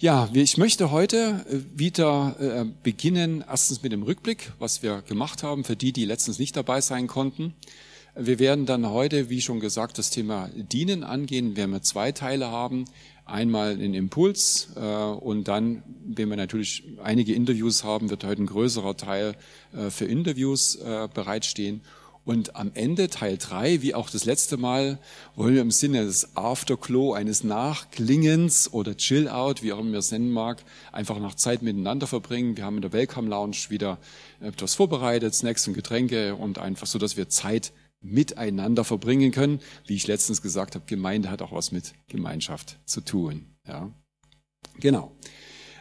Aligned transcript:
Ja, 0.00 0.28
ich 0.32 0.56
möchte 0.58 0.92
heute 0.92 1.44
äh, 1.50 1.76
wieder 1.76 2.36
äh, 2.38 2.64
beginnen, 2.84 3.44
erstens 3.48 3.82
mit 3.82 3.90
dem 3.90 4.04
Rückblick, 4.04 4.52
was 4.60 4.80
wir 4.80 5.02
gemacht 5.02 5.42
haben, 5.42 5.64
für 5.64 5.74
die, 5.74 5.92
die 5.92 6.04
letztens 6.04 6.38
nicht 6.38 6.56
dabei 6.56 6.80
sein 6.80 7.08
konnten. 7.08 7.54
Wir 8.14 8.38
werden 8.38 8.64
dann 8.64 8.88
heute, 8.88 9.28
wie 9.28 9.40
schon 9.40 9.58
gesagt, 9.58 9.98
das 9.98 10.10
Thema 10.10 10.50
Dienen 10.54 11.02
angehen. 11.02 11.56
Wir 11.56 11.68
werden 11.68 11.82
zwei 11.82 12.12
Teile 12.12 12.46
haben. 12.46 12.84
Einmal 13.24 13.76
den 13.76 13.92
Impuls 13.92 14.68
äh, 14.76 14.80
und 14.80 15.48
dann, 15.48 15.82
wenn 16.06 16.28
wir 16.28 16.36
natürlich 16.36 16.84
einige 17.02 17.34
Interviews 17.34 17.82
haben, 17.82 18.08
wird 18.08 18.22
heute 18.22 18.42
ein 18.44 18.46
größerer 18.46 18.96
Teil 18.96 19.34
für 19.90 20.04
Interviews 20.06 20.78
bereitstehen. 21.12 21.82
Und 22.28 22.56
am 22.56 22.72
Ende 22.74 23.08
Teil 23.08 23.38
drei, 23.38 23.80
wie 23.80 23.94
auch 23.94 24.10
das 24.10 24.26
letzte 24.26 24.58
Mal, 24.58 24.98
wollen 25.34 25.54
wir 25.54 25.62
im 25.62 25.70
Sinne 25.70 26.04
des 26.04 26.36
Afterglow, 26.36 27.14
eines 27.14 27.42
Nachklingens 27.42 28.70
oder 28.70 28.98
Chill-Out, 28.98 29.62
wie 29.62 29.72
auch 29.72 29.78
immer 29.78 29.96
es 29.96 30.10
nennen 30.10 30.30
mag, 30.30 30.62
einfach 30.92 31.18
nach 31.20 31.36
Zeit 31.36 31.62
miteinander 31.62 32.06
verbringen. 32.06 32.58
Wir 32.58 32.66
haben 32.66 32.76
in 32.76 32.82
der 32.82 32.92
Welcome 32.92 33.30
Lounge 33.30 33.56
wieder 33.70 33.96
etwas 34.40 34.74
vorbereitet, 34.74 35.34
Snacks 35.34 35.66
und 35.68 35.72
Getränke 35.72 36.34
und 36.34 36.58
einfach 36.58 36.86
so, 36.86 36.98
dass 36.98 37.16
wir 37.16 37.30
Zeit 37.30 37.72
miteinander 38.02 38.84
verbringen 38.84 39.32
können. 39.32 39.60
Wie 39.86 39.94
ich 39.94 40.06
letztens 40.06 40.42
gesagt 40.42 40.74
habe, 40.74 40.84
Gemeinde 40.84 41.30
hat 41.30 41.40
auch 41.40 41.52
was 41.52 41.72
mit 41.72 41.94
Gemeinschaft 42.08 42.78
zu 42.84 43.00
tun. 43.00 43.46
Ja, 43.66 43.90
genau. 44.78 45.12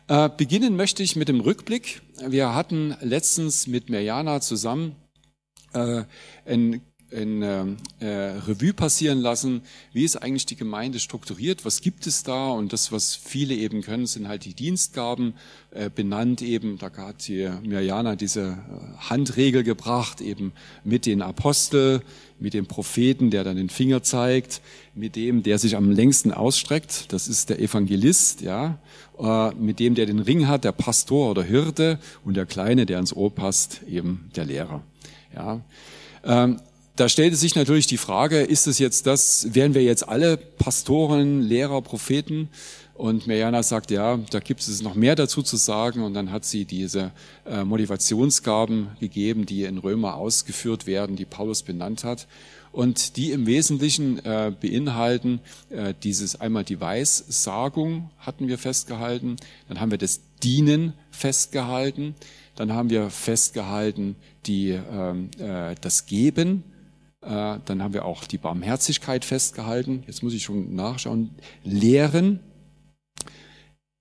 Äh, 0.08 0.30
beginnen 0.30 0.78
möchte 0.78 1.04
ich 1.04 1.18
mit 1.18 1.28
dem 1.28 1.42
Rückblick. 1.42 2.02
Wir 2.26 2.56
hatten 2.56 2.96
letztens 3.02 3.68
mit 3.68 3.90
Mirjana 3.90 4.40
zusammen 4.40 4.96
äh, 5.74 6.04
ein, 6.46 6.82
ein 7.12 7.42
äh, 7.42 8.06
Revue 8.06 8.74
passieren 8.74 9.20
lassen, 9.20 9.62
wie 9.94 10.04
ist 10.04 10.18
eigentlich 10.18 10.46
die 10.46 10.58
Gemeinde 10.58 11.00
strukturiert, 11.00 11.64
was 11.64 11.82
gibt 11.82 12.06
es 12.06 12.24
da 12.24 12.50
und 12.50 12.74
das, 12.74 12.92
was 12.92 13.16
viele 13.16 13.56
eben 13.56 13.82
können, 13.82 14.08
sind 14.08 14.28
halt 14.28 14.44
die 14.44 14.54
Dienstgaben 14.54 15.34
äh, 15.72 15.90
benannt 15.90 16.42
eben, 16.42 16.78
da 16.78 16.92
hat 16.98 17.28
die 17.28 17.50
Mirjana 17.64 18.16
diese 18.16 18.42
äh, 18.42 19.10
Handregel 19.10 19.64
gebracht, 19.64 20.20
eben 20.20 20.52
mit 20.84 21.06
den 21.06 21.22
Apostel, 21.22 22.02
mit 22.40 22.54
dem 22.54 22.68
Propheten, 22.68 23.32
der 23.32 23.44
dann 23.44 23.56
den 23.56 23.70
Finger 23.70 24.04
zeigt, 24.04 24.62
mit 24.94 25.16
dem, 25.16 25.44
der 25.44 25.60
sich 25.60 25.78
am 25.78 25.90
längsten 25.90 26.34
ausstreckt, 26.34 27.14
das 27.14 27.28
ist 27.28 27.50
der 27.50 27.60
Evangelist, 27.60 28.42
ja, 28.42 28.80
äh, 29.18 29.54
mit 29.56 29.80
dem, 29.80 29.96
der 29.96 30.08
den 30.08 30.20
Ring 30.20 30.48
hat, 30.48 30.66
der 30.66 30.74
Pastor 30.74 31.32
oder 31.32 31.44
Hirte 31.44 32.00
und 32.26 32.36
der 32.36 32.46
Kleine, 32.46 32.86
der 32.86 33.00
ins 33.00 33.16
Ohr 33.16 33.34
passt, 33.34 33.82
eben 33.88 34.30
der 34.36 34.46
Lehrer. 34.46 34.84
Ja. 35.38 35.62
Ähm, 36.24 36.60
da 36.96 37.08
stellte 37.10 37.36
sich 37.36 37.56
natürlich 37.56 37.86
die 37.86 37.98
Frage, 37.98 38.42
ist 38.42 38.66
es 38.66 38.80
jetzt 38.80 39.06
das, 39.06 39.54
wären 39.54 39.76
wir 39.76 39.84
jetzt 39.84 40.10
alle 40.10 40.36
Pastoren, 40.36 41.42
Lehrer, 41.42 41.82
Propheten? 41.82 42.50
Und 42.96 43.28
Mirjana 43.28 43.62
sagt, 43.62 43.92
ja, 43.92 44.18
da 44.32 44.40
gibt 44.40 44.62
es 44.62 44.82
noch 44.82 44.96
mehr 44.96 45.16
dazu 45.16 45.44
zu 45.44 45.56
sagen. 45.56 46.02
Und 46.02 46.16
dann 46.16 46.32
hat 46.32 46.46
sie 46.46 46.66
diese 46.66 47.12
äh, 47.46 47.64
Motivationsgaben 47.64 48.88
gegeben, 49.00 49.46
die 49.46 49.66
in 49.66 49.78
Römer 49.78 50.16
ausgeführt 50.16 50.88
werden, 50.88 51.16
die 51.16 51.26
Paulus 51.26 51.62
benannt 51.62 52.04
hat. 52.04 52.28
Und 52.72 53.16
die 53.16 53.32
im 53.32 53.46
Wesentlichen 53.46 54.18
äh, 54.26 54.52
beinhalten 54.60 55.40
äh, 55.70 55.94
dieses 56.02 56.42
einmal 56.42 56.64
die 56.64 56.82
Weissagung 56.82 58.10
hatten 58.18 58.48
wir 58.48 58.58
festgehalten, 58.58 59.36
dann 59.68 59.80
haben 59.80 59.92
wir 59.92 60.00
das 60.00 60.22
Dienen 60.44 60.94
festgehalten, 61.12 62.16
dann 62.58 62.74
haben 62.74 62.90
wir 62.90 63.12
festgehalten 63.12 64.16
die, 64.48 64.72
ähm, 64.72 65.30
äh, 65.38 65.76
das 65.80 66.08
Geben. 66.08 66.64
Äh, 67.22 67.60
dann 67.64 67.84
haben 67.84 67.94
wir 67.94 68.04
auch 68.04 68.26
die 68.26 68.40
Barmherzigkeit 68.40 69.24
festgehalten. 69.24 70.04
Jetzt 70.08 70.24
muss 70.24 70.34
ich 70.34 70.44
schon 70.44 70.76
nachschauen. 70.76 71.30
Lehren. 71.64 72.40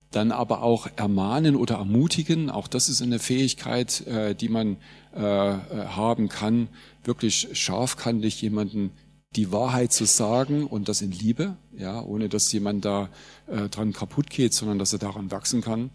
Dann 0.09 0.31
aber 0.31 0.63
auch 0.63 0.87
ermahnen 0.95 1.55
oder 1.55 1.75
ermutigen. 1.75 2.49
Auch 2.49 2.67
das 2.67 2.89
ist 2.89 3.03
eine 3.03 3.19
Fähigkeit, 3.19 4.05
äh, 4.07 4.33
die 4.33 4.49
man 4.49 4.77
äh, 5.15 5.19
äh 5.19 5.57
haben 5.89 6.27
kann, 6.27 6.67
wirklich 7.03 7.49
scharfkantig 7.53 8.41
jemanden 8.41 8.89
die 9.35 9.51
Wahrheit 9.51 9.93
zu 9.93 10.05
sagen 10.05 10.65
und 10.65 10.89
das 10.89 11.03
in 11.03 11.11
Liebe, 11.11 11.57
ja, 11.77 12.01
ohne 12.01 12.27
dass 12.27 12.51
jemand 12.51 12.85
da 12.85 13.09
äh, 13.45 13.69
dran 13.69 13.93
kaputt 13.93 14.31
geht, 14.31 14.55
sondern 14.55 14.79
dass 14.79 14.93
er 14.93 14.99
daran 14.99 15.29
wachsen 15.29 15.61
kann. 15.61 15.91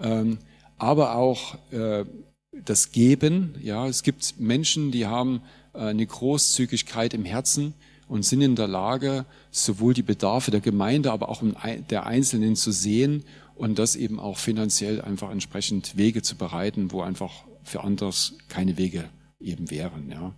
Ähm, 0.00 0.38
aber 0.78 1.16
auch 1.16 1.56
äh, 1.72 2.04
das 2.52 2.92
Geben. 2.92 3.54
Ja, 3.62 3.86
es 3.86 4.02
gibt 4.02 4.38
Menschen, 4.38 4.90
die 4.90 5.06
haben 5.06 5.42
äh, 5.74 5.78
eine 5.78 6.06
Großzügigkeit 6.06 7.14
im 7.14 7.24
Herzen 7.24 7.74
und 8.08 8.24
sind 8.24 8.40
in 8.40 8.56
der 8.56 8.68
Lage, 8.68 9.26
sowohl 9.50 9.94
die 9.94 10.02
Bedarfe 10.02 10.50
der 10.50 10.60
Gemeinde, 10.60 11.12
aber 11.12 11.28
auch 11.28 11.42
der 11.90 12.06
Einzelnen 12.06 12.56
zu 12.56 12.72
sehen 12.72 13.24
und 13.54 13.78
das 13.78 13.96
eben 13.96 14.18
auch 14.18 14.38
finanziell 14.38 15.02
einfach 15.02 15.30
entsprechend 15.30 15.96
Wege 15.96 16.22
zu 16.22 16.36
bereiten, 16.36 16.90
wo 16.90 17.02
einfach 17.02 17.44
für 17.64 17.84
anderes 17.84 18.34
keine 18.48 18.78
Wege 18.78 19.04
eben 19.40 19.70
wären. 19.70 20.10
Ja. 20.10 20.32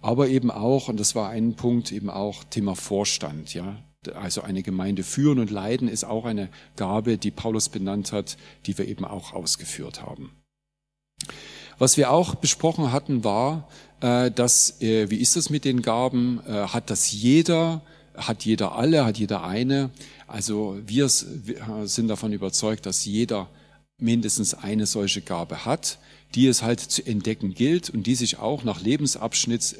Aber 0.00 0.28
eben 0.28 0.50
auch, 0.50 0.88
und 0.88 0.98
das 0.98 1.14
war 1.14 1.28
ein 1.28 1.54
Punkt, 1.54 1.92
eben 1.92 2.08
auch 2.08 2.44
Thema 2.44 2.74
Vorstand. 2.76 3.52
Ja 3.52 3.76
also 4.10 4.42
eine 4.42 4.62
Gemeinde 4.62 5.02
führen 5.02 5.38
und 5.38 5.50
leiten, 5.50 5.88
ist 5.88 6.04
auch 6.04 6.24
eine 6.24 6.48
Gabe, 6.76 7.18
die 7.18 7.30
Paulus 7.30 7.68
benannt 7.68 8.12
hat, 8.12 8.36
die 8.66 8.76
wir 8.78 8.86
eben 8.86 9.04
auch 9.04 9.32
ausgeführt 9.32 10.02
haben. 10.02 10.30
Was 11.78 11.96
wir 11.96 12.10
auch 12.10 12.34
besprochen 12.34 12.90
hatten, 12.90 13.22
war, 13.22 13.68
äh, 14.00 14.30
dass, 14.30 14.80
äh, 14.80 15.10
wie 15.10 15.16
ist 15.16 15.36
das 15.36 15.50
mit 15.50 15.64
den 15.64 15.82
Gaben? 15.82 16.40
Äh, 16.46 16.68
hat 16.68 16.90
das 16.90 17.12
jeder? 17.12 17.82
Hat 18.14 18.44
jeder 18.44 18.72
alle? 18.76 19.04
Hat 19.04 19.18
jeder 19.18 19.44
eine? 19.44 19.90
Also 20.26 20.78
wir 20.86 21.08
sind 21.08 22.08
davon 22.08 22.32
überzeugt, 22.32 22.86
dass 22.86 23.04
jeder 23.04 23.48
mindestens 23.98 24.54
eine 24.54 24.86
solche 24.86 25.20
Gabe 25.20 25.66
hat, 25.66 25.98
die 26.34 26.46
es 26.46 26.62
halt 26.62 26.80
zu 26.80 27.06
entdecken 27.06 27.54
gilt 27.54 27.90
und 27.90 28.06
die 28.06 28.14
sich 28.14 28.38
auch 28.38 28.64
nach 28.64 28.80
Lebensabschnitt 28.80 29.76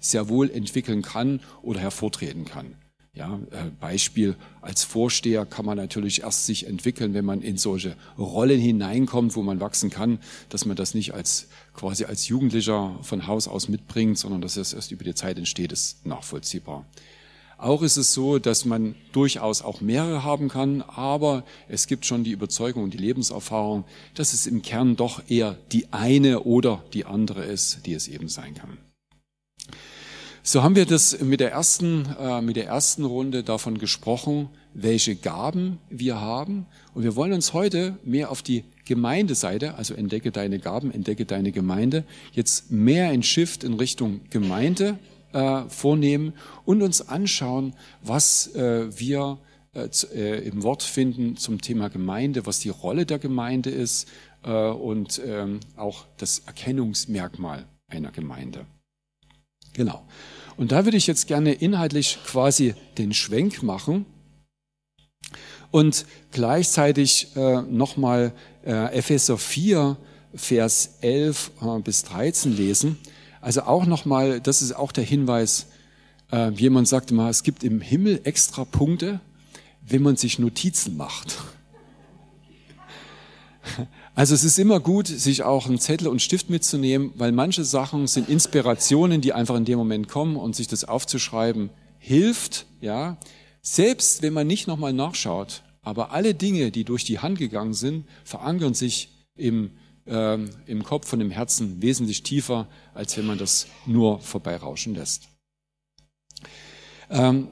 sehr 0.00 0.28
wohl 0.28 0.50
entwickeln 0.50 1.02
kann 1.02 1.40
oder 1.62 1.80
hervortreten 1.80 2.44
kann. 2.44 2.74
Ja, 3.16 3.40
äh, 3.50 3.70
Beispiel 3.80 4.36
als 4.60 4.84
Vorsteher 4.84 5.46
kann 5.46 5.64
man 5.64 5.78
natürlich 5.78 6.20
erst 6.20 6.44
sich 6.44 6.66
entwickeln, 6.66 7.14
wenn 7.14 7.24
man 7.24 7.40
in 7.40 7.56
solche 7.56 7.96
Rollen 8.18 8.60
hineinkommt, 8.60 9.36
wo 9.36 9.42
man 9.42 9.58
wachsen 9.58 9.88
kann, 9.88 10.18
dass 10.50 10.66
man 10.66 10.76
das 10.76 10.92
nicht 10.92 11.14
als 11.14 11.48
quasi 11.72 12.04
als 12.04 12.28
Jugendlicher 12.28 12.98
von 13.00 13.26
Haus 13.26 13.48
aus 13.48 13.70
mitbringt, 13.70 14.18
sondern 14.18 14.42
dass 14.42 14.58
es 14.58 14.74
erst 14.74 14.92
über 14.92 15.02
die 15.02 15.14
Zeit 15.14 15.38
entsteht, 15.38 15.72
ist 15.72 16.04
nachvollziehbar. 16.04 16.84
Auch 17.56 17.80
ist 17.80 17.96
es 17.96 18.12
so, 18.12 18.38
dass 18.38 18.66
man 18.66 18.94
durchaus 19.12 19.62
auch 19.62 19.80
mehrere 19.80 20.22
haben 20.22 20.48
kann, 20.48 20.82
aber 20.82 21.42
es 21.68 21.86
gibt 21.86 22.04
schon 22.04 22.22
die 22.22 22.32
Überzeugung 22.32 22.84
und 22.84 22.92
die 22.92 22.98
Lebenserfahrung, 22.98 23.84
dass 24.14 24.34
es 24.34 24.46
im 24.46 24.60
Kern 24.60 24.94
doch 24.94 25.22
eher 25.26 25.56
die 25.72 25.90
eine 25.90 26.40
oder 26.40 26.84
die 26.92 27.06
andere 27.06 27.46
ist, 27.46 27.86
die 27.86 27.94
es 27.94 28.08
eben 28.08 28.28
sein 28.28 28.52
kann. 28.52 28.76
So 30.48 30.62
haben 30.62 30.76
wir 30.76 30.86
das 30.86 31.20
mit 31.22 31.40
der 31.40 31.50
ersten, 31.50 32.06
äh, 32.20 32.40
mit 32.40 32.54
der 32.54 32.66
ersten 32.66 33.04
Runde 33.04 33.42
davon 33.42 33.78
gesprochen, 33.78 34.48
welche 34.74 35.16
Gaben 35.16 35.80
wir 35.90 36.20
haben. 36.20 36.66
Und 36.94 37.02
wir 37.02 37.16
wollen 37.16 37.32
uns 37.32 37.52
heute 37.52 37.98
mehr 38.04 38.30
auf 38.30 38.42
die 38.42 38.62
Gemeindeseite, 38.84 39.74
also 39.74 39.94
entdecke 39.94 40.30
deine 40.30 40.60
Gaben, 40.60 40.92
entdecke 40.92 41.24
deine 41.24 41.50
Gemeinde, 41.50 42.04
jetzt 42.30 42.70
mehr 42.70 43.08
ein 43.08 43.24
Shift 43.24 43.64
in 43.64 43.74
Richtung 43.74 44.20
Gemeinde 44.30 45.00
äh, 45.32 45.62
vornehmen 45.62 46.32
und 46.64 46.80
uns 46.80 47.08
anschauen, 47.08 47.74
was 48.00 48.54
äh, 48.54 48.86
wir 48.96 49.38
im 50.14 50.62
Wort 50.62 50.82
finden 50.82 51.36
zum 51.36 51.60
Thema 51.60 51.88
Gemeinde, 51.88 52.46
was 52.46 52.60
die 52.60 52.70
Rolle 52.70 53.04
der 53.04 53.18
Gemeinde 53.18 53.68
ist 53.68 54.08
und 54.42 55.20
ähm, 55.22 55.60
auch 55.76 56.06
das 56.16 56.38
Erkennungsmerkmal 56.46 57.66
einer 57.86 58.10
Gemeinde. 58.10 58.64
Genau. 59.76 60.02
Und 60.56 60.72
da 60.72 60.86
würde 60.86 60.96
ich 60.96 61.06
jetzt 61.06 61.26
gerne 61.26 61.52
inhaltlich 61.52 62.18
quasi 62.26 62.74
den 62.96 63.12
Schwenk 63.12 63.62
machen 63.62 64.06
und 65.70 66.06
gleichzeitig 66.32 67.36
äh, 67.36 67.60
nochmal 67.60 68.32
äh, 68.64 68.96
Epheser 68.96 69.36
4, 69.36 69.98
Vers 70.34 70.96
11 71.02 71.50
äh, 71.60 71.78
bis 71.80 72.04
13 72.04 72.56
lesen. 72.56 72.98
Also 73.42 73.62
auch 73.62 73.84
nochmal, 73.84 74.40
das 74.40 74.62
ist 74.62 74.72
auch 74.72 74.92
der 74.92 75.04
Hinweis, 75.04 75.66
äh, 76.32 76.50
jemand 76.52 76.88
sagte 76.88 77.12
mal, 77.12 77.28
es 77.28 77.42
gibt 77.42 77.62
im 77.62 77.82
Himmel 77.82 78.20
extra 78.24 78.64
Punkte, 78.64 79.20
wenn 79.86 80.00
man 80.00 80.16
sich 80.16 80.38
Notizen 80.38 80.96
macht. 80.96 81.36
Also 84.14 84.34
es 84.34 84.44
ist 84.44 84.58
immer 84.58 84.80
gut, 84.80 85.08
sich 85.08 85.42
auch 85.42 85.66
einen 85.66 85.78
Zettel 85.78 86.08
und 86.08 86.22
Stift 86.22 86.48
mitzunehmen, 86.48 87.12
weil 87.16 87.32
manche 87.32 87.64
Sachen 87.64 88.06
sind 88.06 88.28
Inspirationen, 88.28 89.20
die 89.20 89.34
einfach 89.34 89.56
in 89.56 89.66
dem 89.66 89.78
Moment 89.78 90.08
kommen 90.08 90.36
und 90.36 90.56
sich 90.56 90.68
das 90.68 90.84
aufzuschreiben 90.84 91.70
hilft, 91.98 92.66
ja. 92.80 93.18
Selbst 93.60 94.22
wenn 94.22 94.32
man 94.32 94.46
nicht 94.46 94.68
nochmal 94.68 94.92
nachschaut, 94.92 95.62
aber 95.82 96.12
alle 96.12 96.34
Dinge, 96.34 96.70
die 96.70 96.84
durch 96.84 97.04
die 97.04 97.18
Hand 97.18 97.38
gegangen 97.38 97.74
sind, 97.74 98.06
verankern 98.24 98.74
sich 98.74 99.10
im, 99.36 99.72
ähm, 100.06 100.50
im 100.66 100.82
Kopf 100.82 101.12
und 101.12 101.20
im 101.20 101.30
Herzen 101.30 101.82
wesentlich 101.82 102.22
tiefer, 102.22 102.68
als 102.94 103.16
wenn 103.16 103.26
man 103.26 103.38
das 103.38 103.66
nur 103.84 104.20
vorbeirauschen 104.20 104.94
lässt. 104.94 105.28
Ähm, 107.10 107.48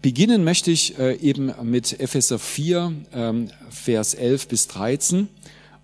Beginnen 0.00 0.44
möchte 0.44 0.70
ich 0.70 0.96
äh, 0.98 1.16
eben 1.16 1.52
mit 1.64 1.98
Epheser 1.98 2.38
4, 2.38 2.92
ähm, 3.12 3.48
Vers 3.68 4.14
11 4.14 4.46
bis 4.46 4.68
13. 4.68 5.28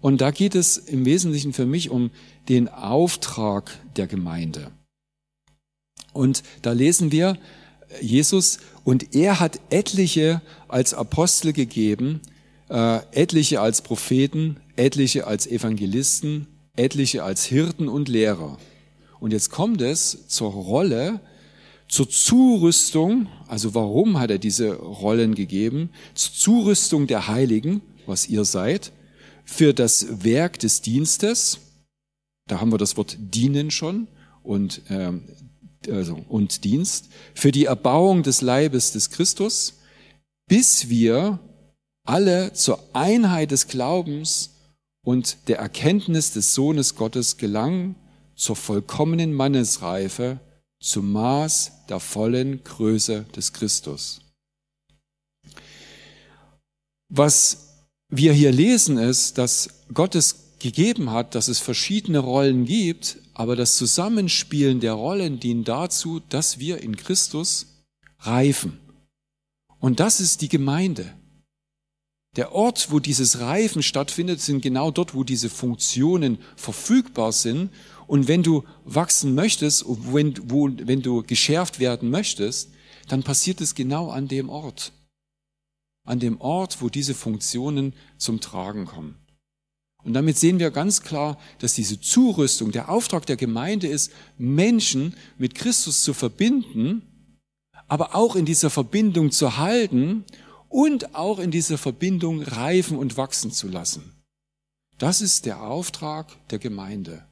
Und 0.00 0.20
da 0.20 0.31
geht 0.31 0.55
es 0.55 0.76
im 0.76 1.05
Wesentlichen 1.05 1.52
für 1.52 1.66
mich 1.66 1.90
um 1.90 2.12
den 2.49 2.69
Auftrag 2.69 3.72
der 3.96 4.06
Gemeinde. 4.06 4.70
Und 6.12 6.44
da 6.62 6.70
lesen 6.70 7.11
wir 7.11 7.37
Jesus, 8.00 8.58
und 8.84 9.16
er 9.16 9.40
hat 9.40 9.58
etliche 9.70 10.43
als 10.69 10.94
Apostel 10.94 11.52
gegeben, 11.52 12.20
äh, 12.70 12.99
etliche 13.11 13.61
als 13.61 13.82
Propheten, 13.82 14.61
etliche 14.76 15.26
als 15.26 15.49
Evangelisten, 15.49 16.46
etliche 16.76 17.25
als 17.25 17.44
Hirten 17.46 17.88
und 17.88 18.08
Lehrer. 18.08 18.58
Und 19.19 19.32
jetzt 19.32 19.50
kommt 19.50 19.81
es 19.81 20.28
zur 20.28 20.52
Rolle, 20.52 21.20
zur 21.88 22.08
Zurüstung, 22.08 23.28
also 23.54 23.72
warum 23.72 24.18
hat 24.18 24.32
er 24.32 24.38
diese 24.38 24.74
Rollen 24.74 25.36
gegeben, 25.36 25.90
zur 26.16 26.34
Zurüstung 26.34 27.06
der 27.06 27.28
Heiligen, 27.28 27.82
was 28.04 28.28
ihr 28.28 28.44
seid, 28.44 28.90
für 29.44 29.72
das 29.72 30.24
Werk 30.24 30.58
des 30.58 30.82
Dienstes, 30.82 31.60
da 32.48 32.60
haben 32.60 32.72
wir 32.72 32.78
das 32.78 32.96
Wort 32.96 33.16
dienen 33.16 33.70
schon 33.70 34.08
und, 34.42 34.82
ähm, 34.90 35.22
also, 35.88 36.18
und 36.28 36.64
Dienst, 36.64 37.10
für 37.32 37.52
die 37.52 37.66
Erbauung 37.66 38.24
des 38.24 38.40
Leibes 38.40 38.90
des 38.90 39.10
Christus, 39.10 39.74
bis 40.48 40.88
wir 40.88 41.38
alle 42.04 42.54
zur 42.54 42.82
Einheit 42.92 43.52
des 43.52 43.68
Glaubens 43.68 44.50
und 45.04 45.36
der 45.46 45.58
Erkenntnis 45.58 46.32
des 46.32 46.54
Sohnes 46.54 46.96
Gottes 46.96 47.36
gelangen, 47.36 47.94
zur 48.34 48.56
vollkommenen 48.56 49.32
Mannesreife, 49.32 50.40
zum 50.84 51.12
Maß 51.12 51.72
der 51.88 51.98
vollen 51.98 52.62
Größe 52.62 53.25
des 53.34 53.54
Christus. 53.54 54.20
Was 57.08 57.86
wir 58.10 58.34
hier 58.34 58.52
lesen 58.52 58.98
ist, 58.98 59.38
dass 59.38 59.70
Gott 59.94 60.14
es 60.14 60.58
gegeben 60.58 61.10
hat, 61.10 61.34
dass 61.34 61.48
es 61.48 61.58
verschiedene 61.58 62.19
Rollen 62.19 62.66
gibt, 62.66 63.19
aber 63.32 63.56
das 63.56 63.76
Zusammenspielen 63.78 64.81
der 64.81 64.92
Rollen 64.92 65.40
dient 65.40 65.69
dazu, 65.69 66.20
dass 66.20 66.58
wir 66.58 66.82
in 66.82 66.96
Christus 66.96 67.66
reifen. 68.19 68.78
Und 69.80 70.00
das 70.00 70.20
ist 70.20 70.42
die 70.42 70.48
Gemeinde. 70.50 71.14
Der 72.36 72.52
Ort, 72.52 72.90
wo 72.90 72.98
dieses 72.98 73.38
Reifen 73.40 73.82
stattfindet, 73.82 74.40
sind 74.40 74.60
genau 74.60 74.90
dort, 74.90 75.14
wo 75.14 75.22
diese 75.22 75.48
Funktionen 75.48 76.38
verfügbar 76.56 77.32
sind. 77.32 77.70
Und 78.06 78.26
wenn 78.26 78.42
du 78.42 78.64
wachsen 78.84 79.34
möchtest, 79.34 79.84
wenn, 79.86 80.34
wo, 80.50 80.69
wenn 80.69 81.00
du 81.00 81.22
geschärft 81.22 81.78
werden 81.78 82.10
möchtest, 82.10 82.70
dann 83.08 83.22
passiert 83.22 83.60
es 83.60 83.75
genau 83.75 84.10
an 84.10 84.28
dem 84.28 84.48
Ort. 84.48 84.92
An 86.04 86.19
dem 86.19 86.40
Ort, 86.40 86.82
wo 86.82 86.88
diese 86.88 87.14
Funktionen 87.14 87.94
zum 88.19 88.40
Tragen 88.40 88.87
kommen. 88.87 89.16
Und 90.02 90.12
damit 90.12 90.37
sehen 90.37 90.58
wir 90.58 90.70
ganz 90.70 91.02
klar, 91.02 91.38
dass 91.60 91.75
diese 91.75 91.98
Zurüstung, 91.98 92.72
der 92.72 92.90
Auftrag 92.90 93.25
der 93.25 93.37
Gemeinde 93.37 93.87
ist, 93.87 94.12
Menschen 94.37 95.14
mit 95.38 95.54
Christus 95.54 96.02
zu 96.02 96.12
verbinden, 96.12 97.02
aber 97.88 98.14
auch 98.14 98.37
in 98.37 98.44
dieser 98.44 98.70
Verbindung 98.70 99.30
zu 99.30 99.56
halten 99.56 100.25
und 100.75 101.15
auch 101.15 101.38
in 101.38 101.53
dieser 101.53 101.79
Verbindung 101.79 102.43
reifen 102.43 102.99
und 102.99 103.17
wachsen 103.17 103.53
zu 103.53 103.69
lassen. 103.69 104.25
Das 104.99 105.21
ist 105.21 105.47
der 105.47 105.62
Auftrag 105.62 106.49
der 106.49 106.59
Gemeinde. 106.59 107.25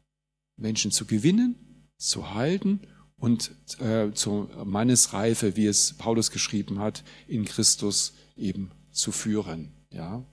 Menschen 0.56 0.93
zu 0.93 1.06
gewinnen, 1.06 1.89
zu 1.99 2.35
halten 2.35 2.83
und 3.17 3.50
äh, 3.81 4.12
zur 4.12 4.65
Mannesreife, 4.65 5.56
wie 5.56 5.67
es 5.67 5.94
Paulus 5.94 6.31
geschrieben 6.31 6.79
hat, 6.79 7.03
in 7.27 7.44
Christus 7.44 8.12
eben 8.37 8.71
zu 8.93 9.11
führen. 9.11 9.73
Ja. 9.91 10.25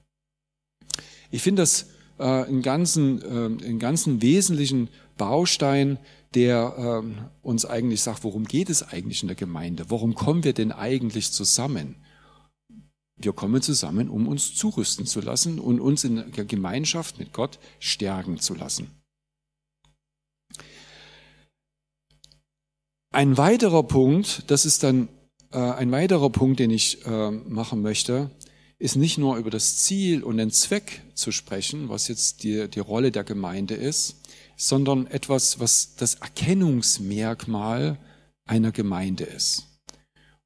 Ich 1.31 1.41
finde 1.41 1.63
das 1.63 1.87
äh, 2.19 2.23
einen, 2.23 2.61
ganzen, 2.61 3.23
äh, 3.23 3.65
einen 3.65 3.79
ganzen 3.79 4.21
wesentlichen 4.21 4.87
Baustein, 5.17 5.97
der 6.35 7.03
äh, 7.03 7.21
uns 7.41 7.65
eigentlich 7.65 8.03
sagt, 8.03 8.23
worum 8.23 8.45
geht 8.45 8.69
es 8.69 8.83
eigentlich 8.83 9.23
in 9.23 9.29
der 9.29 9.35
Gemeinde? 9.35 9.85
Warum 9.89 10.13
kommen 10.13 10.43
wir 10.43 10.53
denn 10.53 10.71
eigentlich 10.71 11.31
zusammen? 11.31 11.95
Wir 13.19 13.33
kommen 13.33 13.61
zusammen, 13.61 14.09
um 14.09 14.27
uns 14.27 14.55
zurüsten 14.55 15.05
zu 15.05 15.19
lassen 15.19 15.59
und 15.59 15.79
uns 15.81 16.03
in 16.05 16.31
der 16.31 16.45
Gemeinschaft 16.45 17.19
mit 17.19 17.33
Gott 17.33 17.59
stärken 17.79 18.39
zu 18.39 18.55
lassen. 18.55 18.89
Ein 23.11 23.37
weiterer 23.37 23.83
Punkt, 23.83 24.43
das 24.47 24.65
ist 24.65 24.83
dann 24.83 25.09
äh, 25.51 25.57
ein 25.57 25.91
weiterer 25.91 26.29
Punkt, 26.29 26.59
den 26.59 26.69
ich 26.69 27.05
äh, 27.05 27.31
machen 27.31 27.81
möchte, 27.81 28.31
ist 28.77 28.95
nicht 28.95 29.17
nur 29.17 29.35
über 29.35 29.49
das 29.49 29.77
Ziel 29.77 30.23
und 30.23 30.37
den 30.37 30.51
Zweck 30.51 31.01
zu 31.13 31.31
sprechen, 31.31 31.89
was 31.89 32.07
jetzt 32.07 32.43
die, 32.43 32.69
die 32.69 32.79
Rolle 32.79 33.11
der 33.11 33.25
Gemeinde 33.25 33.73
ist, 33.73 34.15
sondern 34.55 35.07
etwas, 35.07 35.59
was 35.59 35.95
das 35.95 36.15
Erkennungsmerkmal 36.15 37.97
einer 38.45 38.71
Gemeinde 38.71 39.25
ist. 39.25 39.68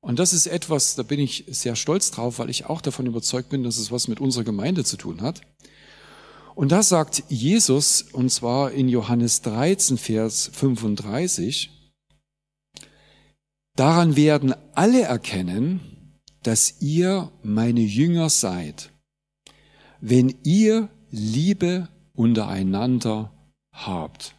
Und 0.04 0.20
das 0.20 0.34
ist 0.34 0.48
etwas, 0.48 0.96
da 0.96 1.04
bin 1.04 1.22
ich 1.22 1.46
sehr 1.48 1.78
stolz 1.78 2.12
drauf, 2.12 2.38
weil 2.38 2.50
ich 2.50 2.66
auch 2.66 2.82
davon 2.82 3.06
überzeugt 3.06 3.48
bin, 3.48 3.64
dass 3.64 3.78
es 3.78 3.90
was 3.90 4.10
mit 4.10 4.20
unserer 4.20 4.44
Gemeinde 4.44 4.84
zu 4.84 4.98
tun 4.98 5.22
hat. 5.22 5.40
Und 6.56 6.74
da 6.74 6.84
sagt 6.84 7.24
Jesus, 7.30 8.02
und 8.12 8.30
zwar 8.30 8.72
in 8.72 8.90
Johannes 8.90 9.44
13, 9.44 9.98
Vers 9.98 10.52
35, 10.52 11.70
daran 13.78 14.18
werden 14.18 14.54
alle 14.76 15.04
erkennen, 15.04 16.20
dass 16.44 16.82
ihr 16.82 17.32
meine 17.42 17.80
Jünger 17.80 18.30
seid, 18.30 18.92
wenn 20.02 20.36
ihr 20.44 20.90
Liebe 21.12 21.88
untereinander 22.12 23.32
habt. 23.72 24.36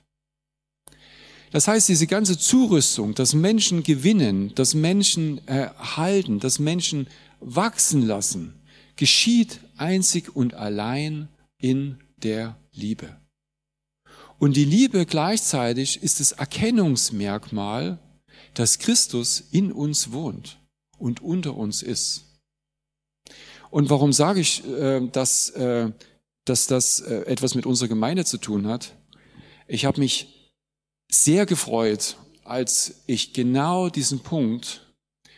Das 1.55 1.69
heißt, 1.69 1.89
diese 1.89 2.09
ganze 2.09 2.37
Zurüstung, 2.37 3.15
dass 3.15 3.33
Menschen 3.33 3.85
gewinnen, 3.85 4.53
dass 4.57 4.75
Menschen 4.75 5.47
erhalten, 5.47 6.41
dass 6.41 6.59
Menschen 6.59 7.07
wachsen 7.39 8.03
lassen, 8.03 8.61
geschieht 8.97 9.61
einzig 9.77 10.35
und 10.35 10.55
allein 10.55 11.29
in 11.59 12.01
der 12.17 12.57
Liebe. 12.73 13.21
Und 14.41 14.57
die 14.57 14.65
Liebe 14.65 15.07
gleichzeitig 15.07 16.03
ist 16.03 16.19
das 16.19 16.33
Erkennungsmerkmal, 16.33 18.01
dass 18.55 18.81
Christus 18.81 19.45
in 19.53 19.71
uns 19.71 20.11
wohnt 20.11 20.59
und 20.99 21.23
unter 21.23 21.57
uns 21.57 21.83
ist. 21.83 22.25
Und 23.71 23.91
warum 23.91 24.13
sage 24.13 24.41
ich, 24.41 24.67
äh, 24.67 25.07
dass, 25.07 25.51
äh, 25.51 25.93
dass 26.47 26.67
das 26.67 26.99
äh, 26.99 27.27
etwas 27.27 27.55
mit 27.55 27.65
unserer 27.65 27.87
Gemeinde 27.87 28.25
zu 28.25 28.39
tun 28.39 28.67
hat? 28.67 28.97
Ich 29.69 29.85
habe 29.85 30.01
mich 30.01 30.35
sehr 31.23 31.47
gefreut, 31.47 32.17
als 32.45 33.03
ich 33.07 33.33
genau 33.33 33.89
diesen 33.89 34.21
Punkt 34.21 34.87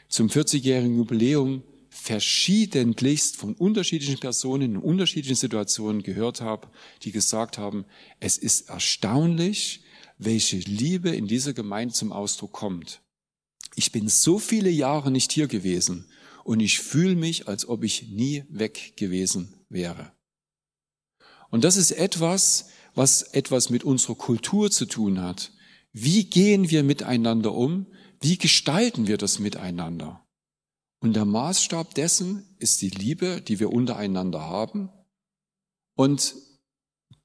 zum 0.08 0.28
40-jährigen 0.28 0.96
Jubiläum 0.96 1.62
verschiedentlichst 1.88 3.36
von 3.36 3.54
unterschiedlichen 3.54 4.18
Personen 4.18 4.62
in 4.62 4.76
unterschiedlichen 4.76 5.36
Situationen 5.36 6.02
gehört 6.02 6.40
habe, 6.40 6.68
die 7.02 7.10
gesagt 7.10 7.58
haben, 7.58 7.84
es 8.20 8.38
ist 8.38 8.68
erstaunlich, 8.68 9.82
welche 10.18 10.56
Liebe 10.58 11.10
in 11.10 11.26
dieser 11.26 11.52
Gemeinde 11.52 11.94
zum 11.94 12.12
Ausdruck 12.12 12.52
kommt. 12.52 13.00
Ich 13.74 13.92
bin 13.92 14.08
so 14.08 14.38
viele 14.38 14.70
Jahre 14.70 15.10
nicht 15.10 15.32
hier 15.32 15.48
gewesen 15.48 16.06
und 16.44 16.60
ich 16.60 16.78
fühle 16.80 17.16
mich, 17.16 17.48
als 17.48 17.68
ob 17.68 17.82
ich 17.82 18.08
nie 18.08 18.44
weg 18.48 18.96
gewesen 18.96 19.54
wäre. 19.68 20.12
Und 21.50 21.64
das 21.64 21.76
ist 21.76 21.90
etwas, 21.90 22.70
was 22.94 23.22
etwas 23.22 23.68
mit 23.68 23.84
unserer 23.84 24.14
Kultur 24.14 24.70
zu 24.70 24.86
tun 24.86 25.20
hat, 25.20 25.52
wie 25.98 26.24
gehen 26.24 26.68
wir 26.68 26.82
miteinander 26.82 27.54
um? 27.54 27.86
Wie 28.20 28.36
gestalten 28.36 29.06
wir 29.06 29.16
das 29.16 29.38
miteinander? 29.38 30.22
Und 31.00 31.16
der 31.16 31.24
Maßstab 31.24 31.94
dessen 31.94 32.54
ist 32.58 32.82
die 32.82 32.90
Liebe, 32.90 33.40
die 33.40 33.60
wir 33.60 33.72
untereinander 33.72 34.42
haben. 34.42 34.90
Und 35.96 36.34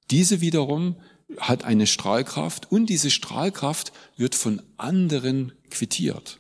diese 0.09 0.39
wiederum 0.39 0.95
hat 1.37 1.65
eine 1.65 1.85
Strahlkraft 1.85 2.71
und 2.71 2.85
diese 2.85 3.11
Strahlkraft 3.11 3.91
wird 4.15 4.35
von 4.35 4.61
anderen 4.77 5.51
quittiert. 5.69 6.39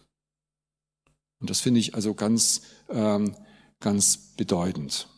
Und 1.41 1.49
das 1.49 1.59
finde 1.59 1.81
ich 1.81 1.95
also 1.95 2.13
ganz, 2.13 2.61
ähm, 2.87 3.35
ganz 3.81 4.35
bedeutend. 4.37 5.09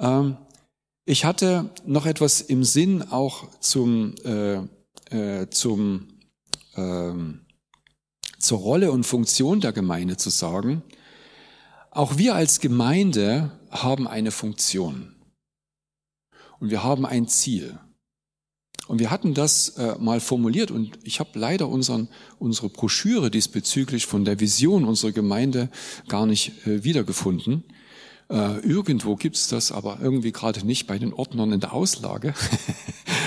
Ähm, 0.00 0.36
ich 1.04 1.24
hatte 1.24 1.70
noch 1.86 2.06
etwas 2.06 2.40
im 2.40 2.64
Sinn 2.64 3.02
auch 3.02 3.60
zum 3.60 4.16
äh, 4.24 4.66
äh, 5.10 5.48
zum, 5.50 6.08
ähm, 6.76 7.46
zur 8.38 8.58
Rolle 8.58 8.92
und 8.92 9.04
Funktion 9.04 9.60
der 9.60 9.72
Gemeinde 9.72 10.16
zu 10.16 10.30
sagen, 10.30 10.82
auch 11.90 12.18
wir 12.18 12.34
als 12.34 12.60
Gemeinde 12.60 13.52
haben 13.70 14.06
eine 14.06 14.30
Funktion 14.30 15.14
und 16.60 16.70
wir 16.70 16.82
haben 16.82 17.06
ein 17.06 17.28
Ziel. 17.28 17.78
Und 18.86 19.00
wir 19.00 19.10
hatten 19.10 19.34
das 19.34 19.70
äh, 19.76 19.96
mal 19.98 20.18
formuliert 20.18 20.70
und 20.70 20.98
ich 21.02 21.20
habe 21.20 21.38
leider 21.38 21.68
unseren, 21.68 22.08
unsere 22.38 22.70
Broschüre 22.70 23.30
diesbezüglich 23.30 24.06
von 24.06 24.24
der 24.24 24.40
Vision 24.40 24.84
unserer 24.86 25.12
Gemeinde 25.12 25.68
gar 26.08 26.24
nicht 26.24 26.66
äh, 26.66 26.84
wiedergefunden. 26.84 27.64
Äh, 28.30 28.60
irgendwo 28.60 29.16
gibt's 29.16 29.48
das, 29.48 29.72
aber 29.72 29.98
irgendwie 30.00 30.32
gerade 30.32 30.66
nicht 30.66 30.86
bei 30.86 30.98
den 30.98 31.12
Ordnern 31.12 31.52
in 31.52 31.60
der 31.60 31.74
Auslage. 31.74 32.32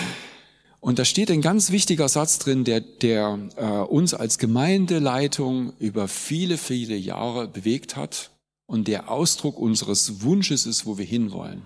und 0.81 0.99
da 0.99 1.05
steht 1.05 1.31
ein 1.31 1.41
ganz 1.41 1.71
wichtiger 1.71 2.09
Satz 2.09 2.39
drin, 2.39 2.65
der, 2.65 2.81
der 2.81 3.49
äh, 3.55 3.63
uns 3.63 4.13
als 4.13 4.37
Gemeindeleitung 4.37 5.73
über 5.77 6.07
viele, 6.07 6.57
viele 6.57 6.95
Jahre 6.95 7.47
bewegt 7.47 7.95
hat 7.95 8.31
und 8.65 8.87
der 8.87 9.09
Ausdruck 9.09 9.57
unseres 9.57 10.23
Wunsches 10.23 10.65
ist, 10.65 10.85
wo 10.85 10.97
wir 10.97 11.05
hinwollen. 11.05 11.61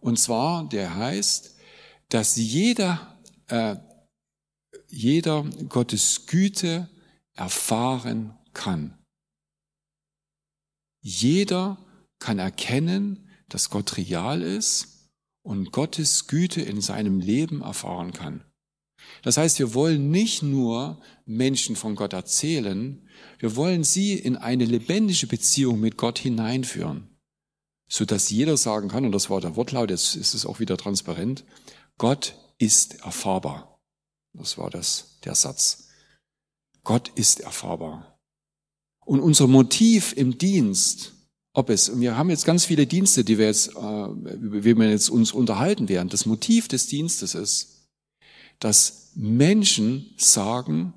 Und 0.00 0.18
zwar, 0.18 0.68
der 0.68 0.96
heißt, 0.96 1.56
dass 2.08 2.36
jeder 2.36 3.18
äh, 3.48 3.76
jeder 4.88 5.44
Gottes 5.68 6.26
Güte 6.26 6.88
erfahren 7.34 8.36
kann. 8.52 8.96
Jeder 11.02 11.78
kann 12.18 12.38
erkennen, 12.38 13.28
dass 13.48 13.70
Gott 13.70 13.96
real 13.96 14.42
ist 14.42 14.95
und 15.46 15.70
Gottes 15.70 16.26
Güte 16.26 16.60
in 16.60 16.80
seinem 16.80 17.20
Leben 17.20 17.62
erfahren 17.62 18.12
kann. 18.12 18.44
Das 19.22 19.36
heißt, 19.36 19.60
wir 19.60 19.74
wollen 19.74 20.10
nicht 20.10 20.42
nur 20.42 21.00
Menschen 21.24 21.76
von 21.76 21.94
Gott 21.94 22.12
erzählen, 22.12 23.08
wir 23.38 23.54
wollen 23.54 23.84
sie 23.84 24.14
in 24.14 24.36
eine 24.36 24.64
lebendige 24.64 25.28
Beziehung 25.28 25.78
mit 25.78 25.96
Gott 25.96 26.18
hineinführen, 26.18 27.16
so 27.88 28.04
dass 28.04 28.28
jeder 28.28 28.56
sagen 28.56 28.88
kann, 28.88 29.04
und 29.04 29.12
das 29.12 29.30
war 29.30 29.40
der 29.40 29.54
Wortlaut, 29.54 29.90
jetzt 29.90 30.16
ist 30.16 30.34
es 30.34 30.44
auch 30.44 30.58
wieder 30.58 30.76
transparent, 30.76 31.44
Gott 31.96 32.36
ist 32.58 33.00
erfahrbar. 33.02 33.80
Das 34.32 34.58
war 34.58 34.68
das, 34.68 35.20
der 35.24 35.36
Satz. 35.36 35.90
Gott 36.82 37.10
ist 37.14 37.40
erfahrbar. 37.40 38.18
Und 39.04 39.20
unser 39.20 39.46
Motiv 39.46 40.12
im 40.16 40.38
Dienst, 40.38 41.12
ob 41.56 41.70
es, 41.70 41.88
und 41.88 42.02
wir 42.02 42.18
haben 42.18 42.28
jetzt 42.28 42.44
ganz 42.44 42.66
viele 42.66 42.86
Dienste, 42.86 43.24
die 43.24 43.38
wir 43.38 43.46
jetzt, 43.46 43.68
äh, 43.68 44.04
über 44.10 44.60
die 44.60 44.76
wir 44.76 44.90
jetzt 44.90 45.08
uns 45.08 45.32
unterhalten 45.32 45.88
werden. 45.88 46.10
Das 46.10 46.26
Motiv 46.26 46.68
des 46.68 46.86
Dienstes 46.86 47.34
ist, 47.34 47.88
dass 48.60 49.12
Menschen 49.14 50.12
sagen 50.18 50.92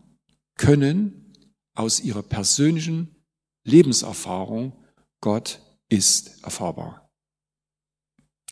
können 0.58 1.34
aus 1.76 2.02
ihrer 2.02 2.24
persönlichen 2.24 3.24
Lebenserfahrung, 3.64 4.74
Gott 5.22 5.62
ist 5.88 6.44
erfahrbar. 6.44 7.10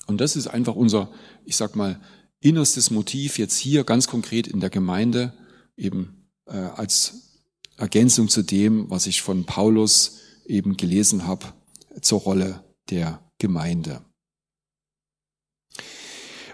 Und 0.06 0.22
das 0.22 0.38
ist 0.38 0.48
einfach 0.48 0.76
unser, 0.76 1.12
ich 1.44 1.58
sag 1.58 1.76
mal, 1.76 2.00
innerstes 2.40 2.90
Motiv 2.90 3.38
jetzt 3.38 3.58
hier 3.58 3.84
ganz 3.84 4.08
konkret 4.08 4.48
in 4.48 4.62
der 4.62 4.70
Gemeinde 4.70 5.34
eben 5.76 6.30
äh, 6.46 6.56
als 6.56 7.42
Ergänzung 7.76 8.30
zu 8.30 8.44
dem, 8.44 8.90
was 8.90 9.08
ich 9.08 9.22
von 9.22 9.44
Paulus 9.44 10.22
eben 10.46 10.78
gelesen 10.78 11.28
habe 11.28 11.54
zur 12.01 12.22
Rolle 12.22 12.63
der 12.89 13.22
Gemeinde. 13.38 14.01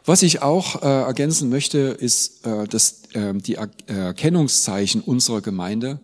Was 0.05 0.21
ich 0.21 0.41
auch 0.41 0.81
äh, 0.81 0.85
ergänzen 0.85 1.49
möchte, 1.49 1.77
ist 1.77 2.45
äh, 2.45 2.67
das, 2.67 3.03
äh, 3.13 3.33
die 3.33 3.55
er 3.55 3.69
Erkennungszeichen 3.87 5.01
unserer 5.01 5.41
Gemeinde. 5.41 6.01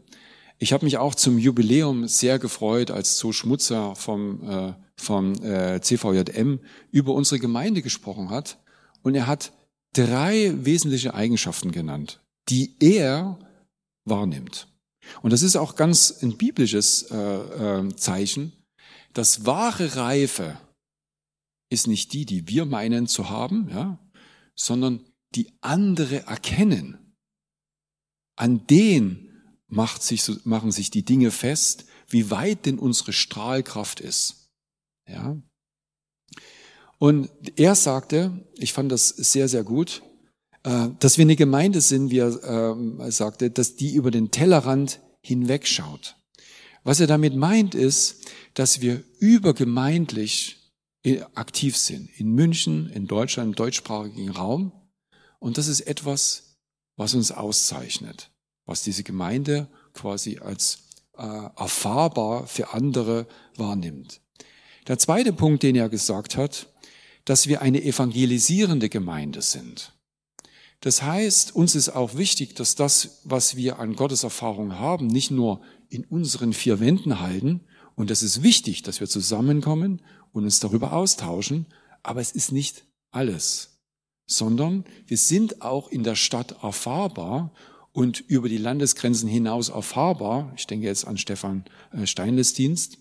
Ich 0.58 0.72
habe 0.72 0.86
mich 0.86 0.98
auch 0.98 1.16
zum 1.16 1.38
Jubiläum 1.38 2.08
sehr 2.08 2.40
gefreut, 2.40 2.92
als 2.92 3.18
Zo 3.18 3.32
Schmutzer 3.34 3.96
vom, 3.96 4.50
äh, 4.50 4.74
vom 4.96 5.34
äh, 5.44 5.82
CVJM 5.82 6.60
über 6.92 7.14
unsere 7.14 7.40
Gemeinde 7.40 7.82
gesprochen 7.82 8.30
hat. 8.30 8.58
Und 9.02 9.16
er 9.16 9.28
hat 9.28 9.52
drei 9.94 10.54
wesentliche 10.56 11.14
Eigenschaften 11.14 11.72
genannt, 11.72 12.22
die 12.50 12.76
er 12.80 13.38
wahrnimmt. 14.06 14.68
Und 15.22 15.34
das 15.34 15.44
ist 15.44 15.56
auch 15.56 15.76
ganz 15.76 16.22
ein 16.22 16.38
biblisches 16.38 17.04
äh, 17.12 17.16
äh, 17.18 17.96
Zeichen. 17.96 18.54
Das 19.14 19.46
wahre 19.46 19.96
Reife 19.96 20.60
ist 21.70 21.88
nicht 21.88 22.14
die, 22.14 22.26
die 22.26 22.48
wir 22.48 22.66
meinen 22.66 23.08
zu 23.08 23.30
haben, 23.30 23.70
ja, 23.70 24.00
sondern 24.56 25.06
die 25.36 25.52
andere 25.62 26.26
erkennen. 26.26 27.16
An 28.36 28.66
den 28.68 29.30
macht 29.68 30.02
sich, 30.02 30.24
machen 30.46 30.72
sich 30.72 30.90
die 30.90 31.06
Dinge 31.06 31.32
fest, 31.32 31.86
wie 32.08 32.32
weit 32.32 32.66
denn 32.66 32.80
unsere 32.80 33.14
Strahlkraft 33.14 34.00
ist. 34.00 34.50
Ja. 35.08 35.38
Und 36.98 37.30
er 37.56 37.76
sagte, 37.76 38.46
ich 38.56 38.74
fand 38.74 38.92
das 38.92 39.10
sehr, 39.10 39.48
sehr 39.48 39.64
gut, 39.64 40.02
äh, 40.64 40.90
dass 41.00 41.18
wir 41.18 41.24
eine 41.24 41.36
Gemeinde 41.36 41.82
sind, 41.82 42.12
wie 42.12 42.20
er 42.20 42.44
ähm, 42.44 43.00
sagte, 43.12 43.52
dass 43.52 43.76
die 43.76 43.94
über 43.94 44.12
den 44.12 44.32
Tellerrand 44.32 45.00
hinwegschaut. 45.22 46.19
Was 46.84 47.00
er 47.00 47.08
damit 47.08 47.36
meint, 47.36 47.76
ist, 47.76 48.26
dass 48.54 48.82
wir 48.82 49.04
übergemeindlich 49.20 50.58
aktiv 51.36 51.78
sind. 51.78 52.10
In 52.20 52.32
München, 52.32 52.90
in 52.90 53.08
Deutschland, 53.08 53.50
im 53.50 53.56
deutschsprachigen 53.56 54.30
Raum. 54.30 54.72
Und 55.40 55.58
das 55.58 55.68
ist 55.68 55.82
etwas, 55.82 56.58
was 56.98 57.14
uns 57.14 57.32
auszeichnet, 57.32 58.32
was 58.66 58.84
diese 58.84 59.04
Gemeinde 59.04 59.70
quasi 59.94 60.40
als 60.40 60.90
äh, 61.18 61.24
erfahrbar 61.24 62.46
für 62.48 62.74
andere 62.74 63.28
wahrnimmt. 63.56 64.22
Der 64.88 64.98
zweite 64.98 65.32
Punkt, 65.34 65.64
den 65.64 65.76
er 65.76 65.90
gesagt 65.90 66.36
hat, 66.36 66.68
dass 67.26 67.48
wir 67.48 67.62
eine 67.62 67.84
evangelisierende 67.84 68.90
Gemeinde 68.90 69.42
sind. 69.42 69.94
Das 70.82 71.04
heißt, 71.04 71.56
uns 71.56 71.76
ist 71.76 71.90
auch 71.90 72.16
wichtig, 72.16 72.56
dass 72.56 72.76
das, 72.76 73.22
was 73.24 73.56
wir 73.56 73.80
an 73.80 73.96
Gottes 73.96 74.24
Erfahrung 74.24 74.80
haben, 74.80 75.08
nicht 75.08 75.30
nur 75.30 75.62
in 75.90 76.06
unseren 76.06 76.54
vier 76.54 76.80
Wänden 76.80 77.20
halten. 77.20 77.62
Und 77.96 78.12
es 78.12 78.24
ist 78.24 78.44
wichtig, 78.44 78.84
dass 78.84 79.00
wir 79.00 79.08
zusammenkommen 79.08 80.02
und 80.32 80.44
uns 80.44 80.60
darüber 80.60 80.94
austauschen. 80.94 81.66
Aber 82.04 82.22
es 82.22 82.32
ist 82.32 82.52
nicht 82.52 82.86
alles, 83.12 83.82
sondern 84.26 84.86
wir 85.08 85.18
sind 85.18 85.62
auch 85.62 85.90
in 85.90 86.04
der 86.04 86.16
Stadt 86.16 86.64
erfahrbar 86.64 87.52
und 87.92 88.20
über 88.20 88.48
die 88.48 88.58
Landesgrenzen 88.58 89.28
hinaus 89.28 89.70
erfahrbar. 89.70 90.54
Ich 90.56 90.68
denke 90.68 90.86
jetzt 90.86 91.06
an 91.06 91.18
Stefan 91.18 91.66
äh, 91.92 92.06
Steinles 92.06 92.54
Dienst, 92.54 93.00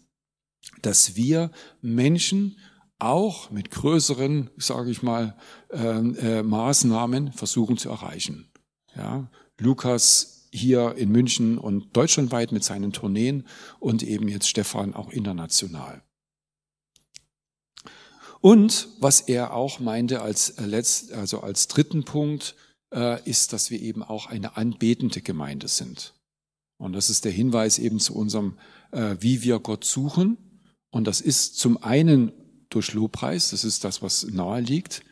dass 0.82 1.14
wir 1.14 1.50
Menschen 1.80 2.58
auch 2.98 3.50
mit 3.50 3.70
größeren, 3.70 4.50
sage 4.56 4.90
ich 4.90 5.02
mal, 5.02 5.36
äh, 5.70 5.78
äh, 5.78 6.42
Maßnahmen 6.42 7.32
versuchen 7.32 7.76
zu 7.76 7.90
erreichen. 7.90 8.50
Ja, 8.96 9.30
Lukas 9.58 10.37
hier 10.50 10.94
in 10.96 11.10
München 11.10 11.58
und 11.58 11.96
deutschlandweit 11.96 12.52
mit 12.52 12.64
seinen 12.64 12.92
Tourneen 12.92 13.46
und 13.78 14.02
eben 14.02 14.28
jetzt 14.28 14.48
Stefan 14.48 14.94
auch 14.94 15.10
international. 15.10 16.02
Und 18.40 18.88
was 19.00 19.20
er 19.20 19.54
auch 19.54 19.80
meinte 19.80 20.22
als 20.22 20.50
äh, 20.50 20.64
letzt, 20.64 21.12
also 21.12 21.40
als 21.40 21.68
dritten 21.68 22.04
Punkt, 22.04 22.54
äh, 22.94 23.22
ist, 23.28 23.52
dass 23.52 23.70
wir 23.70 23.80
eben 23.80 24.02
auch 24.02 24.26
eine 24.26 24.56
anbetende 24.56 25.20
Gemeinde 25.20 25.68
sind. 25.68 26.14
Und 26.78 26.92
das 26.92 27.10
ist 27.10 27.24
der 27.24 27.32
Hinweis 27.32 27.78
eben 27.78 27.98
zu 27.98 28.14
unserem, 28.14 28.56
äh, 28.92 29.16
wie 29.20 29.42
wir 29.42 29.58
Gott 29.58 29.84
suchen. 29.84 30.38
Und 30.90 31.06
das 31.06 31.20
ist 31.20 31.58
zum 31.58 31.82
einen 31.82 32.32
durch 32.70 32.92
Lobpreis, 32.92 33.50
das 33.50 33.64
ist 33.64 33.84
das, 33.84 34.02
was 34.02 34.24
nahe 34.24 34.60
liegt. 34.60 35.02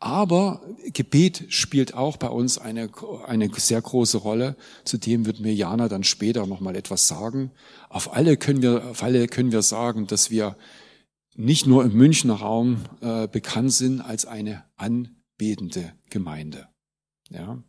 Aber 0.00 0.62
Gebet 0.92 1.46
spielt 1.48 1.94
auch 1.94 2.16
bei 2.18 2.28
uns 2.28 2.58
eine, 2.58 2.88
eine 3.26 3.50
sehr 3.56 3.82
große 3.82 4.18
Rolle. 4.18 4.56
Zudem 4.84 5.26
wird 5.26 5.40
mir 5.40 5.52
Jana 5.52 5.88
dann 5.88 6.04
später 6.04 6.46
nochmal 6.46 6.76
etwas 6.76 7.08
sagen. 7.08 7.50
Auf 7.88 8.14
alle 8.14 8.36
können 8.36 8.62
wir, 8.62 8.90
auf 8.90 9.02
alle 9.02 9.26
können 9.26 9.50
wir 9.50 9.62
sagen, 9.62 10.06
dass 10.06 10.30
wir 10.30 10.56
nicht 11.34 11.66
nur 11.66 11.84
im 11.84 11.94
Münchner 11.94 12.34
Raum 12.34 12.84
äh, 13.00 13.26
bekannt 13.26 13.72
sind 13.72 14.00
als 14.00 14.24
eine 14.24 14.64
anbetende 14.76 15.92
Gemeinde. 16.10 16.68
Ja. 17.30 17.62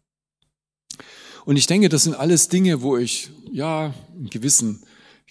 Und 1.45 1.55
ich 1.55 1.67
denke, 1.67 1.89
das 1.89 2.03
sind 2.03 2.15
alles 2.15 2.49
Dinge, 2.49 2.81
wo 2.81 2.97
ich 2.97 3.31
ja 3.51 3.93
einen 4.15 4.29
gewissen, 4.29 4.83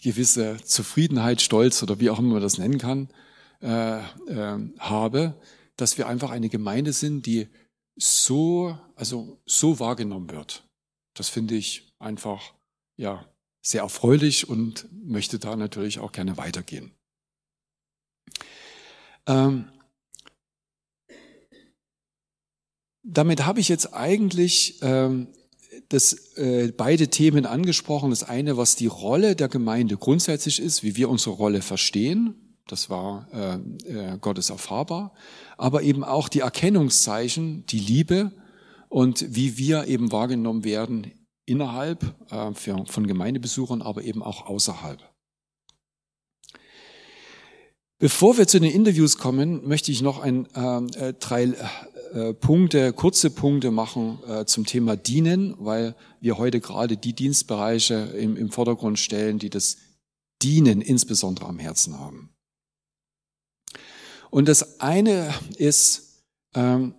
gewisse 0.02 0.56
Zufriedenheit, 0.64 1.42
Stolz 1.42 1.82
oder 1.82 2.00
wie 2.00 2.10
auch 2.10 2.18
immer 2.18 2.34
man 2.34 2.42
das 2.42 2.58
nennen 2.58 2.78
kann, 2.78 3.08
äh, 3.60 3.98
äh, 3.98 4.58
habe, 4.78 5.34
dass 5.78 5.96
wir 5.96 6.08
einfach 6.08 6.30
eine 6.30 6.48
Gemeinde 6.48 6.92
sind, 6.92 7.24
die 7.24 7.48
so, 7.96 8.78
also 8.94 9.40
so 9.46 9.80
wahrgenommen 9.80 10.30
wird. 10.30 10.68
Das 11.14 11.28
finde 11.28 11.54
ich 11.54 11.94
einfach, 11.98 12.54
ja, 12.96 13.26
sehr 13.62 13.82
erfreulich 13.82 14.48
und 14.48 14.86
möchte 14.92 15.38
da 15.38 15.56
natürlich 15.56 15.98
auch 15.98 16.12
gerne 16.12 16.36
weitergehen. 16.36 16.92
Ähm, 19.26 19.70
damit 23.02 23.44
habe 23.44 23.60
ich 23.60 23.68
jetzt 23.68 23.94
eigentlich 23.94 24.78
ähm, 24.82 25.28
das, 25.88 26.36
äh, 26.36 26.72
beide 26.76 27.08
Themen 27.08 27.46
angesprochen. 27.46 28.10
Das 28.10 28.22
eine, 28.22 28.56
was 28.56 28.76
die 28.76 28.86
Rolle 28.86 29.36
der 29.36 29.48
Gemeinde 29.48 29.96
grundsätzlich 29.96 30.60
ist, 30.60 30.82
wie 30.82 30.96
wir 30.96 31.08
unsere 31.08 31.36
Rolle 31.36 31.62
verstehen, 31.62 32.47
das 32.72 32.90
war 32.90 33.26
äh, 33.32 33.54
äh, 33.88 34.18
Gottes 34.18 34.50
erfahrbar, 34.50 35.12
aber 35.56 35.82
eben 35.82 36.04
auch 36.04 36.28
die 36.28 36.40
Erkennungszeichen, 36.40 37.66
die 37.66 37.80
Liebe 37.80 38.32
und 38.88 39.34
wie 39.34 39.58
wir 39.58 39.86
eben 39.86 40.12
wahrgenommen 40.12 40.64
werden 40.64 41.12
innerhalb 41.44 42.14
äh, 42.30 42.52
für, 42.54 42.84
von 42.86 43.06
Gemeindebesuchern, 43.06 43.82
aber 43.82 44.02
eben 44.02 44.22
auch 44.22 44.46
außerhalb. 44.46 45.02
Bevor 48.00 48.38
wir 48.38 48.46
zu 48.46 48.60
den 48.60 48.70
Interviews 48.70 49.18
kommen, 49.18 49.66
möchte 49.66 49.90
ich 49.90 50.02
noch 50.02 50.20
ein, 50.20 50.46
äh, 50.54 51.14
drei 51.14 51.52
äh, 52.12 52.32
Punkte, 52.32 52.92
kurze 52.92 53.30
Punkte 53.30 53.70
machen 53.72 54.18
äh, 54.28 54.44
zum 54.44 54.66
Thema 54.66 54.96
Dienen, 54.96 55.54
weil 55.58 55.96
wir 56.20 56.38
heute 56.38 56.60
gerade 56.60 56.96
die 56.96 57.12
Dienstbereiche 57.12 57.94
im, 57.94 58.36
im 58.36 58.50
Vordergrund 58.50 58.98
stellen, 58.98 59.38
die 59.40 59.50
das 59.50 59.78
Dienen 60.42 60.80
insbesondere 60.80 61.46
am 61.46 61.58
Herzen 61.58 61.98
haben. 61.98 62.30
Und 64.30 64.48
das 64.48 64.80
eine 64.80 65.34
ist, 65.56 66.22
ähm, 66.54 66.94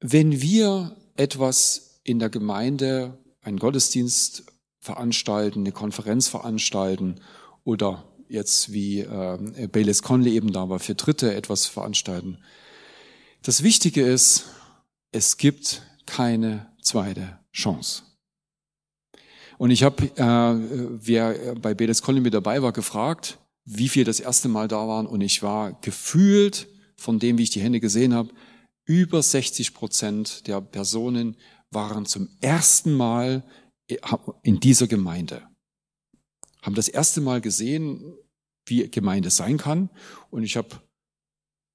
wenn 0.00 0.40
wir 0.40 0.96
etwas 1.16 2.00
in 2.04 2.18
der 2.18 2.30
Gemeinde, 2.30 3.18
einen 3.42 3.58
Gottesdienst 3.58 4.44
veranstalten, 4.80 5.60
eine 5.60 5.72
Konferenz 5.72 6.28
veranstalten 6.28 7.16
oder 7.64 8.04
jetzt 8.28 8.72
wie 8.72 9.00
äh, 9.00 9.68
Baylis 9.70 10.02
Conley 10.02 10.34
eben 10.34 10.52
da 10.52 10.68
war, 10.68 10.78
für 10.78 10.94
Dritte 10.94 11.34
etwas 11.34 11.66
veranstalten. 11.66 12.38
Das 13.42 13.62
Wichtige 13.62 14.02
ist, 14.02 14.46
es 15.12 15.36
gibt 15.36 15.82
keine 16.06 16.72
zweite 16.82 17.38
Chance. 17.52 18.02
Und 19.58 19.70
ich 19.70 19.82
habe, 19.82 20.04
äh, 20.04 20.98
wer 21.00 21.54
bei 21.56 21.74
Baylis 21.74 22.02
Conley 22.02 22.20
mit 22.20 22.34
dabei 22.34 22.62
war, 22.62 22.72
gefragt, 22.72 23.38
wie 23.70 23.88
viel 23.88 24.04
das 24.04 24.18
erste 24.18 24.48
Mal 24.48 24.66
da 24.66 24.88
waren. 24.88 25.06
Und 25.06 25.20
ich 25.20 25.42
war 25.42 25.72
gefühlt 25.80 26.68
von 26.96 27.18
dem, 27.18 27.38
wie 27.38 27.42
ich 27.42 27.50
die 27.50 27.60
Hände 27.60 27.80
gesehen 27.80 28.14
habe, 28.14 28.30
über 28.86 29.22
60 29.22 29.74
Prozent 29.74 30.46
der 30.46 30.60
Personen 30.62 31.36
waren 31.70 32.06
zum 32.06 32.30
ersten 32.40 32.94
Mal 32.94 33.44
in 34.42 34.60
dieser 34.60 34.86
Gemeinde. 34.86 35.46
Haben 36.62 36.74
das 36.74 36.88
erste 36.88 37.20
Mal 37.20 37.42
gesehen, 37.42 38.14
wie 38.66 38.88
Gemeinde 38.90 39.30
sein 39.30 39.58
kann. 39.58 39.90
Und 40.30 40.42
ich 40.42 40.56
habe 40.56 40.80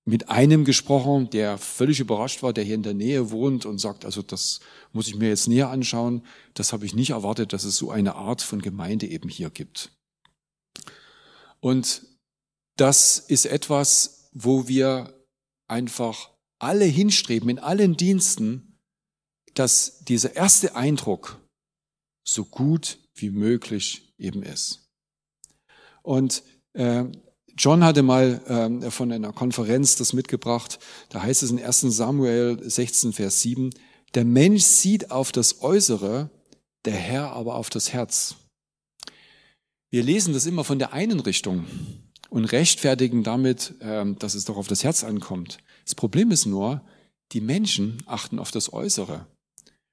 mit 0.05 0.29
einem 0.29 0.65
gesprochen, 0.65 1.29
der 1.29 1.57
völlig 1.57 1.99
überrascht 1.99 2.43
war, 2.43 2.53
der 2.53 2.63
hier 2.63 2.75
in 2.75 2.83
der 2.83 2.93
Nähe 2.95 3.31
wohnt 3.31 3.65
und 3.65 3.77
sagt, 3.77 4.03
also 4.03 4.21
das 4.21 4.59
muss 4.91 5.07
ich 5.07 5.15
mir 5.15 5.29
jetzt 5.29 5.47
näher 5.47 5.69
anschauen. 5.69 6.25
Das 6.55 6.73
habe 6.73 6.85
ich 6.85 6.95
nicht 6.95 7.11
erwartet, 7.11 7.53
dass 7.53 7.63
es 7.63 7.77
so 7.77 7.91
eine 7.91 8.15
Art 8.15 8.41
von 8.41 8.61
Gemeinde 8.61 9.07
eben 9.07 9.29
hier 9.29 9.51
gibt. 9.51 9.91
Und 11.63 12.01
das 12.75 13.19
ist 13.19 13.45
etwas, 13.45 14.27
wo 14.33 14.67
wir 14.67 15.25
einfach 15.69 16.31
alle 16.59 16.83
hinstreben, 16.83 17.47
in 17.47 17.57
allen 17.57 17.95
Diensten, 17.95 18.81
dass 19.53 19.99
dieser 19.99 20.35
erste 20.35 20.75
Eindruck 20.75 21.39
so 22.27 22.43
gut 22.43 22.99
wie 23.15 23.29
möglich 23.29 24.13
eben 24.17 24.43
ist. 24.43 24.89
Und 26.01 26.43
äh, 26.73 27.05
John 27.57 27.85
hatte 27.85 28.03
mal 28.03 28.81
äh, 28.83 28.91
von 28.91 29.13
einer 29.13 29.31
Konferenz 29.31 29.95
das 29.95 30.11
mitgebracht, 30.11 30.79
da 31.07 31.23
heißt 31.23 31.43
es 31.43 31.51
in 31.51 31.63
1 31.63 31.79
Samuel 31.79 32.59
16, 32.61 33.13
Vers 33.13 33.39
7, 33.39 33.69
der 34.15 34.25
Mensch 34.25 34.63
sieht 34.63 35.11
auf 35.11 35.31
das 35.31 35.61
Äußere, 35.61 36.29
der 36.83 36.95
Herr 36.95 37.31
aber 37.31 37.55
auf 37.55 37.69
das 37.69 37.93
Herz. 37.93 38.35
Wir 39.93 40.01
lesen 40.01 40.33
das 40.33 40.47
immer 40.47 40.63
von 40.63 40.79
der 40.79 40.91
einen 40.93 41.19
Richtung 41.19 41.65
und 42.31 42.45
rechtfertigen 42.45 43.21
damit, 43.21 43.75
ähm, 43.79 44.17
dass 44.17 44.33
es 44.33 44.43
doch 44.43 44.57
auf 44.57 44.67
das 44.67 44.83
Herz 44.83 45.03
ankommt. 45.03 45.59
Das 45.85 45.93
Problem 45.93 46.31
ist 46.31 46.47
nur, 46.47 46.81
die 47.31 47.41
Menschen 47.41 48.01
achten 48.07 48.39
auf 48.39 48.49
das 48.49 48.73
Äußere. 48.73 49.27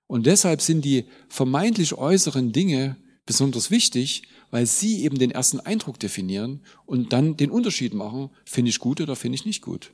Und 0.06 0.24
deshalb 0.24 0.62
sind 0.62 0.86
die 0.86 1.04
vermeintlich 1.28 1.92
äußeren 1.92 2.50
Dinge 2.50 2.96
besonders 3.26 3.70
wichtig, 3.70 4.22
weil 4.50 4.64
sie 4.64 5.04
eben 5.04 5.18
den 5.18 5.32
ersten 5.32 5.60
Eindruck 5.60 6.00
definieren 6.00 6.64
und 6.86 7.12
dann 7.12 7.36
den 7.36 7.50
Unterschied 7.50 7.92
machen, 7.92 8.30
finde 8.46 8.70
ich 8.70 8.78
gut 8.78 9.02
oder 9.02 9.16
finde 9.16 9.34
ich 9.34 9.44
nicht 9.44 9.60
gut. 9.60 9.92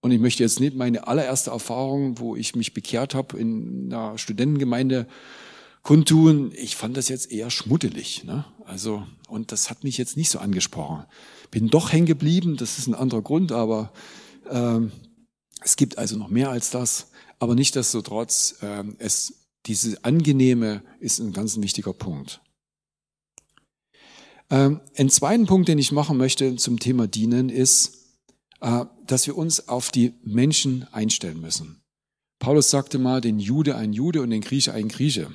Und 0.00 0.12
ich 0.12 0.18
möchte 0.18 0.42
jetzt 0.42 0.60
nicht 0.60 0.74
meine 0.74 1.06
allererste 1.06 1.50
Erfahrung, 1.50 2.18
wo 2.18 2.36
ich 2.36 2.56
mich 2.56 2.72
bekehrt 2.72 3.14
habe 3.14 3.38
in 3.38 3.92
einer 3.92 4.16
Studentengemeinde 4.16 5.08
kundtun. 5.82 6.52
Ich 6.54 6.76
fand 6.76 6.96
das 6.96 7.08
jetzt 7.08 7.30
eher 7.30 7.50
schmuddelig. 7.50 8.24
Ne? 8.24 8.44
Also, 8.64 9.06
und 9.28 9.52
das 9.52 9.70
hat 9.70 9.84
mich 9.84 9.98
jetzt 9.98 10.16
nicht 10.16 10.30
so 10.30 10.38
angesprochen. 10.38 11.04
Bin 11.50 11.68
doch 11.68 11.92
hängen 11.92 12.06
geblieben, 12.06 12.56
das 12.56 12.78
ist 12.78 12.86
ein 12.86 12.94
anderer 12.94 13.22
Grund, 13.22 13.52
aber 13.52 13.92
ähm, 14.48 14.92
es 15.62 15.76
gibt 15.76 15.98
also 15.98 16.16
noch 16.16 16.28
mehr 16.28 16.50
als 16.50 16.70
das. 16.70 17.08
Aber 17.38 17.54
nicht 17.54 17.74
desto 17.74 18.02
trotz, 18.02 18.56
ähm, 18.62 18.96
es, 18.98 19.46
diese 19.66 20.04
angenehme 20.04 20.82
ist 21.00 21.18
ein 21.20 21.32
ganz 21.32 21.56
wichtiger 21.56 21.94
Punkt. 21.94 22.40
Ähm, 24.50 24.80
ein 24.96 25.08
zweiten 25.08 25.46
Punkt, 25.46 25.68
den 25.68 25.78
ich 25.78 25.92
machen 25.92 26.16
möchte 26.16 26.56
zum 26.56 26.78
Thema 26.78 27.06
Dienen, 27.06 27.48
ist, 27.48 28.18
äh, 28.60 28.84
dass 29.06 29.26
wir 29.26 29.36
uns 29.36 29.68
auf 29.68 29.90
die 29.90 30.14
Menschen 30.22 30.86
einstellen 30.92 31.40
müssen. 31.40 31.82
Paulus 32.38 32.70
sagte 32.70 32.98
mal, 32.98 33.20
den 33.20 33.38
Jude 33.38 33.76
ein 33.76 33.92
Jude 33.92 34.22
und 34.22 34.30
den 34.30 34.40
Grieche 34.40 34.72
ein 34.72 34.88
Grieche. 34.88 35.30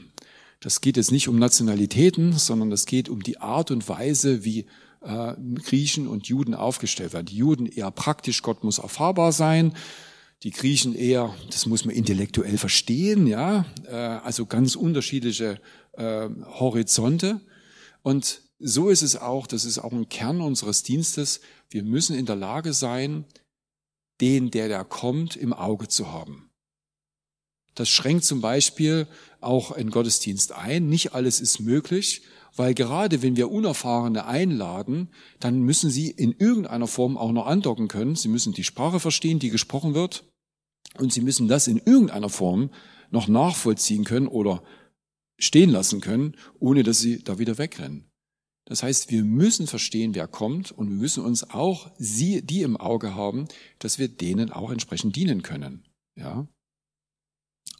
Das 0.60 0.82
geht 0.82 0.98
jetzt 0.98 1.12
nicht 1.12 1.28
um 1.28 1.38
Nationalitäten, 1.38 2.34
sondern 2.34 2.72
es 2.72 2.86
geht 2.86 3.10
um 3.10 3.22
die 3.22 3.40
Art 3.40 3.72
und 3.72 3.88
Weise, 3.88 4.44
wie 4.44 4.66
äh, 5.02 5.34
Griechen 5.56 6.08
und 6.08 6.28
Juden 6.28 6.54
aufgestellt 6.54 7.14
werden. 7.14 7.28
Die 7.28 7.38
Juden 7.38 7.66
eher 7.66 7.92
praktisch, 7.92 8.42
Gott 8.42 8.64
muss 8.64 8.80
erfahrbar 8.80 9.32
sein. 9.32 9.76
Die 10.44 10.52
Griechen 10.52 10.96
eher, 10.96 11.34
das 11.50 11.66
muss 11.66 11.86
man 11.86 11.96
intellektuell 11.96 12.58
verstehen, 12.58 13.26
ja, 13.26 13.66
äh, 13.86 13.96
also 13.96 14.46
ganz 14.46 14.76
unterschiedliche 14.76 15.60
äh, 15.94 16.30
Horizonte. 16.60 17.42
Und 18.02 18.42
so 18.60 18.90
ist 18.90 19.02
es 19.02 19.16
auch, 19.16 19.48
das 19.48 19.66
ist 19.66 19.80
auch 19.80 19.92
ein 19.92 20.10
Kern 20.10 20.42
unseres 20.42 20.84
Dienstes. 20.84 21.42
Wir 21.70 21.84
müssen 21.84 22.16
in 22.16 22.26
der 22.26 22.36
Lage 22.36 22.74
sein, 22.74 23.26
den, 24.22 24.52
der 24.52 24.70
da 24.70 24.84
kommt, 24.84 25.36
im 25.36 25.54
Auge 25.54 25.88
zu 25.88 26.12
haben. 26.12 26.50
Das 27.74 27.90
schränkt 27.90 28.24
zum 28.24 28.40
Beispiel 28.40 29.08
auch 29.46 29.72
einen 29.72 29.92
Gottesdienst 29.92 30.52
ein. 30.54 30.90
Nicht 30.90 31.14
alles 31.14 31.40
ist 31.40 31.60
möglich, 31.60 32.22
weil 32.56 32.74
gerade 32.74 33.22
wenn 33.22 33.36
wir 33.36 33.52
Unerfahrene 33.52 34.26
einladen, 34.26 35.10
dann 35.40 35.62
müssen 35.62 35.90
sie 35.90 36.10
in 36.10 36.34
irgendeiner 36.38 36.88
Form 36.88 37.18
auch 37.18 37.32
noch 37.32 37.48
andocken 37.48 37.88
können. 37.88 38.16
Sie 38.16 38.30
müssen 38.30 38.54
die 38.54 38.64
Sprache 38.64 39.00
verstehen, 39.00 39.40
die 39.40 39.50
gesprochen 39.50 39.94
wird. 39.94 40.24
Und 40.98 41.12
sie 41.12 41.22
müssen 41.22 41.48
das 41.48 41.68
in 41.68 41.78
irgendeiner 41.78 42.30
Form 42.30 42.70
noch 43.12 43.28
nachvollziehen 43.28 44.06
können 44.06 44.28
oder 44.28 44.64
stehen 45.38 45.70
lassen 45.70 46.02
können, 46.02 46.36
ohne 46.60 46.84
dass 46.84 47.00
sie 47.00 47.24
da 47.24 47.38
wieder 47.40 47.58
wegrennen. 47.58 48.10
Das 48.66 48.82
heißt, 48.82 49.12
wir 49.12 49.24
müssen 49.24 49.68
verstehen, 49.68 50.16
wer 50.16 50.28
kommt 50.28 50.72
und 50.72 50.90
wir 50.90 50.96
müssen 50.96 51.24
uns 51.24 51.50
auch 51.52 51.92
sie, 52.00 52.42
die 52.42 52.64
im 52.64 52.78
Auge 52.78 53.14
haben, 53.14 53.48
dass 53.80 54.00
wir 54.00 54.08
denen 54.08 54.52
auch 54.52 54.72
entsprechend 54.72 55.16
dienen 55.16 55.44
können. 55.44 55.84
Ja. 56.16 56.48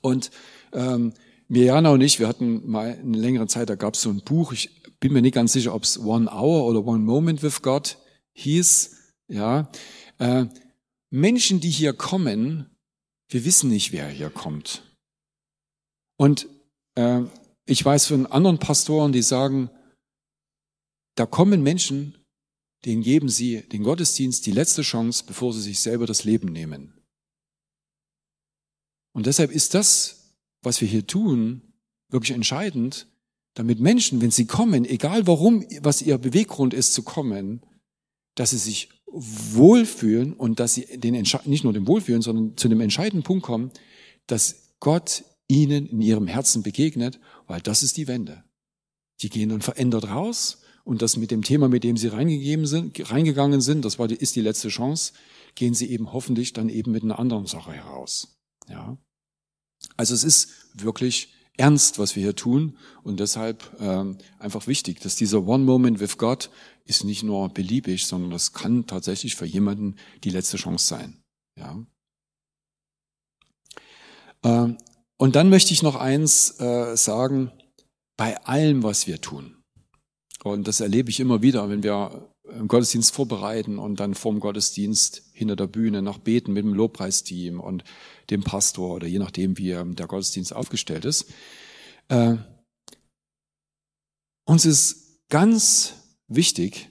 Und 0.02 0.30
ähm, 0.74 1.14
Mirjana 1.48 1.90
und 1.90 2.02
ich, 2.02 2.20
wir 2.20 2.28
hatten 2.28 2.68
mal 2.70 2.98
eine 2.98 3.18
längere 3.18 3.48
Zeit, 3.48 3.70
da 3.70 3.76
gab 3.76 3.94
es 3.94 4.02
so 4.02 4.10
ein 4.10 4.22
Buch, 4.22 4.52
ich 4.52 4.82
bin 5.00 5.14
mir 5.14 5.22
nicht 5.22 5.36
ganz 5.36 5.54
sicher, 5.54 5.74
ob 5.74 5.84
es 5.84 6.00
One 6.00 6.30
Hour 6.32 6.66
oder 6.66 6.86
One 6.86 7.04
Moment 7.04 7.44
with 7.44 7.62
God 7.62 7.98
hieß. 8.34 9.14
Ja, 9.28 9.72
äh, 10.20 10.46
Menschen, 11.10 11.60
die 11.60 11.70
hier 11.70 11.94
kommen, 11.94 12.70
wir 13.30 13.46
wissen 13.46 13.70
nicht, 13.70 13.92
wer 13.92 14.08
hier 14.08 14.30
kommt. 14.30 14.84
Und 16.18 16.48
äh, 16.96 17.22
ich 17.66 17.84
weiß 17.84 18.08
von 18.08 18.26
anderen 18.28 18.60
Pastoren, 18.60 19.12
die 19.12 19.22
sagen, 19.22 19.70
da 21.16 21.26
kommen 21.26 21.64
Menschen, 21.64 22.18
denen 22.86 23.02
geben 23.02 23.30
sie 23.30 23.62
den 23.62 23.84
Gottesdienst 23.84 24.46
die 24.46 24.52
letzte 24.52 24.84
Chance, 24.84 25.24
bevor 25.26 25.54
sie 25.54 25.62
sich 25.62 25.80
selber 25.80 26.06
das 26.06 26.24
Leben 26.24 26.52
nehmen. 26.52 26.94
Und 29.14 29.26
deshalb 29.26 29.52
ist 29.52 29.74
das, 29.74 30.25
was 30.66 30.82
wir 30.82 30.88
hier 30.88 31.08
tun, 31.08 31.62
wirklich 32.10 32.32
entscheidend, 32.32 33.08
damit 33.54 33.80
Menschen, 33.80 34.22
wenn 34.22 34.32
sie 34.32 34.46
kommen, 34.46 34.86
egal 34.86 35.28
warum, 35.28 35.66
was 35.82 36.02
ihr 36.02 36.18
Beweggrund 36.18 36.74
ist 36.74 36.94
zu 36.94 37.04
kommen, 37.04 37.62
dass 38.36 38.50
sie 38.50 38.58
sich 38.58 38.90
wohlfühlen 39.08 40.34
und 40.34 40.60
dass 40.60 40.74
sie 40.74 40.86
den, 40.98 41.14
nicht 41.46 41.64
nur 41.64 41.74
dem 41.74 41.88
Wohlfühlen, 41.88 42.22
sondern 42.22 42.58
zu 42.58 42.68
dem 42.68 42.82
entscheidenden 42.82 43.24
Punkt 43.24 43.46
kommen, 43.46 43.72
dass 44.28 44.74
Gott 44.80 45.24
ihnen 45.48 45.88
in 45.88 46.02
ihrem 46.02 46.28
Herzen 46.28 46.64
begegnet, 46.64 47.20
weil 47.48 47.62
das 47.62 47.82
ist 47.82 47.98
die 47.98 48.08
Wende. 48.08 48.44
Die 49.22 49.30
gehen 49.30 49.50
dann 49.50 49.62
verändert 49.62 50.10
raus 50.10 50.62
und 50.84 51.02
das 51.02 51.16
mit 51.16 51.32
dem 51.32 51.44
Thema, 51.44 51.70
mit 51.70 51.86
dem 51.86 51.96
sie 51.96 52.08
reingegeben 52.08 52.66
sind, 52.66 53.10
reingegangen 53.10 53.62
sind, 53.62 53.86
das 53.86 54.00
war 54.00 54.08
die, 54.08 54.16
ist 54.16 54.36
die 54.36 54.42
letzte 54.42 54.68
Chance, 54.68 55.14
gehen 55.56 55.74
sie 55.74 55.90
eben 55.90 56.12
hoffentlich 56.12 56.52
dann 56.52 56.68
eben 56.68 56.92
mit 56.92 57.04
einer 57.04 57.20
anderen 57.20 57.46
Sache 57.46 57.72
heraus. 57.72 58.38
Ja. 58.68 58.98
Also 59.98 60.14
es 60.14 60.24
ist 60.24 60.50
wirklich 60.74 61.34
ernst, 61.58 62.00
was 62.00 62.16
wir 62.16 62.24
hier 62.24 62.36
tun 62.36 62.78
und 63.04 63.20
deshalb 63.20 63.76
ähm, 63.80 64.18
einfach 64.40 64.68
wichtig, 64.68 65.00
dass 65.00 65.16
dieser 65.16 65.48
One 65.48 65.64
Moment 65.64 66.00
with 66.00 66.18
God 66.18 66.50
ist 66.86 67.04
nicht 67.04 67.24
nur 67.24 67.50
beliebig, 67.50 68.06
sondern 68.06 68.32
das 68.32 68.54
kann 68.54 68.88
tatsächlich 68.88 69.36
für 69.36 69.46
jemanden 69.46 69.96
die 70.24 70.30
letzte 70.30 70.58
Chance 70.58 70.86
sein. 70.86 71.22
Ja. 71.58 71.86
Ähm, 74.44 74.78
und 75.18 75.36
dann 75.36 75.50
möchte 75.50 75.74
ich 75.74 75.82
noch 75.82 75.96
eins 75.96 76.60
äh, 76.60 76.96
sagen, 76.98 77.52
bei 78.18 78.38
allem, 78.46 78.84
was 78.84 79.08
wir 79.08 79.22
tun. 79.22 79.64
Und 80.44 80.68
das 80.68 80.80
erlebe 80.80 81.10
ich 81.10 81.20
immer 81.20 81.42
wieder, 81.42 81.70
wenn 81.70 81.84
wir 81.84 82.30
einen 82.48 82.68
Gottesdienst 82.68 83.14
vorbereiten 83.14 83.80
und 83.80 84.00
dann 84.00 84.14
vorm 84.14 84.40
Gottesdienst 84.40 85.24
hinter 85.36 85.56
der 85.56 85.68
Bühne 85.68 86.02
noch 86.02 86.18
beten 86.18 86.54
mit 86.54 86.64
dem 86.64 86.74
Lobpreisteam 86.74 87.60
und 87.60 87.84
dem 88.30 88.44
Pastor 88.44 88.96
oder 88.96 89.08
je 89.08 89.20
nachdem, 89.20 89.58
wie 89.58 89.70
der 89.70 90.08
Gottesdienst 90.08 90.54
aufgestellt 90.54 91.06
ist. 91.06 91.26
Äh, 92.08 92.38
uns 94.46 94.66
ist 94.66 95.28
ganz 95.30 95.94
wichtig, 96.28 96.90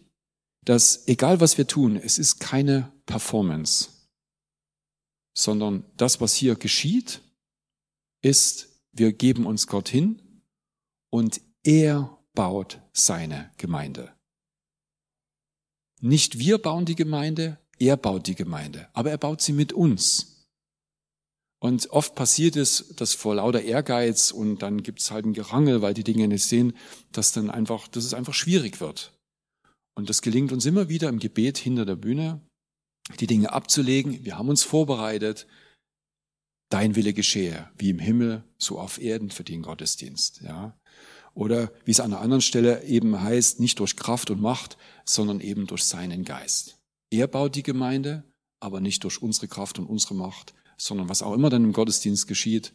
dass 0.64 1.08
egal 1.08 1.40
was 1.40 1.56
wir 1.58 1.66
tun, 1.66 1.96
es 1.96 2.18
ist 2.18 2.38
keine 2.38 2.92
Performance, 3.06 3.88
sondern 5.34 5.84
das, 5.96 6.20
was 6.20 6.34
hier 6.34 6.54
geschieht, 6.56 7.20
ist, 8.22 8.80
wir 8.92 9.12
geben 9.12 9.46
uns 9.46 9.66
Gott 9.66 9.88
hin 9.88 10.42
und 11.10 11.40
er 11.62 12.18
baut 12.34 12.80
seine 12.92 13.50
Gemeinde. 13.56 14.14
Nicht 16.00 16.38
wir 16.38 16.58
bauen 16.58 16.84
die 16.84 16.96
Gemeinde, 16.96 17.58
er 17.78 17.96
baut 17.96 18.26
die 18.26 18.34
Gemeinde, 18.34 18.88
aber 18.92 19.10
er 19.10 19.18
baut 19.18 19.40
sie 19.40 19.52
mit 19.52 19.72
uns. 19.72 20.34
Und 21.64 21.88
oft 21.90 22.14
passiert 22.14 22.56
es, 22.56 22.94
dass 22.96 23.14
vor 23.14 23.36
lauter 23.36 23.62
Ehrgeiz 23.62 24.30
und 24.32 24.58
dann 24.58 24.82
gibt 24.82 25.00
es 25.00 25.10
halt 25.10 25.24
ein 25.24 25.32
Gerangel, 25.32 25.80
weil 25.80 25.94
die 25.94 26.04
Dinge 26.04 26.28
nicht 26.28 26.44
sehen, 26.44 26.74
dass 27.10 27.32
dann 27.32 27.48
einfach, 27.48 27.88
dass 27.88 28.04
es 28.04 28.12
einfach 28.12 28.34
schwierig 28.34 28.80
wird. 28.80 29.14
Und 29.96 30.10
das 30.10 30.20
gelingt 30.20 30.52
uns 30.52 30.66
immer 30.66 30.90
wieder 30.90 31.08
im 31.08 31.18
Gebet 31.18 31.56
hinter 31.56 31.86
der 31.86 31.96
Bühne, 31.96 32.40
die 33.18 33.26
Dinge 33.26 33.52
abzulegen. 33.52 34.24
Wir 34.24 34.36
haben 34.36 34.50
uns 34.50 34.62
vorbereitet. 34.62 35.46
Dein 36.70 36.96
Wille 36.96 37.14
geschehe, 37.14 37.70
wie 37.78 37.90
im 37.90 37.98
Himmel, 37.98 38.44
so 38.58 38.78
auf 38.78 39.00
Erden 39.00 39.30
für 39.30 39.44
den 39.44 39.62
Gottesdienst. 39.62 40.42
Ja. 40.42 40.78
Oder 41.32 41.72
wie 41.84 41.92
es 41.92 42.00
an 42.00 42.12
einer 42.12 42.20
anderen 42.20 42.42
Stelle 42.42 42.84
eben 42.84 43.20
heißt, 43.20 43.60
nicht 43.60 43.78
durch 43.78 43.96
Kraft 43.96 44.30
und 44.30 44.40
Macht, 44.40 44.76
sondern 45.06 45.40
eben 45.40 45.66
durch 45.66 45.84
seinen 45.84 46.24
Geist. 46.24 46.76
Er 47.14 47.28
baut 47.28 47.54
die 47.54 47.62
Gemeinde, 47.62 48.24
aber 48.58 48.80
nicht 48.80 49.04
durch 49.04 49.22
unsere 49.22 49.46
Kraft 49.46 49.78
und 49.78 49.86
unsere 49.86 50.16
Macht, 50.16 50.52
sondern 50.76 51.08
was 51.08 51.22
auch 51.22 51.32
immer 51.32 51.48
dann 51.48 51.62
im 51.62 51.72
Gottesdienst 51.72 52.26
geschieht. 52.26 52.74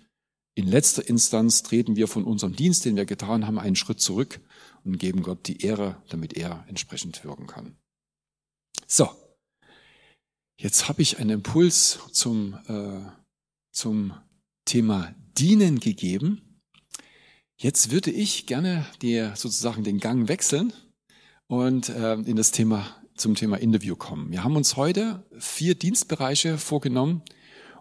In 0.56 0.66
letzter 0.66 1.06
Instanz 1.06 1.62
treten 1.62 1.98
wir 1.98 2.08
von 2.08 2.24
unserem 2.24 2.56
Dienst, 2.56 2.86
den 2.86 2.96
wir 2.96 3.06
getan 3.06 3.46
haben, 3.46 3.60
einen 3.60 3.76
Schritt 3.76 4.00
zurück 4.00 4.40
und 4.86 4.98
geben 4.98 5.24
Gott 5.24 5.46
die 5.50 5.62
Ehre, 5.62 6.02
damit 6.08 6.38
er 6.38 6.64
entsprechend 6.70 7.22
wirken 7.26 7.48
kann. 7.48 7.76
So, 8.88 9.10
jetzt 10.58 10.88
habe 10.88 11.02
ich 11.02 11.20
einen 11.20 11.32
Impuls 11.32 12.00
zum, 12.14 12.54
äh, 12.70 13.12
zum 13.74 14.14
Thema 14.64 15.14
Dienen 15.38 15.82
gegeben. 15.82 16.62
Jetzt 17.58 17.92
würde 17.92 18.12
ich 18.12 18.46
gerne 18.46 18.88
dir 19.02 19.36
sozusagen 19.36 19.84
den 19.84 20.00
Gang 20.00 20.30
wechseln 20.30 20.72
und 21.48 21.90
äh, 21.90 22.14
in 22.14 22.38
das 22.38 22.52
Thema 22.52 22.99
zum 23.20 23.36
Thema 23.36 23.58
Interview 23.58 23.96
kommen. 23.96 24.32
Wir 24.32 24.44
haben 24.44 24.56
uns 24.56 24.78
heute 24.78 25.24
vier 25.38 25.76
Dienstbereiche 25.76 26.58
vorgenommen 26.58 27.22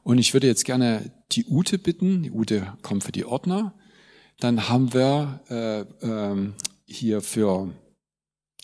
und 0.03 0.19
ich 0.19 0.33
würde 0.33 0.49
jetzt 0.49 0.65
gerne 0.65 1.13
die 1.33 1.47
Ute 1.47 1.79
bitten. 1.79 2.23
Die 2.25 2.33
Ute 2.33 2.77
kommt 2.83 3.05
für 3.05 3.13
die 3.13 3.25
Ordner. 3.25 3.75
Dann 4.41 4.69
haben 4.69 4.93
wir 4.93 5.41
äh, 5.49 6.07
ähm, 6.07 6.55
hier 6.87 7.21
für, 7.21 7.73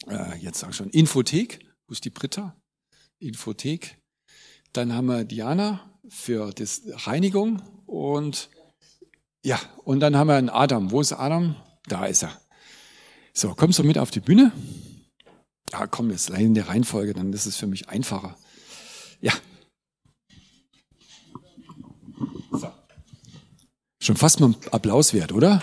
äh, 0.09 0.37
jetzt 0.39 0.59
sage 0.59 0.73
ich 0.73 0.77
schon, 0.77 0.91
Infothek. 0.91 1.65
Wo 1.87 1.93
ist 1.93 2.05
die 2.05 2.11
Britta? 2.11 2.57
Infothek. 3.19 3.99
Dann 4.73 4.93
haben 4.93 5.07
wir 5.07 5.25
Diana 5.25 5.99
für 6.09 6.51
das 6.51 6.83
Reinigung 7.07 7.63
und 7.87 8.51
ja, 9.45 9.61
und 9.85 10.01
dann 10.01 10.17
haben 10.17 10.29
wir 10.29 10.37
einen 10.37 10.51
Adam. 10.51 10.91
Wo 10.91 11.01
ist 11.01 11.13
Adam? 11.13 11.55
Da 11.87 12.07
ist 12.07 12.25
er. 12.25 12.41
So, 13.33 13.55
kommst 13.55 13.79
du 13.79 13.85
mit 13.85 13.99
auf 13.99 14.11
die 14.11 14.21
Bühne? 14.21 14.53
Ja, 15.73 15.87
komm, 15.87 16.11
jetzt 16.11 16.31
in 16.31 16.55
der 16.55 16.69
Reihenfolge, 16.69 17.15
dann 17.15 17.33
ist 17.33 17.47
es 17.47 17.57
für 17.57 17.67
mich 17.67 17.89
einfacher. 17.89 18.37
Ja. 19.21 19.33
So. 22.53 22.71
Schon 24.01 24.17
fast 24.17 24.41
mal 24.41 24.55
Applaus 24.71 25.15
wert, 25.15 25.33
oder? 25.33 25.63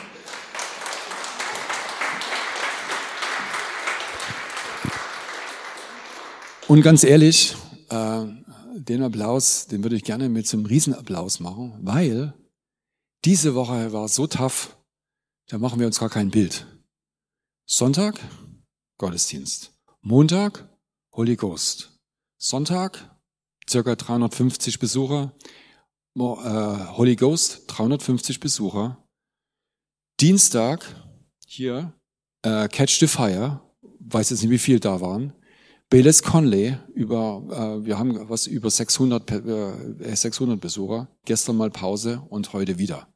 Und 6.68 6.84
ganz 6.84 7.04
ehrlich, 7.04 7.56
äh, 7.90 8.26
den 8.76 9.04
Applaus, 9.04 9.68
den 9.68 9.84
würde 9.84 9.98
ich 9.98 10.04
gerne 10.04 10.30
mit 10.30 10.48
so 10.48 10.58
einem 10.58 10.66
Riesenapplaus 10.66 11.40
machen, 11.42 11.78
weil 11.82 12.34
diese 13.26 13.56
Woche 13.56 13.92
war 13.94 14.08
so 14.08 14.26
tough, 14.26 14.78
da 15.48 15.58
machen 15.58 15.80
wir 15.80 15.88
uns 15.88 16.00
gar 16.00 16.10
kein 16.10 16.32
Bild. 16.32 16.66
Sonntag, 17.66 18.20
Gottesdienst. 18.98 19.71
Montag, 20.04 20.68
Holy 21.14 21.36
Ghost. 21.36 22.00
Sonntag, 22.40 23.16
circa 23.70 23.96
350 23.96 24.80
Besucher. 24.80 25.32
Äh, 26.18 26.20
Holy 26.20 27.16
Ghost, 27.16 27.66
350 27.68 28.40
Besucher. 28.40 28.98
Dienstag, 30.20 30.84
hier, 31.46 31.94
äh, 32.42 32.68
Catch 32.68 32.98
the 33.00 33.06
Fire, 33.06 33.62
weiß 34.00 34.32
jetzt 34.32 34.42
nicht, 34.42 34.50
wie 34.50 34.58
viel 34.58 34.80
da 34.80 35.02
waren. 35.02 35.34
Baylis 35.92 36.24
Conley, 36.24 36.80
über, 36.96 37.44
äh, 37.52 37.86
wir 37.86 38.00
haben 38.00 38.28
was 38.28 38.48
über 38.48 38.72
600, 38.72 39.30
äh, 39.30 40.16
600 40.16 40.60
Besucher, 40.60 41.10
gestern 41.26 41.58
mal 41.58 41.70
Pause 41.70 42.24
und 42.28 42.54
heute 42.54 42.80
wieder. 42.80 43.08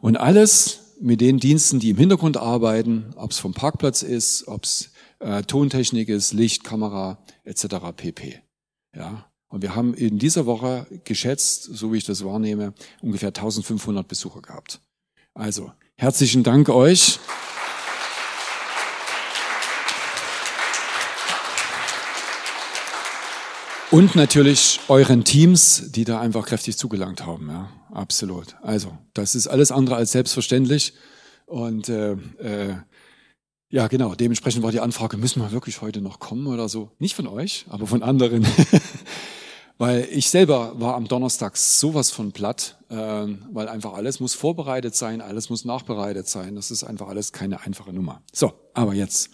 Und 0.00 0.16
alles 0.16 0.96
mit 1.00 1.20
den 1.20 1.38
Diensten, 1.38 1.78
die 1.78 1.90
im 1.90 1.98
Hintergrund 1.98 2.36
arbeiten, 2.36 3.14
ob 3.14 3.30
es 3.30 3.38
vom 3.38 3.54
Parkplatz 3.54 4.02
ist, 4.02 4.48
ob 4.48 4.64
es 4.64 4.90
äh, 5.20 5.42
Tontechnik 5.42 6.08
ist, 6.08 6.32
Licht, 6.32 6.64
Kamera 6.64 7.22
etc. 7.44 7.66
pp. 7.96 8.42
Ja, 8.96 9.30
und 9.48 9.62
wir 9.62 9.74
haben 9.74 9.94
in 9.94 10.18
dieser 10.18 10.46
Woche 10.46 10.86
geschätzt, 11.04 11.64
so 11.64 11.92
wie 11.92 11.98
ich 11.98 12.04
das 12.04 12.24
wahrnehme, 12.24 12.72
ungefähr 13.00 13.28
1500 13.28 14.06
Besucher 14.06 14.42
gehabt. 14.42 14.80
Also 15.34 15.72
herzlichen 15.96 16.42
Dank 16.42 16.68
euch. 16.68 17.18
Und 23.90 24.14
natürlich 24.14 24.78
euren 24.86 25.24
Teams, 25.24 25.90
die 25.90 26.04
da 26.04 26.20
einfach 26.20 26.46
kräftig 26.46 26.78
zugelangt 26.78 27.26
haben. 27.26 27.48
Ja, 27.48 27.72
absolut. 27.90 28.54
Also, 28.62 28.96
das 29.14 29.34
ist 29.34 29.48
alles 29.48 29.72
andere 29.72 29.96
als 29.96 30.12
selbstverständlich. 30.12 30.94
Und 31.46 31.88
äh, 31.88 32.12
äh, 32.12 32.76
ja, 33.70 33.86
genau, 33.86 34.14
dementsprechend 34.14 34.62
war 34.62 34.72
die 34.72 34.80
Anfrage, 34.80 35.16
müssen 35.16 35.40
wir 35.40 35.52
wirklich 35.52 35.80
heute 35.80 36.00
noch 36.00 36.18
kommen 36.18 36.46
oder 36.46 36.68
so? 36.68 36.90
Nicht 36.98 37.14
von 37.14 37.26
euch, 37.26 37.66
aber 37.68 37.86
von 37.86 38.02
anderen. 38.02 38.46
weil 39.78 40.08
ich 40.10 40.28
selber 40.28 40.78
war 40.80 40.96
am 40.96 41.08
Donnerstag 41.08 41.56
sowas 41.56 42.10
von 42.10 42.32
platt, 42.32 42.76
äh, 42.90 42.94
weil 42.96 43.68
einfach 43.68 43.94
alles 43.94 44.20
muss 44.20 44.34
vorbereitet 44.34 44.94
sein, 44.94 45.20
alles 45.20 45.50
muss 45.50 45.64
nachbereitet 45.64 46.28
sein. 46.28 46.56
Das 46.56 46.70
ist 46.70 46.84
einfach 46.84 47.08
alles 47.08 47.32
keine 47.32 47.62
einfache 47.62 47.92
Nummer. 47.92 48.22
So, 48.32 48.52
aber 48.74 48.94
jetzt 48.94 49.30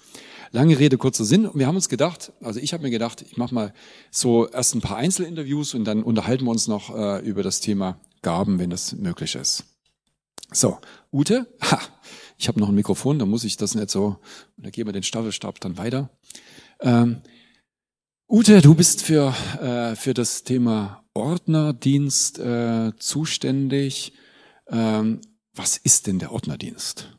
Lange 0.53 0.79
Rede, 0.79 0.97
kurzer 0.97 1.25
Sinn. 1.25 1.51
Wir 1.55 1.67
haben 1.67 1.77
uns 1.77 1.89
gedacht, 1.89 2.33
also 2.41 2.61
ich 2.61 2.73
habe 2.73 2.85
mir 2.85 2.91
gedacht, 2.91 3.23
ich 3.23 3.37
mache 3.37 3.55
mal 3.55 3.75
so 4.11 4.49
erst 4.49 4.75
ein 4.75 4.81
paar 4.81 4.97
Einzelinterviews 4.97 5.75
und 5.75 5.85
dann 5.85 6.03
unterhalten 6.03 6.45
wir 6.45 6.51
uns 6.51 6.69
noch 6.69 6.95
äh, 6.97 7.19
über 7.21 7.43
das 7.43 7.61
Thema 7.61 8.01
Gaben, 8.23 8.59
wenn 8.59 8.71
das 8.71 8.93
möglich 8.93 9.35
ist. 9.35 9.65
So, 10.53 10.79
Ute, 11.13 11.47
ha, 11.61 11.81
ich 12.39 12.49
habe 12.49 12.61
noch 12.61 12.69
ein 12.69 12.75
Mikrofon, 12.75 13.19
da 13.19 13.27
muss 13.27 13.45
ich 13.45 13.57
das 13.57 13.75
nicht 13.75 13.91
so, 13.91 14.19
da 14.57 14.71
geben 14.71 14.89
wir 14.89 14.93
den 14.93 15.03
Staffelstab 15.03 15.61
dann 15.61 15.79
weiter. 15.79 16.11
Ähm, 16.81 17.23
Ute, 18.29 18.61
du 18.61 18.75
bist 18.75 19.03
für, 19.03 19.35
äh, 19.61 19.95
für 19.95 20.13
das 20.13 20.43
Thema 20.43 21.05
Ordnerdienst 21.15 22.39
äh, 22.41 22.93
zuständig. 22.99 24.13
Ähm, 24.69 25.21
was 25.55 25.77
ist 25.77 26.07
denn 26.07 26.19
der 26.19 26.33
Ordnerdienst? 26.33 27.17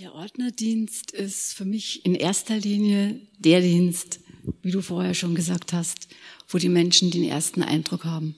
Der 0.00 0.12
Ordnerdienst 0.12 1.12
ist 1.12 1.54
für 1.54 1.64
mich 1.64 2.04
in 2.04 2.16
erster 2.16 2.56
Linie 2.56 3.20
der 3.38 3.60
Dienst, 3.60 4.18
wie 4.60 4.72
du 4.72 4.82
vorher 4.82 5.14
schon 5.14 5.36
gesagt 5.36 5.72
hast, 5.72 6.08
wo 6.48 6.58
die 6.58 6.68
Menschen 6.68 7.12
den 7.12 7.22
ersten 7.22 7.62
Eindruck 7.62 8.04
haben. 8.04 8.34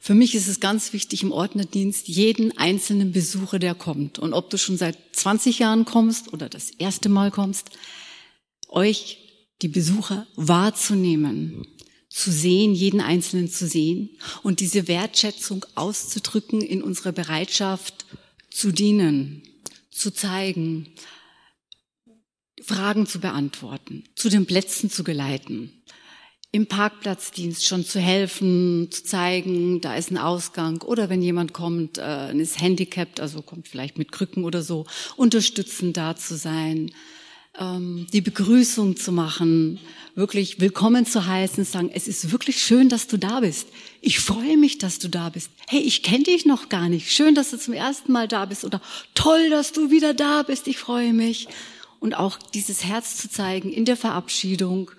Für 0.00 0.14
mich 0.14 0.34
ist 0.34 0.48
es 0.48 0.60
ganz 0.60 0.92
wichtig 0.92 1.22
im 1.22 1.32
Ordnerdienst, 1.32 2.08
jeden 2.08 2.56
einzelnen 2.56 3.12
Besucher, 3.12 3.58
der 3.58 3.74
kommt. 3.74 4.18
Und 4.18 4.32
ob 4.32 4.50
du 4.50 4.58
schon 4.58 4.76
seit 4.76 4.96
20 5.12 5.58
Jahren 5.58 5.84
kommst 5.84 6.32
oder 6.32 6.48
das 6.48 6.70
erste 6.70 7.08
Mal 7.08 7.30
kommst, 7.30 7.70
euch, 8.68 9.18
die 9.62 9.68
Besucher, 9.68 10.26
wahrzunehmen, 10.36 11.66
zu 12.08 12.30
sehen, 12.30 12.74
jeden 12.74 13.00
Einzelnen 13.00 13.50
zu 13.50 13.66
sehen 13.66 14.10
und 14.42 14.60
diese 14.60 14.88
Wertschätzung 14.88 15.66
auszudrücken 15.74 16.60
in 16.60 16.82
unserer 16.82 17.12
Bereitschaft 17.12 18.06
zu 18.50 18.72
dienen 18.72 19.42
zu 19.90 20.12
zeigen, 20.12 20.94
Fragen 22.62 23.06
zu 23.06 23.20
beantworten, 23.20 24.04
zu 24.14 24.28
den 24.28 24.46
Plätzen 24.46 24.90
zu 24.90 25.04
geleiten, 25.04 25.77
im 26.50 26.66
Parkplatzdienst 26.66 27.66
schon 27.66 27.84
zu 27.84 28.00
helfen, 28.00 28.88
zu 28.90 29.04
zeigen, 29.04 29.80
da 29.80 29.96
ist 29.96 30.10
ein 30.10 30.16
Ausgang 30.16 30.80
oder 30.82 31.10
wenn 31.10 31.20
jemand 31.20 31.52
kommt, 31.52 31.98
äh, 31.98 32.34
ist 32.34 32.60
handicapped, 32.60 33.20
also 33.20 33.42
kommt 33.42 33.68
vielleicht 33.68 33.98
mit 33.98 34.12
Krücken 34.12 34.44
oder 34.44 34.62
so, 34.62 34.86
unterstützend 35.16 35.96
da 35.98 36.16
zu 36.16 36.36
sein, 36.36 36.90
ähm, 37.58 38.06
die 38.14 38.22
Begrüßung 38.22 38.96
zu 38.96 39.12
machen, 39.12 39.78
wirklich 40.14 40.58
willkommen 40.58 41.04
zu 41.04 41.26
heißen, 41.26 41.64
sagen, 41.64 41.90
es 41.92 42.08
ist 42.08 42.32
wirklich 42.32 42.62
schön, 42.62 42.88
dass 42.88 43.08
du 43.08 43.18
da 43.18 43.40
bist. 43.40 43.68
Ich 44.00 44.18
freue 44.18 44.56
mich, 44.56 44.78
dass 44.78 44.98
du 44.98 45.08
da 45.08 45.28
bist. 45.28 45.50
Hey, 45.66 45.80
ich 45.80 46.02
kenne 46.02 46.24
dich 46.24 46.46
noch 46.46 46.70
gar 46.70 46.88
nicht. 46.88 47.12
Schön, 47.12 47.34
dass 47.34 47.50
du 47.50 47.58
zum 47.58 47.74
ersten 47.74 48.10
Mal 48.10 48.26
da 48.26 48.46
bist 48.46 48.64
oder 48.64 48.80
toll, 49.14 49.50
dass 49.50 49.72
du 49.72 49.90
wieder 49.90 50.14
da 50.14 50.44
bist. 50.44 50.66
Ich 50.66 50.78
freue 50.78 51.12
mich. 51.12 51.46
Und 52.00 52.14
auch 52.14 52.38
dieses 52.54 52.84
Herz 52.84 53.16
zu 53.16 53.28
zeigen 53.28 53.72
in 53.72 53.84
der 53.84 53.96
Verabschiedung 53.96 54.90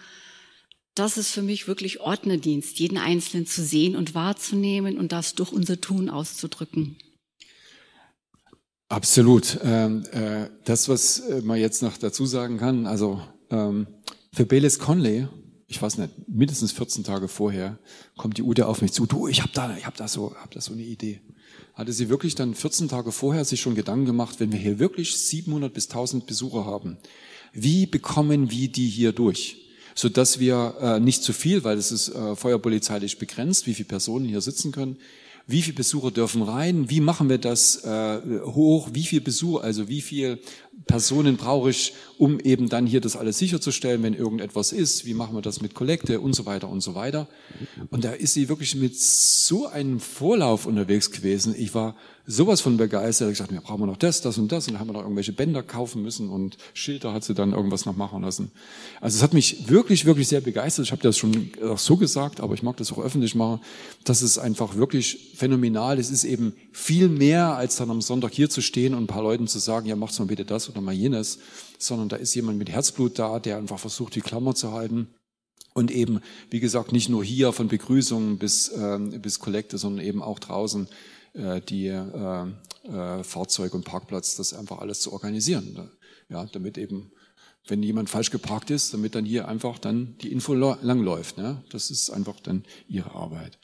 das 1.00 1.18
ist 1.18 1.32
für 1.32 1.42
mich 1.42 1.68
wirklich 1.68 2.02
Ordnerdienst, 2.02 2.78
jeden 2.78 2.98
Einzelnen 2.98 3.46
zu 3.46 3.64
sehen 3.64 3.96
und 3.96 4.16
wahrzunehmen 4.16 4.98
und 4.98 5.12
das 5.12 5.34
durch 5.34 5.54
unser 5.54 5.80
Tun 5.80 6.10
auszudrücken. 6.10 6.98
Absolut. 8.90 9.60
Ähm, 9.64 10.04
äh, 10.12 10.50
das, 10.66 10.90
was 10.90 11.20
äh, 11.20 11.42
man 11.42 11.60
jetzt 11.60 11.84
noch 11.84 11.98
dazu 11.98 12.26
sagen 12.26 12.58
kann, 12.58 12.86
also 12.86 13.22
ähm, 13.50 13.88
für 14.34 14.46
Bayless 14.46 14.80
Conley, 14.80 15.28
ich 15.68 15.82
weiß 15.82 16.00
nicht, 16.00 16.12
mindestens 16.28 16.72
14 16.72 17.04
Tage 17.04 17.28
vorher, 17.28 17.78
kommt 18.18 18.38
die 18.38 18.44
Ute 18.44 18.68
auf 18.68 18.82
mich 18.82 18.92
zu, 18.92 19.06
du, 19.06 19.28
ich 19.28 19.42
habe 19.42 19.52
da, 19.54 19.78
ich 19.78 19.86
habe 19.86 19.96
da 19.96 20.08
so, 20.08 20.36
hab 20.36 20.52
da 20.52 20.60
so 20.60 20.74
eine 20.74 20.82
Idee. 20.82 21.22
Hatte 21.76 21.94
sie 21.94 22.10
wirklich 22.10 22.36
dann 22.36 22.56
14 22.56 22.90
Tage 22.90 23.12
vorher 23.12 23.46
sich 23.46 23.62
schon 23.62 23.76
Gedanken 23.76 24.06
gemacht, 24.06 24.40
wenn 24.40 24.52
wir 24.52 24.60
hier 24.60 24.80
wirklich 24.80 25.16
700 25.16 25.72
bis 25.74 25.88
1000 25.88 26.26
Besucher 26.26 26.66
haben, 26.66 26.98
wie 27.54 27.86
bekommen 27.86 28.52
wir 28.52 28.70
die 28.70 28.88
hier 28.88 29.14
durch? 29.14 29.69
So 30.00 30.08
dass 30.08 30.40
wir 30.40 30.76
äh, 30.80 31.00
nicht 31.02 31.24
zu 31.24 31.34
viel, 31.34 31.66
weil 31.66 31.78
es 31.78 31.92
ist 31.92 32.08
äh, 32.08 32.34
feuerpolizeilich 32.34 33.18
begrenzt, 33.18 33.68
wie 33.68 33.74
viele 33.74 33.90
Personen 33.90 34.26
hier 34.26 34.40
sitzen 34.40 34.72
können. 34.72 34.96
Wie 35.46 35.62
viele 35.62 35.76
Besucher 35.76 36.12
dürfen 36.12 36.42
rein? 36.42 36.90
Wie 36.90 37.02
machen 37.02 37.28
wir 37.28 37.38
das 37.38 37.84
äh, 37.84 38.22
hoch? 38.46 38.92
Wie 38.94 39.04
viel 39.04 39.20
Besucher, 39.20 39.62
also 39.64 39.90
wie 39.90 40.00
viel 40.00 40.40
Personen 40.86 41.36
brauche 41.36 41.72
ich, 41.72 41.94
um 42.18 42.40
eben 42.40 42.70
dann 42.70 42.86
hier 42.86 43.02
das 43.02 43.18
alles 43.18 43.40
sicherzustellen, 43.40 44.02
wenn 44.04 44.14
irgendetwas 44.14 44.72
ist? 44.72 45.06
Wie 45.06 45.14
machen 45.14 45.36
wir 45.36 45.42
das 45.42 45.60
mit 45.60 45.74
Kollekte 45.74 46.22
und 46.22 46.34
so 46.34 46.46
weiter 46.46 46.70
und 46.70 46.80
so 46.80 46.96
weiter? 46.96 47.28
Und 47.90 48.06
da 48.06 48.14
ist 48.14 48.36
sie 48.36 48.48
wirklich 48.48 48.76
mit 48.76 48.98
so 48.98 49.68
einem 49.68 50.00
Vorlauf 50.00 50.66
unterwegs 50.66 51.12
gewesen. 51.12 51.54
Ich 51.58 51.74
war 51.74 51.98
sowas 52.32 52.62
von 52.62 52.78
begeistert. 52.78 53.32
Ich 53.32 53.40
gesagt, 53.40 53.52
ja, 53.52 53.60
brauchen 53.60 53.82
wir 53.82 53.88
noch 53.88 53.98
das, 53.98 54.22
das 54.22 54.38
und 54.38 54.52
das. 54.52 54.68
Und 54.68 54.74
dann 54.74 54.80
haben 54.80 54.88
wir 54.88 54.94
noch 54.94 55.02
irgendwelche 55.02 55.34
Bänder 55.34 55.64
kaufen 55.64 56.04
müssen 56.04 56.30
und 56.30 56.58
Schilder 56.76 57.12
hat 57.12 57.24
sie 57.24 57.34
dann 57.34 57.54
irgendwas 57.54 57.88
noch 57.88 57.96
machen 57.96 58.22
lassen. 58.22 58.52
Also 59.02 59.18
es 59.18 59.24
hat 59.24 59.34
mich 59.34 59.68
wirklich, 59.68 60.06
wirklich 60.06 60.28
sehr 60.28 60.40
begeistert. 60.40 60.86
Ich 60.86 60.92
habe 60.92 61.02
das 61.02 61.18
schon 61.18 61.52
auch 61.66 61.80
so 61.80 61.98
gesagt, 61.98 62.40
aber 62.40 62.54
ich 62.54 62.62
mag 62.62 62.78
das 62.78 62.92
auch 62.92 63.00
öffentlich 63.00 63.34
machen. 63.34 63.62
Das 64.04 64.22
ist 64.22 64.38
einfach 64.38 64.76
wirklich 64.76 65.32
phänomenal. 65.36 65.98
Es 65.98 66.12
ist 66.12 66.24
eben 66.24 66.54
viel 66.72 67.10
mehr, 67.10 67.56
als 67.56 67.78
dann 67.78 67.90
am 67.90 68.02
Sonntag 68.02 68.32
hier 68.32 68.50
zu 68.50 68.62
stehen 68.62 68.94
und 68.94 69.06
ein 69.06 69.08
paar 69.08 69.24
Leuten 69.24 69.48
zu 69.48 69.58
sagen, 69.58 69.88
ja, 69.88 69.96
macht's 69.96 70.20
mal 70.20 70.26
bitte 70.26 70.46
das 70.46 70.70
oder 70.70 70.82
mal 70.82 70.94
jenes, 70.94 71.40
sondern 71.80 72.10
da 72.10 72.16
ist 72.16 72.36
jemand 72.36 72.60
mit 72.60 72.70
Herzblut 72.70 73.18
da, 73.18 73.40
der 73.40 73.58
einfach 73.58 73.80
versucht, 73.80 74.14
die 74.14 74.22
Klammer 74.22 74.54
zu 74.54 74.72
halten. 74.72 75.08
Und 75.74 75.90
eben, 75.90 76.20
wie 76.52 76.60
gesagt, 76.60 76.92
nicht 76.92 77.10
nur 77.10 77.24
hier 77.24 77.54
von 77.54 77.70
Begrüßungen 77.70 78.38
bis, 78.38 78.70
äh, 78.70 79.00
bis 79.20 79.40
Kollekte, 79.40 79.80
sondern 79.80 80.06
eben 80.06 80.22
auch 80.22 80.38
draußen 80.38 80.88
die 81.34 81.88
äh, 81.88 82.46
äh, 82.84 83.24
Fahrzeug 83.24 83.74
und 83.74 83.86
Parkplatz, 83.86 84.36
das 84.36 84.54
einfach 84.54 84.80
alles 84.80 85.02
zu 85.02 85.14
organisieren. 85.14 85.90
Ja, 86.30 86.46
damit 86.46 86.78
eben, 86.78 87.12
wenn 87.68 87.84
jemand 87.84 88.10
falsch 88.10 88.32
geparkt 88.32 88.70
ist, 88.70 88.94
damit 88.94 89.16
dann 89.16 89.26
hier 89.26 89.48
einfach 89.48 89.80
dann 89.80 90.18
die 90.22 90.32
Info 90.32 90.54
langläuft. 90.54 91.38
Ne? 91.38 91.64
Das 91.72 91.92
ist 91.92 92.10
einfach 92.10 92.40
dann 92.40 92.64
ihre 92.88 93.12
Arbeit. 93.12 93.58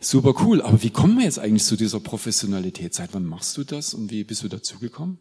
Super 0.00 0.34
cool. 0.42 0.62
Aber 0.62 0.82
wie 0.82 0.90
kommen 0.90 1.18
wir 1.18 1.24
jetzt 1.24 1.38
eigentlich 1.38 1.64
zu 1.64 1.76
dieser 1.76 2.00
Professionalität? 2.00 2.94
Seit 2.94 3.14
wann 3.14 3.24
machst 3.24 3.56
du 3.56 3.64
das 3.64 3.94
und 3.94 4.10
wie 4.10 4.24
bist 4.24 4.42
du 4.42 4.48
dazu 4.48 4.78
gekommen? 4.78 5.18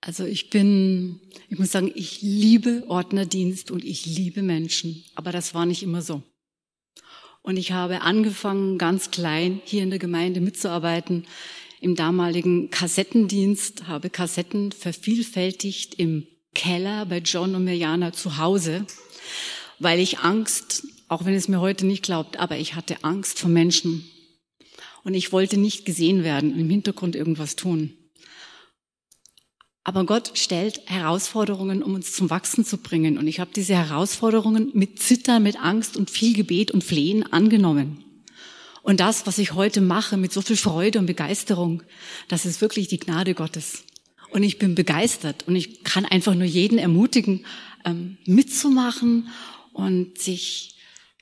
Also 0.00 0.24
ich 0.24 0.50
bin, 0.50 1.20
ich 1.48 1.58
muss 1.58 1.72
sagen, 1.72 1.90
ich 1.94 2.22
liebe 2.22 2.84
Ordnerdienst 2.88 3.70
und 3.70 3.84
ich 3.84 4.06
liebe 4.06 4.42
Menschen. 4.42 5.04
Aber 5.16 5.32
das 5.32 5.54
war 5.54 5.66
nicht 5.66 5.82
immer 5.82 6.02
so. 6.02 6.22
Und 7.42 7.56
ich 7.56 7.72
habe 7.72 8.02
angefangen, 8.02 8.78
ganz 8.78 9.10
klein 9.10 9.60
hier 9.64 9.82
in 9.82 9.90
der 9.90 9.98
Gemeinde 9.98 10.40
mitzuarbeiten 10.40 11.26
im 11.80 11.94
damaligen 11.94 12.70
Kassettendienst, 12.70 13.86
habe 13.86 14.10
Kassetten 14.10 14.72
vervielfältigt 14.72 15.94
im 15.94 16.26
Keller 16.54 17.06
bei 17.06 17.18
John 17.18 17.54
und 17.54 17.64
Mirjana 17.64 18.12
zu 18.12 18.38
Hause, 18.38 18.84
weil 19.78 20.00
ich 20.00 20.18
Angst, 20.20 20.84
auch 21.08 21.24
wenn 21.24 21.34
es 21.34 21.48
mir 21.48 21.60
heute 21.60 21.86
nicht 21.86 22.02
glaubt, 22.02 22.38
aber 22.38 22.56
ich 22.58 22.74
hatte 22.74 23.04
Angst 23.04 23.38
vor 23.38 23.50
Menschen. 23.50 24.10
Und 25.04 25.14
ich 25.14 25.32
wollte 25.32 25.56
nicht 25.56 25.84
gesehen 25.84 26.24
werden, 26.24 26.58
im 26.58 26.68
Hintergrund 26.68 27.14
irgendwas 27.14 27.56
tun. 27.56 27.97
Aber 29.88 30.04
Gott 30.04 30.32
stellt 30.34 30.82
Herausforderungen, 30.84 31.82
um 31.82 31.94
uns 31.94 32.12
zum 32.12 32.28
Wachsen 32.28 32.62
zu 32.62 32.76
bringen. 32.76 33.16
Und 33.16 33.26
ich 33.26 33.40
habe 33.40 33.52
diese 33.56 33.74
Herausforderungen 33.74 34.68
mit 34.74 35.00
Zittern, 35.00 35.42
mit 35.42 35.58
Angst 35.58 35.96
und 35.96 36.10
viel 36.10 36.34
Gebet 36.34 36.72
und 36.72 36.84
Flehen 36.84 37.32
angenommen. 37.32 38.04
Und 38.82 39.00
das, 39.00 39.26
was 39.26 39.38
ich 39.38 39.54
heute 39.54 39.80
mache, 39.80 40.18
mit 40.18 40.30
so 40.30 40.42
viel 40.42 40.58
Freude 40.58 40.98
und 40.98 41.06
Begeisterung, 41.06 41.82
das 42.28 42.44
ist 42.44 42.60
wirklich 42.60 42.88
die 42.88 42.98
Gnade 42.98 43.32
Gottes. 43.32 43.84
Und 44.28 44.42
ich 44.42 44.58
bin 44.58 44.74
begeistert 44.74 45.48
und 45.48 45.56
ich 45.56 45.84
kann 45.84 46.04
einfach 46.04 46.34
nur 46.34 46.44
jeden 46.44 46.78
ermutigen, 46.78 47.46
ähm, 47.86 48.18
mitzumachen 48.26 49.28
und 49.72 50.18
sich 50.18 50.74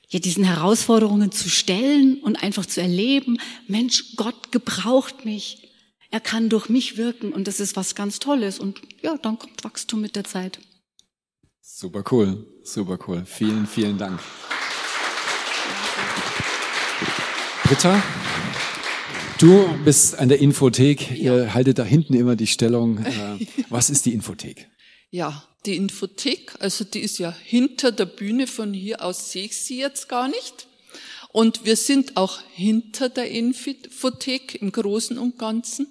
ja, 0.09 0.19
diesen 0.19 0.43
Herausforderungen 0.43 1.31
zu 1.31 1.47
stellen 1.47 2.17
und 2.17 2.43
einfach 2.43 2.65
zu 2.65 2.81
erleben, 2.81 3.37
Mensch, 3.69 4.17
Gott 4.17 4.51
gebraucht 4.51 5.23
mich. 5.23 5.66
Er 6.09 6.19
kann 6.21 6.49
durch 6.49 6.69
mich 6.69 6.97
wirken 6.97 7.33
und 7.33 7.47
das 7.47 7.59
ist 7.59 7.75
was 7.75 7.93
ganz 7.93 8.19
Tolles. 8.19 8.59
Und 8.59 8.81
ja, 9.01 9.17
dann 9.17 9.37
kommt 9.37 9.63
Wachstum 9.63 10.01
mit 10.01 10.15
der 10.15 10.23
Zeit. 10.23 10.59
Super 11.61 12.03
cool, 12.11 12.47
super 12.63 12.97
cool. 13.07 13.23
Vielen, 13.25 13.67
vielen 13.67 13.97
Dank. 13.97 14.21
Britta, 17.65 18.01
du 19.39 19.67
bist 19.83 20.17
an 20.17 20.29
der 20.29 20.39
Infothek. 20.39 21.11
Ja. 21.11 21.35
Ihr 21.35 21.53
haltet 21.53 21.79
da 21.79 21.83
hinten 21.83 22.13
immer 22.13 22.37
die 22.37 22.47
Stellung. 22.47 22.99
Äh, 22.99 23.45
was 23.69 23.89
ist 23.89 24.05
die 24.05 24.13
Infothek? 24.13 24.69
Ja, 25.09 25.43
die 25.65 25.75
Infothek, 25.75 26.53
also 26.59 26.85
die 26.85 27.01
ist 27.01 27.17
ja 27.17 27.35
hinter 27.43 27.91
der 27.91 28.05
Bühne. 28.05 28.47
Von 28.47 28.73
hier 28.73 29.03
aus 29.03 29.31
sehe 29.31 29.43
ich 29.45 29.57
sie 29.57 29.79
jetzt 29.79 30.07
gar 30.07 30.29
nicht. 30.29 30.66
Und 31.31 31.65
wir 31.65 31.75
sind 31.75 32.17
auch 32.17 32.39
hinter 32.53 33.09
der 33.09 33.29
Infothek 33.29 34.61
im 34.61 34.71
Großen 34.71 35.17
und 35.17 35.37
Ganzen. 35.37 35.87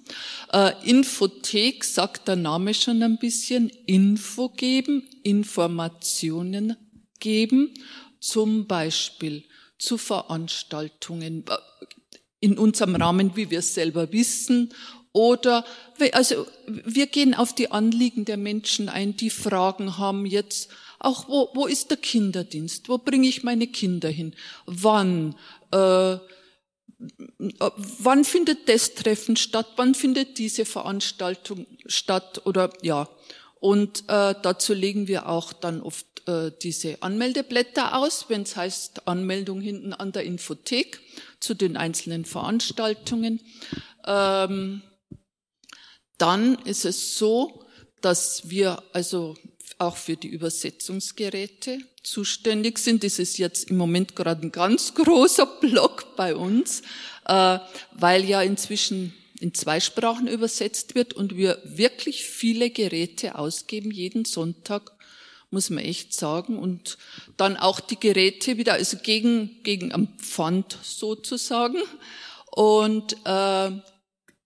Äh, 0.51 0.73
Infothek 0.83 1.83
sagt 1.83 2.27
der 2.27 2.35
Name 2.35 2.73
schon 2.73 3.03
ein 3.03 3.17
bisschen. 3.17 3.69
Info 3.85 4.49
geben, 4.49 5.07
Informationen 5.23 6.75
geben, 7.19 7.73
zum 8.19 8.67
Beispiel 8.67 9.43
zu 9.77 9.97
Veranstaltungen 9.97 11.45
äh, 11.47 11.57
in 12.39 12.57
unserem 12.57 12.95
Rahmen, 12.95 13.35
wie 13.35 13.49
wir 13.49 13.59
es 13.59 13.73
selber 13.73 14.11
wissen, 14.11 14.73
oder 15.17 15.65
also 16.11 16.45
wir 16.67 17.07
gehen 17.07 17.33
auf 17.33 17.55
die 17.55 17.71
Anliegen 17.71 18.23
der 18.25 18.37
Menschen 18.37 18.87
ein, 18.87 19.17
die 19.17 19.31
Fragen 19.31 19.97
haben 19.97 20.27
jetzt 20.27 20.69
auch 20.99 21.27
wo, 21.27 21.49
wo 21.53 21.67
ist 21.67 21.89
der 21.89 21.97
Kinderdienst? 21.97 22.89
Wo 22.89 22.97
bringe 22.97 23.27
ich 23.27 23.43
meine 23.43 23.67
Kinder 23.67 24.09
hin? 24.09 24.35
Wann? 24.65 25.35
Äh, 25.71 26.17
wann 26.97 28.23
findet 28.23 28.67
das 28.69 28.95
Treffen 28.95 29.35
statt? 29.35 29.67
Wann 29.75 29.93
findet 29.93 30.37
diese 30.37 30.65
Veranstaltung 30.65 31.67
statt? 31.85 32.41
Oder 32.45 32.71
ja. 32.81 33.09
Und 33.59 34.03
äh, 34.07 34.35
dazu 34.41 34.73
legen 34.73 35.07
wir 35.07 35.29
auch 35.29 35.53
dann 35.53 35.81
oft 35.81 36.05
äh, 36.27 36.51
diese 36.61 37.01
Anmeldeblätter 37.01 37.97
aus, 37.97 38.25
wenn 38.29 38.43
es 38.43 38.55
heißt 38.55 39.07
Anmeldung 39.07 39.61
hinten 39.61 39.93
an 39.93 40.11
der 40.11 40.23
Infothek 40.23 40.99
zu 41.39 41.53
den 41.53 41.77
einzelnen 41.77 42.25
Veranstaltungen. 42.25 43.39
Ähm, 44.05 44.81
dann 46.17 46.55
ist 46.65 46.85
es 46.85 47.17
so, 47.17 47.63
dass 48.01 48.49
wir 48.49 48.83
also 48.93 49.35
auch 49.77 49.97
für 49.97 50.15
die 50.15 50.27
Übersetzungsgeräte 50.27 51.79
zuständig 52.03 52.79
sind. 52.79 53.03
Das 53.03 53.19
ist 53.19 53.37
jetzt 53.37 53.69
im 53.69 53.77
Moment 53.77 54.15
gerade 54.15 54.45
ein 54.45 54.51
ganz 54.51 54.93
großer 54.93 55.45
Block 55.45 56.15
bei 56.15 56.35
uns, 56.35 56.81
äh, 57.25 57.59
weil 57.93 58.25
ja 58.25 58.41
inzwischen 58.41 59.13
in 59.39 59.53
zwei 59.53 59.79
Sprachen 59.79 60.27
übersetzt 60.27 60.95
wird 60.95 61.13
und 61.13 61.37
wir 61.37 61.61
wirklich 61.63 62.23
viele 62.23 62.69
Geräte 62.69 63.37
ausgeben, 63.37 63.91
jeden 63.91 64.25
Sonntag, 64.25 64.93
muss 65.51 65.69
man 65.69 65.83
echt 65.83 66.13
sagen. 66.13 66.57
Und 66.57 66.97
dann 67.37 67.55
auch 67.55 67.79
die 67.79 67.99
Geräte 67.99 68.57
wieder, 68.57 68.73
also 68.73 68.97
gegen, 68.97 69.61
gegen 69.63 69.93
am 69.93 70.07
Pfand 70.17 70.77
sozusagen. 70.81 71.77
Und 72.51 73.15
äh, 73.25 73.71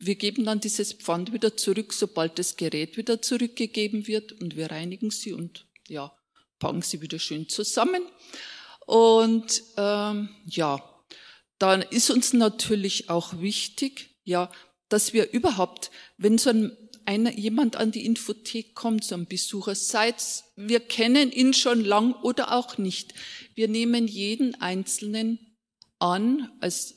wir 0.01 0.15
geben 0.15 0.45
dann 0.45 0.59
dieses 0.59 0.93
Pfand 0.93 1.31
wieder 1.31 1.55
zurück, 1.55 1.93
sobald 1.93 2.39
das 2.39 2.57
Gerät 2.57 2.97
wieder 2.97 3.21
zurückgegeben 3.21 4.07
wird 4.07 4.33
und 4.33 4.55
wir 4.55 4.71
reinigen 4.71 5.11
sie 5.11 5.33
und 5.33 5.67
ja, 5.87 6.11
packen 6.59 6.81
sie 6.81 7.01
wieder 7.01 7.19
schön 7.19 7.47
zusammen. 7.47 8.03
Und 8.85 9.63
ähm, 9.77 10.29
ja, 10.45 10.83
dann 11.59 11.83
ist 11.83 12.09
uns 12.09 12.33
natürlich 12.33 13.09
auch 13.09 13.39
wichtig, 13.39 14.09
ja, 14.23 14.51
dass 14.89 15.13
wir 15.13 15.31
überhaupt, 15.31 15.91
wenn 16.17 16.37
so 16.37 16.49
ein 16.49 16.77
einer, 17.05 17.33
jemand 17.33 17.75
an 17.75 17.91
die 17.91 18.05
Infothek 18.05 18.75
kommt, 18.75 19.03
so 19.03 19.15
ein 19.15 19.25
Besucher, 19.25 19.75
seid, 19.75 20.15
wir 20.55 20.79
kennen 20.79 21.31
ihn 21.31 21.53
schon 21.53 21.83
lang 21.83 22.13
oder 22.21 22.53
auch 22.53 22.77
nicht. 22.77 23.13
Wir 23.55 23.67
nehmen 23.67 24.07
jeden 24.07 24.59
Einzelnen 24.61 25.39
an, 25.99 26.51
als 26.59 26.95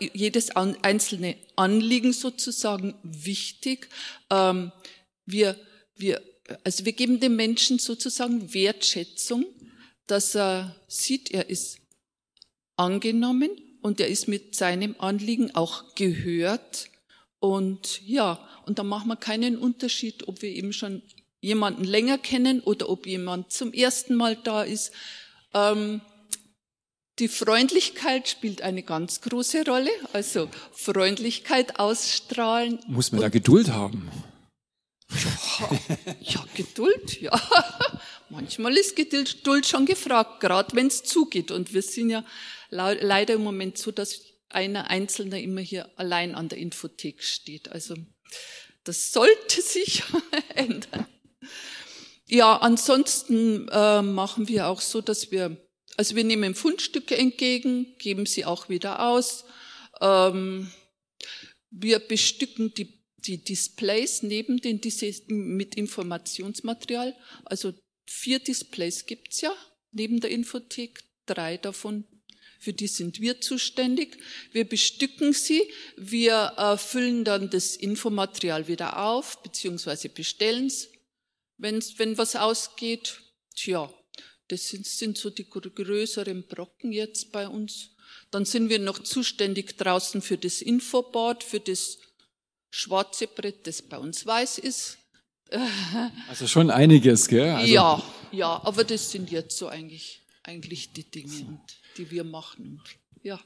jedes 0.00 0.50
einzelne 0.50 1.36
Anliegen 1.56 2.12
sozusagen 2.12 2.94
wichtig. 3.02 3.88
Ähm, 4.30 4.72
wir, 5.24 5.56
wir, 5.94 6.20
also 6.64 6.84
wir 6.84 6.92
geben 6.92 7.20
dem 7.20 7.36
Menschen 7.36 7.78
sozusagen 7.78 8.52
Wertschätzung, 8.54 9.44
dass 10.06 10.34
er 10.34 10.74
sieht, 10.88 11.30
er 11.30 11.48
ist 11.48 11.78
angenommen 12.76 13.50
und 13.82 14.00
er 14.00 14.08
ist 14.08 14.26
mit 14.26 14.54
seinem 14.56 14.96
Anliegen 14.98 15.54
auch 15.54 15.94
gehört. 15.94 16.90
Und 17.40 18.00
ja, 18.06 18.48
und 18.66 18.78
da 18.78 18.82
machen 18.82 19.08
wir 19.08 19.16
keinen 19.16 19.56
Unterschied, 19.56 20.26
ob 20.26 20.42
wir 20.42 20.50
eben 20.50 20.72
schon 20.72 21.02
jemanden 21.40 21.84
länger 21.84 22.18
kennen 22.18 22.60
oder 22.60 22.88
ob 22.88 23.06
jemand 23.06 23.52
zum 23.52 23.72
ersten 23.72 24.14
Mal 24.16 24.36
da 24.36 24.62
ist. 24.64 24.92
Ähm, 25.54 26.00
die 27.18 27.28
Freundlichkeit 27.28 28.28
spielt 28.28 28.62
eine 28.62 28.82
ganz 28.82 29.20
große 29.20 29.64
Rolle. 29.64 29.90
Also 30.12 30.48
Freundlichkeit 30.72 31.78
ausstrahlen. 31.78 32.78
Muss 32.86 33.12
man 33.12 33.20
da 33.20 33.28
Geduld 33.28 33.68
haben? 33.68 34.10
Ja, 35.10 35.70
ja 36.20 36.44
Geduld, 36.54 37.20
ja. 37.20 37.40
Manchmal 38.30 38.76
ist 38.76 38.94
Geduld 38.94 39.66
schon 39.66 39.86
gefragt, 39.86 40.40
gerade 40.40 40.76
wenn 40.76 40.88
es 40.88 41.02
zugeht. 41.02 41.50
Und 41.50 41.72
wir 41.72 41.82
sind 41.82 42.10
ja 42.10 42.24
leider 42.70 43.34
im 43.34 43.42
Moment 43.42 43.78
so, 43.78 43.90
dass 43.90 44.20
einer 44.50 44.90
Einzelne 44.90 45.42
immer 45.42 45.60
hier 45.60 45.88
allein 45.96 46.34
an 46.34 46.48
der 46.48 46.58
Infothek 46.58 47.22
steht. 47.22 47.70
Also 47.70 47.94
das 48.84 49.12
sollte 49.12 49.62
sich 49.62 50.02
ändern. 50.54 51.06
Ja, 52.26 52.58
ansonsten 52.58 53.68
äh, 53.68 54.02
machen 54.02 54.48
wir 54.48 54.68
auch 54.68 54.82
so, 54.82 55.00
dass 55.00 55.30
wir, 55.30 55.56
also 55.98 56.14
wir 56.14 56.22
nehmen 56.22 56.54
Fundstücke 56.54 57.16
entgegen, 57.16 57.96
geben 57.98 58.24
sie 58.24 58.44
auch 58.44 58.68
wieder 58.68 59.08
aus. 59.08 59.44
Ähm, 60.00 60.70
wir 61.70 61.98
bestücken 61.98 62.72
die, 62.72 63.02
die 63.16 63.42
Displays 63.42 64.22
neben 64.22 64.58
den 64.58 64.80
mit 65.26 65.74
Informationsmaterial. 65.74 67.16
Also 67.44 67.74
vier 68.06 68.38
Displays 68.38 69.06
gibt's 69.06 69.40
ja 69.40 69.52
neben 69.90 70.20
der 70.20 70.30
Infothek, 70.30 71.02
drei 71.26 71.56
davon 71.56 72.04
für 72.60 72.72
die 72.72 72.88
sind 72.88 73.20
wir 73.20 73.40
zuständig. 73.40 74.18
Wir 74.52 74.68
bestücken 74.68 75.32
sie, 75.32 75.62
wir 75.96 76.54
äh, 76.56 76.76
füllen 76.76 77.24
dann 77.24 77.50
das 77.50 77.76
Infomaterial 77.76 78.68
wieder 78.68 79.04
auf, 79.04 79.42
beziehungsweise 79.42 80.08
bestellen 80.08 80.66
es, 80.66 80.88
wenn 81.56 82.18
was 82.18 82.36
ausgeht. 82.36 83.20
Tja, 83.56 83.92
das 84.48 84.68
sind, 84.68 84.86
sind 84.86 85.18
so 85.18 85.30
die 85.30 85.48
größeren 85.48 86.44
Brocken 86.44 86.92
jetzt 86.92 87.32
bei 87.32 87.48
uns. 87.48 87.90
Dann 88.30 88.44
sind 88.44 88.68
wir 88.68 88.78
noch 88.78 88.98
zuständig 88.98 89.76
draußen 89.76 90.22
für 90.22 90.38
das 90.38 90.60
Infoboard, 90.60 91.44
für 91.44 91.60
das 91.60 91.98
schwarze 92.70 93.26
Brett, 93.26 93.66
das 93.66 93.82
bei 93.82 93.98
uns 93.98 94.26
weiß 94.26 94.58
ist. 94.58 94.98
Also 96.28 96.46
schon 96.46 96.70
einiges, 96.70 97.26
gell? 97.26 97.50
Also 97.50 97.72
ja, 97.72 98.02
ja, 98.32 98.60
aber 98.64 98.84
das 98.84 99.10
sind 99.10 99.30
jetzt 99.30 99.56
so 99.56 99.68
eigentlich, 99.68 100.20
eigentlich 100.42 100.92
die 100.92 101.10
Dinge. 101.10 101.60
Die 101.96 102.10
wir 102.10 102.24
machen. 102.24 102.82
Ja. 103.22 103.40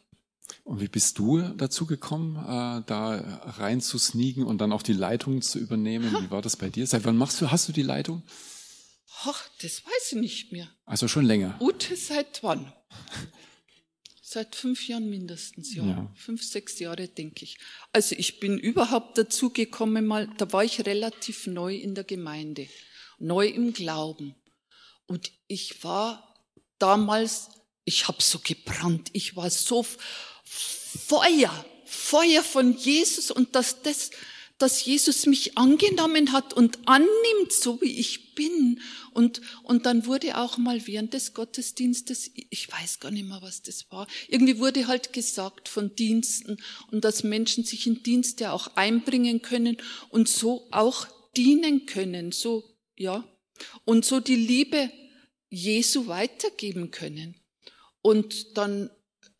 Und 0.64 0.80
wie 0.80 0.88
bist 0.88 1.18
du 1.18 1.40
dazu 1.56 1.86
gekommen, 1.86 2.36
äh, 2.36 2.82
da 2.86 3.42
rein 3.56 3.80
zu 3.80 3.98
sneaken 3.98 4.44
und 4.44 4.58
dann 4.58 4.72
auch 4.72 4.82
die 4.82 4.92
Leitung 4.92 5.42
zu 5.42 5.60
übernehmen? 5.60 6.12
Wie 6.20 6.30
war 6.30 6.42
das 6.42 6.56
bei 6.56 6.68
dir? 6.68 6.86
Seit 6.86 7.04
wann 7.04 7.16
machst 7.16 7.40
du, 7.40 7.50
hast 7.50 7.68
du 7.68 7.72
die 7.72 7.82
Leitung? 7.82 8.22
Ach, 9.25 9.48
das 9.61 9.85
weiß 9.85 10.12
ich 10.12 10.18
nicht 10.18 10.53
mehr. 10.53 10.68
Also 10.85 11.09
schon 11.09 11.27
länger. 11.27 11.57
Ute, 11.61 11.96
seit 11.96 12.42
wann? 12.42 12.72
Seit 14.25 14.57
fünf 14.57 14.88
Jahren 14.88 15.11
mindestens, 15.11 15.75
ja. 15.75 15.85
ja. 15.85 16.11
Fünf, 16.16 16.42
sechs 16.42 16.79
Jahre, 16.79 17.07
denke 17.07 17.44
ich. 17.44 17.59
Also 17.92 18.14
ich 18.16 18.40
bin 18.40 18.57
überhaupt 18.57 19.18
dazu 19.18 19.51
gekommen, 19.51 20.07
mal, 20.07 20.27
da 20.38 20.51
war 20.55 20.64
ich 20.64 20.87
relativ 20.87 21.46
neu 21.46 21.75
in 21.75 21.94
der 21.94 22.05
Gemeinde, 22.05 22.66
neu 23.18 23.46
im 23.46 23.75
Glauben. 23.75 24.35
Und 25.07 25.33
ich 25.48 25.85
war 25.85 26.35
damals 26.79 27.51
ich 27.85 28.09
habe 28.09 28.22
so 28.22 28.38
gebrannt. 28.38 29.11
Ich 29.12 29.37
war 29.37 29.51
so 29.51 29.85
Feuer, 30.44 31.64
Feuer 31.85 32.42
von 32.42 32.77
Jesus 32.77 33.31
und 33.31 33.55
dass 33.55 33.83
das, 33.83 34.11
dass 34.62 34.85
Jesus 34.85 35.27
mich 35.27 35.59
angenommen 35.59 36.31
hat 36.31 36.55
und 36.55 36.79
annimmt, 36.87 37.51
so 37.51 37.81
wie 37.81 37.98
ich 37.98 38.35
bin. 38.37 38.81
Und, 39.12 39.40
und 39.64 39.87
dann 39.87 40.07
wurde 40.07 40.38
auch 40.38 40.57
mal 40.57 40.87
während 40.87 41.14
des 41.14 41.35
Gottesdienstes, 41.35 42.31
ich 42.35 42.70
weiß 42.70 43.01
gar 43.01 43.11
nicht 43.11 43.27
mehr, 43.27 43.42
was 43.42 43.62
das 43.62 43.90
war, 43.90 44.07
irgendwie 44.29 44.59
wurde 44.59 44.87
halt 44.87 45.12
gesagt 45.12 45.68
von 45.68 45.96
Diensten 45.96 46.59
und 46.92 47.05
dass 47.05 47.25
Menschen 47.25 47.64
sich 47.64 47.88
in 47.88 48.05
Dienste 48.05 48.53
auch 48.53 48.68
einbringen 48.77 49.42
können 49.42 49.79
und 50.11 50.29
so 50.29 50.68
auch 50.70 51.09
dienen 51.37 51.87
können, 51.87 52.31
so, 52.31 52.62
ja. 52.96 53.25
Und 53.85 54.05
so 54.05 54.20
die 54.20 54.37
Liebe 54.37 54.90
Jesu 55.51 56.07
weitergeben 56.07 56.90
können. 56.90 57.37
Und 58.01 58.57
dann 58.57 58.90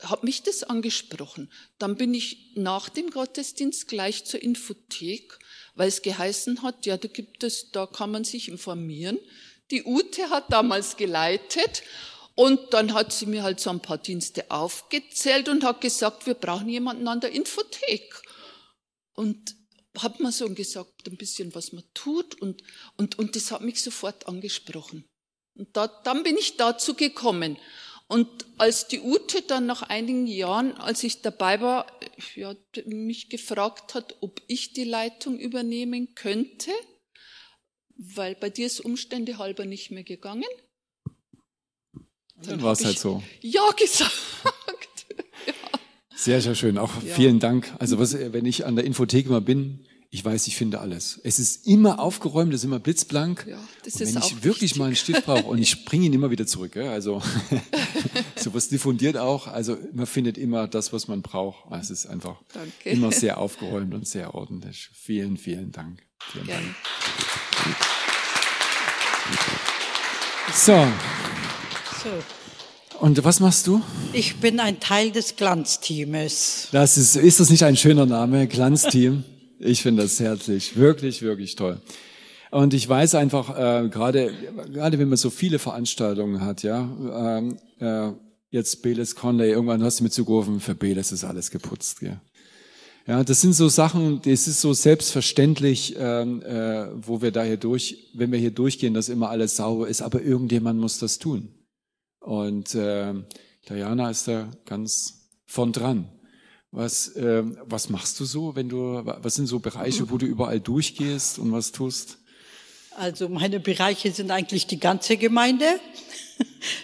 hat 0.03 0.25
mich 0.25 0.43
das 0.43 0.63
angesprochen. 0.65 1.51
Dann 1.79 1.97
bin 1.97 2.15
ich 2.15 2.53
nach 2.55 2.89
dem 2.89 3.11
Gottesdienst 3.11 3.89
gleich 3.89 4.25
zur 4.25 4.43
Infothek, 4.43 5.39
weil 5.75 5.89
es 5.89 6.03
geheißen 6.03 6.63
hat, 6.63 6.87
ja, 6.87 6.97
da 6.97 7.09
gibt 7.09 7.45
es, 7.45 7.71
da 7.71 7.87
kann 7.87 8.11
man 8.11 8.25
sich 8.25 8.49
informieren. 8.49 9.19
Die 9.71 9.85
Ute 9.85 10.31
hat 10.31 10.53
damals 10.53 10.97
geleitet 10.97 11.83
und 12.35 12.73
dann 12.73 12.95
hat 12.95 13.13
sie 13.13 13.27
mir 13.27 13.43
halt 13.43 13.61
so 13.61 13.71
ein 13.71 13.81
paar 13.81 13.99
Dienste 13.99 14.51
aufgezählt 14.51 15.49
und 15.49 15.65
hat 15.65 15.81
gesagt, 15.81 16.27
wir 16.27 16.35
brauchen 16.35 16.69
jemanden 16.69 17.09
an 17.09 17.21
der 17.21 17.33
Infothek. 17.33 18.23
Und 19.15 19.57
hat 19.99 20.21
man 20.21 20.33
so 20.33 20.49
gesagt, 20.49 21.07
ein 21.07 21.17
bisschen, 21.17 21.55
was 21.55 21.73
man 21.73 21.85
tut 21.93 22.41
und, 22.41 22.63
und, 22.97 23.19
und 23.19 23.37
das 23.37 23.51
hat 23.51 23.61
mich 23.61 23.83
sofort 23.83 24.27
angesprochen. 24.27 25.05
Und 25.55 25.77
da, 25.77 25.87
dann 25.87 26.23
bin 26.23 26.39
ich 26.39 26.57
dazu 26.57 26.95
gekommen. 26.95 27.59
Und 28.13 28.29
als 28.59 28.89
die 28.89 29.01
Ute 29.01 29.41
dann 29.41 29.65
nach 29.65 29.81
einigen 29.81 30.27
Jahren, 30.27 30.77
als 30.77 31.03
ich 31.03 31.23
dabei 31.23 31.63
war, 31.63 31.87
ja, 32.35 32.55
mich 32.85 33.31
gefragt 33.31 33.95
hat, 33.95 34.17
ob 34.21 34.43
ich 34.49 34.75
die 34.75 34.85
Leitung 34.85 35.39
übernehmen 35.39 36.15
könnte, 36.15 36.73
weil 37.97 38.35
bei 38.35 38.51
dir 38.51 38.67
ist 38.67 38.81
Umstände 38.81 39.39
halber 39.39 39.65
nicht 39.65 39.93
mehr 39.93 40.05
gegangen. 40.05 40.45
Dann, 41.95 42.05
dann 42.45 42.63
war 42.63 42.73
es 42.73 42.85
halt 42.85 42.99
so. 42.99 43.23
Ja 43.41 43.67
gesagt. 43.79 44.13
ja. 45.47 45.55
Sehr, 46.15 46.43
sehr 46.43 46.55
schön. 46.55 46.77
Auch 46.77 47.03
ja. 47.03 47.15
vielen 47.15 47.41
Dank. 47.41 47.75
Also 47.79 47.99
was, 47.99 48.13
wenn 48.13 48.45
ich 48.45 48.67
an 48.67 48.77
der 48.77 48.85
Infothek 48.85 49.31
mal 49.31 49.41
bin, 49.41 49.87
ich 50.15 50.23
weiß, 50.23 50.47
ich 50.47 50.57
finde 50.57 50.79
alles. 50.79 51.19
Es 51.25 51.39
ist 51.39 51.67
immer 51.67 51.99
aufgeräumt, 51.99 52.53
es 52.53 52.61
ist 52.61 52.65
immer 52.65 52.79
blitzblank. 52.79 53.47
Ja, 53.49 53.59
das 53.83 53.95
und 53.95 54.01
wenn 54.01 54.09
ist 54.09 54.27
ich 54.27 54.45
wirklich 54.45 54.61
wichtig. 54.61 54.79
mal 54.79 54.85
einen 54.85 54.97
Stift 54.97 55.25
brauche 55.25 55.45
und 55.47 55.57
ich 55.57 55.87
bringe 55.87 56.05
ihn 56.05 56.13
immer 56.13 56.31
wieder 56.31 56.47
zurück, 56.47 56.77
ja, 56.77 56.93
also 56.93 57.23
sowas 58.37 58.69
diffundiert 58.69 59.17
auch. 59.17 59.47
Also 59.47 59.79
man 59.95 60.05
findet 60.05 60.37
immer 60.37 60.69
das, 60.69 60.93
was 60.93 61.09
man 61.09 61.23
braucht. 61.23 61.65
Es 61.81 61.89
ist 61.89 62.05
einfach 62.05 62.37
Danke. 62.53 62.91
immer 62.91 63.11
sehr 63.13 63.39
aufgeräumt 63.39 63.95
und 63.95 64.07
sehr 64.07 64.35
ordentlich. 64.35 64.91
Vielen, 64.93 65.39
vielen 65.39 65.73
Dank. 65.73 66.03
Vielen 66.31 66.47
Dank. 66.47 66.65
So. 70.53 70.87
so. 72.03 72.99
Und 73.01 73.25
was 73.25 73.41
machst 73.41 73.67
du? 73.67 73.81
Ich 74.13 74.37
bin 74.37 74.61
ein 74.61 74.79
Teil 74.79 75.11
des 75.11 75.37
Glanzteams. 75.37 76.69
Das 76.71 76.99
ist, 76.99 77.17
ist 77.17 77.41
das 77.41 77.49
nicht 77.49 77.65
ein 77.65 77.79
schöner 77.79 78.05
Name? 78.05 78.47
Glanzteam? 78.47 79.25
Ich 79.65 79.83
finde 79.83 80.03
das 80.03 80.19
herzlich, 80.19 80.77
wirklich, 80.77 81.23
wirklich 81.23 81.55
toll. 81.55 81.81
Und 82.51 82.75
ich 82.75 82.89
weiß 82.89 83.15
einfach, 83.15 83.57
äh, 83.57 83.89
gerade 83.89 84.33
gerade 84.73 84.99
wenn 84.99 85.09
man 85.09 85.17
so 85.17 85.31
viele 85.31 85.61
Veranstaltungen 85.61 86.41
hat, 86.41 86.65
ja, 86.65 86.91
ähm, 87.39 87.57
äh, 87.79 88.11
jetzt 88.51 88.83
Beles 88.83 89.15
Conley, 89.15 89.51
irgendwann 89.51 89.83
hast 89.85 90.01
du 90.01 90.05
mir 90.05 90.11
zugerufen, 90.11 90.59
für 90.59 90.75
Beles 90.75 91.13
ist 91.13 91.23
alles 91.23 91.53
geputzt. 91.53 92.01
Gell? 92.01 92.21
Ja, 93.07 93.23
das 93.23 93.41
sind 93.41 93.53
so 93.53 93.69
Sachen, 93.69 94.21
das 94.23 94.49
ist 94.49 94.61
so 94.61 94.73
selbstverständlich, 94.73 95.95
ähm, 95.97 96.43
äh, 96.43 96.89
wo 96.97 97.23
wir 97.23 97.31
da 97.31 97.45
hier 97.45 97.57
durch, 97.57 98.11
wenn 98.15 98.33
wir 98.33 98.41
hier 98.41 98.51
durchgehen, 98.51 98.95
dass 98.95 99.09
immer 99.09 99.31
alles 99.31 99.57
sauber 99.57 99.87
ist, 99.87 100.03
aber 100.03 100.23
irgendjemand 100.23 100.81
muss 100.81 100.99
das 100.99 101.21
tun. 101.21 101.55
Und 102.19 102.75
äh, 102.75 103.15
Diana 103.69 104.11
ist 104.11 104.27
da 104.27 104.51
ganz 104.65 105.31
von 105.47 105.71
dran. 105.73 106.09
Was, 106.75 107.09
äh, 107.17 107.43
was 107.67 107.91
machst 107.91 108.19
du 108.19 108.25
so, 108.25 108.57
wenn 108.57 108.71
du, 108.71 109.03
was 109.05 109.35
sind 109.35 109.47
so 109.47 109.59
Bereiche, 109.59 110.09
wo 110.11 110.17
du 110.17 110.25
überall 110.25 110.59
durchgehst 110.59 111.39
und 111.39 111.53
was 111.53 111.71
tust? 111.71 112.17
Also 112.97 113.29
meine 113.29 113.61
Bereiche 113.61 114.11
sind 114.11 114.31
eigentlich 114.31 114.67
die 114.67 114.81
ganze 114.81 115.19
Gemeinde. 115.19 115.67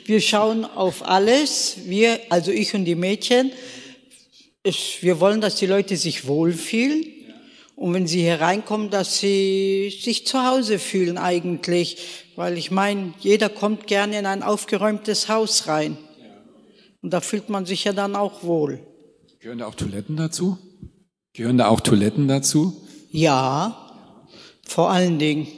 Wir 0.04 0.20
schauen 0.20 0.66
auf 0.66 1.06
alles. 1.06 1.78
Wir, 1.86 2.20
also 2.28 2.50
ich 2.50 2.74
und 2.74 2.84
die 2.84 2.96
Mädchen, 2.96 3.50
wir 5.00 5.20
wollen, 5.20 5.40
dass 5.40 5.56
die 5.56 5.66
Leute 5.66 5.96
sich 5.96 6.26
wohlfühlen. 6.26 7.06
Und 7.74 7.94
wenn 7.94 8.06
sie 8.06 8.20
hier 8.20 8.40
reinkommen, 8.40 8.90
dass 8.90 9.20
sie 9.20 9.96
sich 10.02 10.26
zu 10.26 10.44
Hause 10.44 10.78
fühlen 10.78 11.16
eigentlich. 11.16 11.98
Weil 12.36 12.58
ich 12.58 12.70
meine, 12.70 13.14
jeder 13.20 13.48
kommt 13.48 13.86
gerne 13.86 14.18
in 14.18 14.26
ein 14.26 14.42
aufgeräumtes 14.42 15.28
Haus 15.28 15.66
rein. 15.66 15.96
Und 17.00 17.14
da 17.14 17.20
fühlt 17.22 17.48
man 17.48 17.64
sich 17.64 17.84
ja 17.84 17.94
dann 17.94 18.16
auch 18.16 18.42
wohl. 18.42 18.80
Gehören 19.40 19.58
da 19.58 19.66
auch 19.66 19.74
Toiletten 19.74 20.16
dazu? 20.16 20.58
Gehören 21.32 21.58
da 21.58 21.68
auch 21.68 21.80
Toiletten 21.80 22.26
dazu? 22.26 22.76
Ja, 23.10 23.92
vor 24.66 24.90
allen 24.90 25.18
Dingen. 25.18 25.46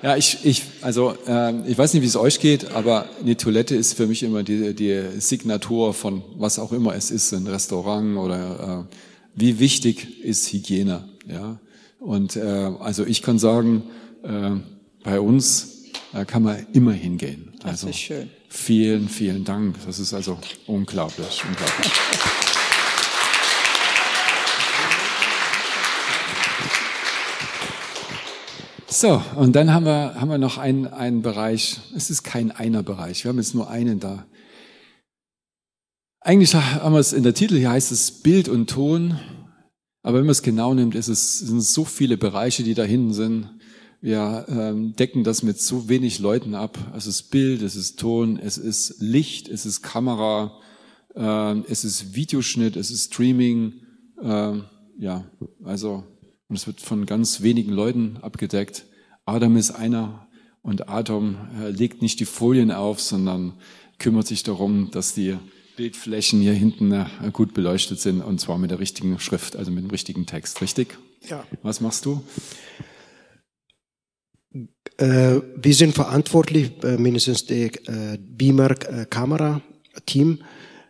Ja, 0.00 0.16
ich, 0.16 0.44
ich, 0.44 0.62
also 0.80 1.14
äh, 1.26 1.68
ich 1.68 1.76
weiß 1.76 1.92
nicht, 1.92 2.02
wie 2.02 2.06
es 2.06 2.16
euch 2.16 2.38
geht, 2.38 2.70
aber 2.70 3.06
eine 3.20 3.36
Toilette 3.36 3.74
ist 3.74 3.94
für 3.94 4.06
mich 4.06 4.22
immer 4.22 4.44
die, 4.44 4.72
die 4.72 5.02
Signatur 5.18 5.92
von 5.92 6.22
was 6.36 6.60
auch 6.60 6.70
immer 6.70 6.94
es 6.94 7.10
ist, 7.10 7.32
ein 7.34 7.48
Restaurant 7.48 8.16
oder 8.16 8.86
äh, 8.88 8.96
wie 9.34 9.58
wichtig 9.58 10.22
ist 10.24 10.52
Hygiene. 10.52 11.08
Ja, 11.26 11.58
und 11.98 12.36
äh, 12.36 12.40
also 12.78 13.04
ich 13.04 13.22
kann 13.22 13.40
sagen, 13.40 13.82
äh, 14.22 14.50
bei 15.02 15.20
uns 15.20 15.86
äh, 16.14 16.24
kann 16.24 16.44
man 16.44 16.64
immer 16.72 16.92
hingehen. 16.92 17.52
Also 17.64 17.88
das 17.88 17.96
ist 17.96 18.00
schön. 18.00 18.30
Vielen, 18.48 19.08
vielen 19.08 19.44
Dank. 19.44 19.76
Das 19.84 19.98
ist 19.98 20.14
also 20.14 20.38
unglaublich, 20.66 21.44
unglaublich. 21.46 21.92
So, 28.90 29.22
und 29.36 29.54
dann 29.54 29.72
haben 29.72 29.84
wir, 29.84 30.14
haben 30.14 30.30
wir 30.30 30.38
noch 30.38 30.56
einen, 30.56 30.86
einen 30.86 31.20
Bereich. 31.20 31.78
Es 31.94 32.08
ist 32.08 32.22
kein 32.22 32.50
einer 32.50 32.82
Bereich. 32.82 33.22
Wir 33.22 33.28
haben 33.28 33.36
jetzt 33.36 33.54
nur 33.54 33.68
einen 33.68 34.00
da. 34.00 34.26
Eigentlich 36.20 36.54
haben 36.54 36.94
wir 36.94 36.98
es 36.98 37.12
in 37.12 37.22
der 37.22 37.34
Titel, 37.34 37.56
hier 37.58 37.70
heißt 37.70 37.92
es 37.92 38.10
Bild 38.22 38.48
und 38.48 38.70
Ton. 38.70 39.20
Aber 40.02 40.18
wenn 40.18 40.24
man 40.24 40.32
es 40.32 40.42
genau 40.42 40.72
nimmt, 40.72 40.94
ist 40.94 41.08
es, 41.08 41.38
sind 41.38 41.58
es 41.58 41.74
so 41.74 41.84
viele 41.84 42.16
Bereiche, 42.16 42.62
die 42.62 42.74
da 42.74 42.82
hinten 42.82 43.12
sind. 43.12 43.57
Wir 44.00 44.46
ähm, 44.48 44.94
decken 44.94 45.24
das 45.24 45.42
mit 45.42 45.60
so 45.60 45.88
wenig 45.88 46.20
Leuten 46.20 46.54
ab. 46.54 46.78
Es 46.96 47.06
ist 47.06 47.30
Bild, 47.30 47.62
es 47.62 47.74
ist 47.74 47.98
Ton, 47.98 48.38
es 48.38 48.56
ist 48.56 48.96
Licht, 49.00 49.48
es 49.48 49.66
ist 49.66 49.82
Kamera, 49.82 50.60
äh, 51.16 51.58
es 51.68 51.84
ist 51.84 52.14
Videoschnitt, 52.14 52.76
es 52.76 52.90
ist 52.92 53.12
Streaming. 53.12 53.74
Äh, 54.22 54.58
ja, 54.98 55.24
also 55.64 56.04
und 56.48 56.56
es 56.56 56.66
wird 56.66 56.80
von 56.80 57.06
ganz 57.06 57.42
wenigen 57.42 57.72
Leuten 57.72 58.18
abgedeckt. 58.22 58.84
Adam 59.26 59.56
ist 59.56 59.72
einer 59.72 60.28
und 60.62 60.88
Adam 60.88 61.36
äh, 61.60 61.70
legt 61.70 62.00
nicht 62.00 62.20
die 62.20 62.24
Folien 62.24 62.70
auf, 62.70 63.00
sondern 63.00 63.54
kümmert 63.98 64.28
sich 64.28 64.44
darum, 64.44 64.90
dass 64.92 65.12
die 65.12 65.36
Bildflächen 65.76 66.40
hier 66.40 66.54
hinten 66.54 66.92
äh, 66.92 67.06
gut 67.32 67.52
beleuchtet 67.52 68.00
sind 68.00 68.22
und 68.22 68.40
zwar 68.40 68.58
mit 68.58 68.70
der 68.70 68.78
richtigen 68.78 69.18
Schrift, 69.18 69.56
also 69.56 69.70
mit 69.72 69.84
dem 69.84 69.90
richtigen 69.90 70.24
Text. 70.24 70.62
Richtig? 70.62 70.98
Ja. 71.28 71.44
Was 71.62 71.80
machst 71.80 72.04
du? 72.04 72.22
Äh, 74.98 75.40
wir 75.54 75.74
sind 75.74 75.94
verantwortlich, 75.94 76.72
äh, 76.82 76.98
mindestens 76.98 77.46
das 77.46 77.56
äh, 77.56 78.18
Beamer-Kamera-Team, 78.18 80.40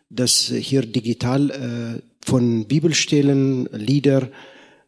das 0.08 0.48
hier 0.48 0.86
digital 0.86 2.00
von 2.24 2.66
Bibelstellen, 2.66 3.68
Lieder, 3.72 4.30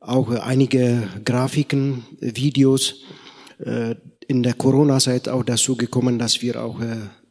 auch 0.00 0.30
einige 0.30 1.06
Grafiken, 1.26 2.06
Videos. 2.20 3.02
In 4.28 4.42
der 4.42 4.54
Corona-Zeit 4.54 5.28
auch 5.28 5.44
dazu 5.44 5.76
gekommen, 5.76 6.18
dass 6.18 6.40
wir 6.40 6.64
auch 6.64 6.80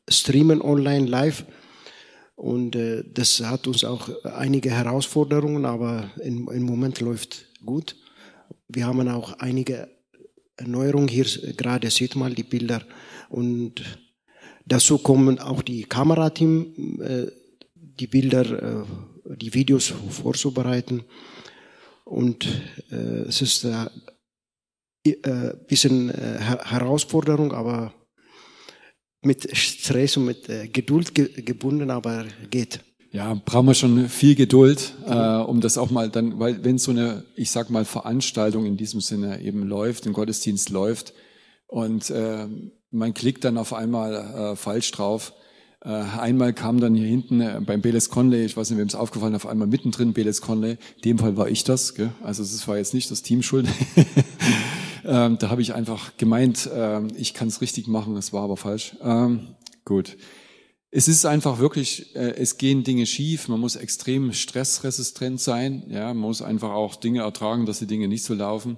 streamen 0.08 0.62
online 0.62 1.08
live. 1.08 1.46
Und 2.36 2.78
das 3.12 3.44
hat 3.44 3.66
uns 3.66 3.84
auch 3.84 4.08
einige 4.24 4.70
Herausforderungen, 4.70 5.66
aber 5.66 6.12
im 6.24 6.62
Moment 6.62 7.00
läuft 7.00 7.48
gut. 7.66 7.96
Wir 8.68 8.86
haben 8.86 9.10
auch 9.10 9.34
einige 9.40 9.90
Erneuerungen 10.60 11.08
hier, 11.08 11.26
gerade 11.56 11.90
sieht 11.90 12.16
mal 12.16 12.34
die 12.34 12.44
Bilder. 12.44 12.84
Und 13.30 13.82
dazu 14.66 14.98
kommen 14.98 15.40
auch 15.40 15.62
die 15.62 15.84
Kamerateam, 15.84 17.02
äh, 17.02 17.28
die 17.76 18.08
Bilder, 18.08 18.46
äh, 18.46 19.36
die 19.36 19.54
Videos 19.54 19.94
vorzubereiten. 20.10 21.04
Und 22.06 22.46
äh, 22.92 23.28
es 23.28 23.42
ist 23.42 23.66
äh, 23.66 23.86
äh, 25.04 25.54
bisschen 25.68 26.10
äh, 26.10 26.40
Herausforderung, 26.40 27.54
aber 27.54 27.94
mit 29.22 29.56
Stress 29.56 30.18
und 30.18 30.26
mit 30.26 30.50
äh, 30.50 30.68
Geduld 30.68 31.14
ge 31.14 31.42
gebunden, 31.42 31.90
aber 31.90 32.26
geht. 32.50 32.80
Ja, 33.12 33.34
brauchen 33.44 33.66
wir 33.66 33.74
schon 33.74 34.08
viel 34.08 34.36
Geduld, 34.36 34.94
äh, 35.08 35.38
um 35.38 35.62
das 35.62 35.80
auch 35.80 35.90
mal 35.90 36.10
dann, 36.10 36.40
weil 36.40 36.64
wenn 36.64 36.78
so 36.78 36.92
eine, 36.92 37.24
ich 37.36 37.50
sag 37.50 37.72
mal, 37.72 37.84
Veranstaltung 37.84 38.66
in 38.66 38.78
diesem 38.78 39.02
Sinne 39.02 39.42
eben 39.42 39.64
läuft, 39.64 40.06
ein 40.06 40.14
Gottesdienst 40.14 40.70
läuft 40.70 41.14
und 41.66 42.12
äh, 42.12 42.46
man 42.92 43.14
klickt 43.16 43.44
dann 43.46 43.58
auf 43.58 43.74
einmal 43.74 44.14
äh, 44.14 44.56
falsch 44.56 44.92
drauf, 44.92 45.34
äh, 45.82 45.90
einmal 45.90 46.54
kam 46.54 46.80
dann 46.80 46.94
hier 46.94 47.08
hinten 47.08 47.42
äh, 47.42 47.60
beim 47.66 47.82
Beles 47.82 48.10
Conley, 48.10 48.46
ich 48.46 48.58
weiß 48.58 48.70
nicht, 48.70 48.80
wem 48.80 48.88
es 48.88 48.96
aufgefallen, 48.96 49.34
auf 49.34 49.48
einmal 49.48 49.68
mittendrin 49.68 50.14
Beles 50.14 50.42
Conley. 50.42 50.72
In 50.98 51.02
dem 51.04 51.18
Fall 51.20 51.38
war 51.38 51.48
ich 51.48 51.64
das. 51.64 51.96
Gell? 51.96 52.12
Also 52.22 52.44
es 52.44 52.68
war 52.68 52.78
jetzt 52.78 52.94
nicht 52.94 53.10
das 53.10 53.24
Team 53.24 53.42
schuld. 53.42 53.66
ähm, 55.06 55.38
da 55.40 55.50
habe 55.50 55.62
ich 55.62 55.74
einfach 55.74 56.18
gemeint, 56.18 56.70
ähm, 56.74 57.08
ich 57.16 57.34
kann 57.34 57.48
es 57.48 57.62
richtig 57.62 57.88
machen, 57.88 58.18
es 58.18 58.34
war 58.34 58.44
aber 58.44 58.58
falsch. 58.58 58.98
Ähm, 59.02 59.56
gut. 59.86 60.18
Es 60.92 61.08
ist 61.08 61.26
einfach 61.26 61.60
wirklich, 61.60 62.16
äh, 62.16 62.32
es 62.36 62.58
gehen 62.58 62.84
Dinge 62.84 63.06
schief, 63.06 63.48
man 63.48 63.60
muss 63.60 63.76
extrem 63.76 64.34
stressresistent 64.34 65.40
sein, 65.40 65.84
ja, 65.88 66.08
man 66.08 66.18
muss 66.18 66.42
einfach 66.42 66.72
auch 66.72 66.96
Dinge 66.96 67.22
ertragen, 67.22 67.68
dass 67.68 67.78
die 67.78 67.86
Dinge 67.86 68.08
nicht 68.08 68.24
so 68.24 68.34
laufen. 68.34 68.78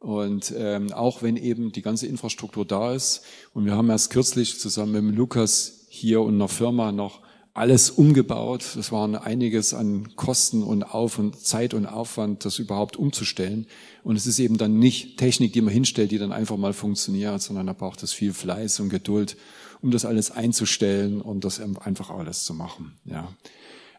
Und 0.00 0.52
ähm, 0.56 0.92
auch 0.92 1.22
wenn 1.22 1.36
eben 1.36 1.70
die 1.70 1.80
ganze 1.80 2.08
Infrastruktur 2.08 2.64
da 2.66 2.92
ist, 2.92 3.22
und 3.54 3.66
wir 3.66 3.76
haben 3.76 3.88
erst 3.88 4.10
kürzlich 4.10 4.58
zusammen 4.58 5.06
mit 5.06 5.16
Lukas 5.16 5.86
hier 5.88 6.22
und 6.22 6.34
einer 6.34 6.48
Firma 6.48 6.90
noch 6.90 7.20
alles 7.54 7.88
umgebaut. 7.88 8.64
Das 8.74 8.90
waren 8.90 9.14
einiges 9.14 9.74
an 9.74 10.16
Kosten 10.16 10.64
und 10.64 10.82
Auf 10.82 11.20
und 11.20 11.38
Zeit 11.38 11.72
und 11.72 11.86
Aufwand, 11.86 12.44
das 12.44 12.58
überhaupt 12.58 12.96
umzustellen. 12.96 13.66
Und 14.02 14.16
es 14.16 14.26
ist 14.26 14.40
eben 14.40 14.58
dann 14.58 14.80
nicht 14.80 15.18
Technik, 15.18 15.52
die 15.52 15.60
man 15.60 15.72
hinstellt, 15.72 16.10
die 16.10 16.18
dann 16.18 16.32
einfach 16.32 16.56
mal 16.56 16.72
funktioniert, 16.72 17.40
sondern 17.40 17.68
da 17.68 17.72
braucht 17.72 18.02
es 18.02 18.12
viel 18.12 18.34
Fleiß 18.34 18.80
und 18.80 18.88
Geduld, 18.88 19.36
um 19.84 19.90
das 19.90 20.06
alles 20.06 20.30
einzustellen 20.30 21.20
und 21.20 21.44
das 21.44 21.60
einfach 21.60 22.08
alles 22.08 22.44
zu 22.44 22.54
machen. 22.54 22.94
Ja. 23.04 23.28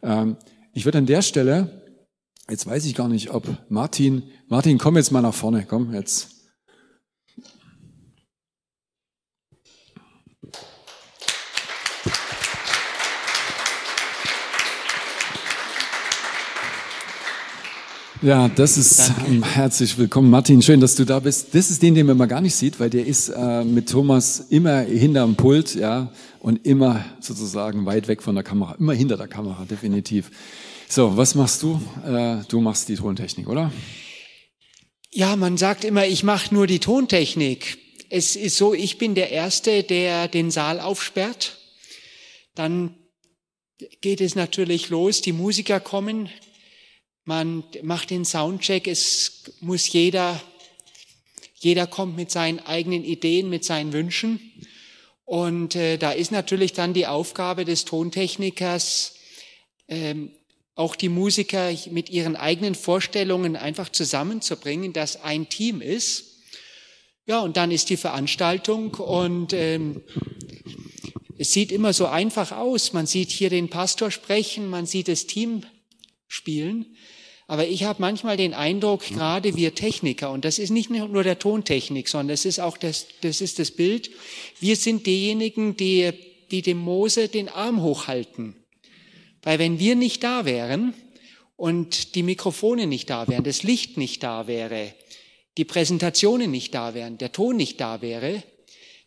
Ähm, 0.02 0.36
ich 0.74 0.84
würde 0.84 0.98
an 0.98 1.06
der 1.06 1.22
Stelle, 1.22 1.84
jetzt 2.50 2.66
weiß 2.66 2.86
ich 2.86 2.96
gar 2.96 3.08
nicht, 3.08 3.30
ob 3.30 3.48
Martin, 3.70 4.24
Martin, 4.48 4.80
komm 4.80 4.96
jetzt 4.98 5.12
mal 5.12 5.22
nach 5.22 5.36
vorne, 5.36 5.64
komm 5.70 5.94
jetzt. 5.94 6.35
Ja, 18.26 18.48
das 18.48 18.76
ist 18.76 19.12
ähm, 19.28 19.44
herzlich 19.44 20.00
willkommen, 20.00 20.32
Martin. 20.32 20.60
Schön, 20.64 20.80
dass 20.80 20.96
du 20.96 21.06
da 21.06 21.20
bist. 21.20 21.54
Das 21.54 21.70
ist 21.70 21.84
den, 21.84 21.94
den 21.94 22.08
man 22.08 22.28
gar 22.28 22.42
nicht 22.42 22.56
sieht, 22.56 22.80
weil 22.80 22.90
der 22.90 23.06
ist 23.06 23.30
äh, 23.30 23.64
mit 23.64 23.88
Thomas 23.88 24.48
immer 24.50 24.80
hinterm 24.80 25.36
Pult, 25.36 25.76
ja, 25.76 26.12
und 26.40 26.66
immer 26.66 27.06
sozusagen 27.20 27.86
weit 27.86 28.08
weg 28.08 28.24
von 28.24 28.34
der 28.34 28.44
Kamera, 28.44 28.78
immer 28.80 28.96
hinter 28.96 29.16
der 29.16 29.28
Kamera, 29.28 29.66
definitiv. 29.66 30.32
So, 30.90 31.16
was 31.16 31.36
machst 31.36 31.62
du? 31.62 31.80
Äh, 32.04 32.38
du 32.48 32.62
machst 32.62 32.90
die 32.90 32.96
Tontechnik, 32.96 33.48
oder? 33.48 33.72
Ja, 35.12 35.36
man 35.36 35.58
sagt 35.58 35.84
immer, 35.84 36.08
ich 36.08 36.24
mache 36.24 36.52
nur 36.52 36.66
die 36.66 36.80
Tontechnik. 36.80 37.78
Es 38.10 38.36
ist 38.36 38.58
so, 38.58 38.74
ich 38.74 38.98
bin 38.98 39.14
der 39.14 39.30
Erste, 39.30 39.84
der 39.84 40.28
den 40.30 40.50
Saal 40.50 40.80
aufsperrt. 40.80 41.60
Dann 42.56 42.96
geht 44.02 44.20
es 44.20 44.34
natürlich 44.34 44.90
los, 44.90 45.22
die 45.22 45.32
Musiker 45.32 45.80
kommen, 45.80 46.28
man 47.26 47.64
macht 47.82 48.12
den 48.12 48.24
Soundcheck, 48.24 48.88
es 48.88 49.44
muss 49.60 49.92
jeder, 49.92 50.40
jeder 51.56 51.88
kommt 51.88 52.16
mit 52.16 52.30
seinen 52.30 52.60
eigenen 52.60 53.04
Ideen, 53.04 53.50
mit 53.50 53.66
seinen 53.66 53.94
Wünschen. 53.94 54.40
Und 55.26 55.76
äh, 55.76 55.98
da 55.98 56.12
ist 56.12 56.32
natürlich 56.32 56.74
dann 56.74 56.94
die 56.94 57.08
Aufgabe 57.08 57.66
des 57.66 57.84
Tontechnikers, 57.86 59.16
ähm, 59.88 60.32
auch 60.76 60.96
die 60.96 61.10
Musiker 61.10 61.72
mit 61.90 62.10
ihren 62.10 62.36
eigenen 62.36 62.76
Vorstellungen 62.76 63.56
einfach 63.56 63.90
zusammenzubringen, 63.90 64.94
dass 64.94 65.24
ein 65.24 65.50
Team 65.50 65.82
ist. 65.82 66.42
Ja, 67.26 67.40
und 67.40 67.58
dann 67.58 67.72
ist 67.72 67.90
die 67.90 67.98
Veranstaltung 67.98 68.94
und 68.94 69.52
ähm, 69.54 70.04
es 71.40 71.54
sieht 71.54 71.72
immer 71.72 71.94
so 71.94 72.06
einfach 72.06 72.52
aus. 72.52 72.94
Man 72.94 73.08
sieht 73.08 73.32
hier 73.32 73.50
den 73.50 73.70
Pastor 73.70 74.12
sprechen, 74.12 74.70
man 74.70 74.86
sieht 74.86 75.08
das 75.08 75.26
Team 75.26 75.64
spielen. 76.28 76.96
Aber 77.48 77.68
ich 77.68 77.84
habe 77.84 78.02
manchmal 78.02 78.38
den 78.38 78.54
Eindruck, 78.54 79.04
gerade 79.04 79.56
wir 79.56 79.76
Techniker, 79.76 80.32
und 80.32 80.46
das 80.46 80.58
ist 80.58 80.72
nicht 80.72 80.90
nur 80.90 81.24
der 81.24 81.38
Tontechnik, 81.38 82.08
sondern 82.08 82.30
das 82.30 82.46
ist 82.46 82.60
auch 82.60 82.78
das, 82.78 83.08
das 83.22 83.40
ist 83.40 83.60
das 83.60 83.72
Bild, 83.72 84.10
wir 84.60 84.76
sind 84.76 85.06
diejenigen, 85.06 85.78
die, 85.78 86.12
die 86.50 86.64
dem 86.64 86.80
Mose 86.80 87.28
den 87.28 87.50
Arm 87.50 87.84
hochhalten. 87.84 88.56
Weil 89.44 89.60
wenn 89.60 89.78
wir 89.78 89.96
nicht 89.96 90.24
da 90.24 90.46
wären 90.46 90.96
und 91.56 92.16
die 92.16 92.24
Mikrofone 92.24 92.88
nicht 92.88 93.12
da 93.12 93.28
wären, 93.28 93.44
das 93.44 93.62
Licht 93.62 93.98
nicht 93.98 94.24
da 94.24 94.48
wäre, 94.48 94.94
die 95.58 95.66
Präsentationen 95.66 96.50
nicht 96.50 96.74
da 96.74 96.96
wären, 96.96 97.20
der 97.20 97.32
Ton 97.32 97.58
nicht 97.58 97.80
da 97.80 98.02
wäre, 98.02 98.42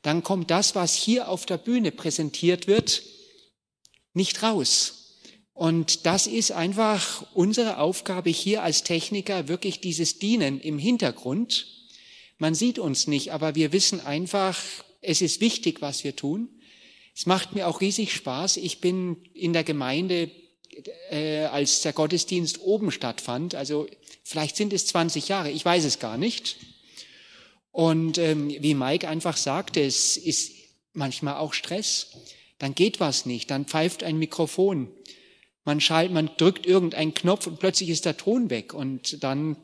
dann 0.02 0.22
kommt 0.22 0.52
das, 0.52 0.76
was 0.76 0.94
hier 0.94 1.28
auf 1.28 1.44
der 1.44 1.58
Bühne 1.58 1.90
präsentiert 1.90 2.68
wird, 2.68 3.02
nicht 4.14 4.44
raus. 4.44 4.97
Und 5.58 6.06
das 6.06 6.28
ist 6.28 6.52
einfach 6.52 7.26
unsere 7.34 7.78
Aufgabe 7.78 8.30
hier 8.30 8.62
als 8.62 8.84
Techniker, 8.84 9.48
wirklich 9.48 9.80
dieses 9.80 10.20
Dienen 10.20 10.60
im 10.60 10.78
Hintergrund. 10.78 11.66
Man 12.38 12.54
sieht 12.54 12.78
uns 12.78 13.08
nicht, 13.08 13.32
aber 13.32 13.56
wir 13.56 13.72
wissen 13.72 13.98
einfach, 13.98 14.56
es 15.00 15.20
ist 15.20 15.40
wichtig, 15.40 15.82
was 15.82 16.04
wir 16.04 16.14
tun. 16.14 16.48
Es 17.12 17.26
macht 17.26 17.56
mir 17.56 17.66
auch 17.66 17.80
riesig 17.80 18.12
Spaß. 18.12 18.58
Ich 18.58 18.80
bin 18.80 19.16
in 19.34 19.52
der 19.52 19.64
Gemeinde, 19.64 20.30
äh, 21.10 21.46
als 21.46 21.82
der 21.82 21.92
Gottesdienst 21.92 22.60
oben 22.60 22.92
stattfand, 22.92 23.56
also 23.56 23.88
vielleicht 24.22 24.54
sind 24.54 24.72
es 24.72 24.86
20 24.86 25.26
Jahre, 25.26 25.50
ich 25.50 25.64
weiß 25.64 25.84
es 25.84 25.98
gar 25.98 26.18
nicht. 26.18 26.54
Und 27.72 28.16
ähm, 28.18 28.48
wie 28.60 28.74
Mike 28.74 29.08
einfach 29.08 29.36
sagte, 29.36 29.82
es 29.82 30.16
ist 30.18 30.52
manchmal 30.92 31.34
auch 31.34 31.52
Stress. 31.52 32.12
Dann 32.60 32.76
geht 32.76 33.00
was 33.00 33.26
nicht, 33.26 33.50
dann 33.50 33.64
pfeift 33.64 34.04
ein 34.04 34.20
Mikrofon 34.20 34.92
man 35.68 35.82
schaltet, 35.82 36.14
man 36.14 36.30
drückt 36.38 36.64
irgendeinen 36.64 37.12
Knopf 37.12 37.46
und 37.46 37.60
plötzlich 37.60 37.90
ist 37.90 38.06
der 38.06 38.16
Ton 38.16 38.48
weg 38.48 38.72
und 38.72 39.22
dann 39.22 39.58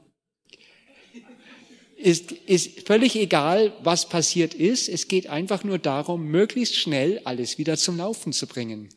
ist, 1.97 2.31
ist 2.31 2.87
völlig 2.87 3.17
egal, 3.17 3.73
was 3.83 4.11
passiert 4.11 4.53
ist. 4.53 4.91
Es 4.91 5.09
geht 5.09 5.29
einfach 5.29 5.65
nur 5.65 5.79
darum, 5.79 6.27
möglichst 6.27 6.77
schnell 6.77 7.23
alles 7.25 7.57
wieder 7.57 7.79
zum 7.79 7.97
Laufen 7.97 8.35
zu 8.35 8.47
bringen. 8.47 8.91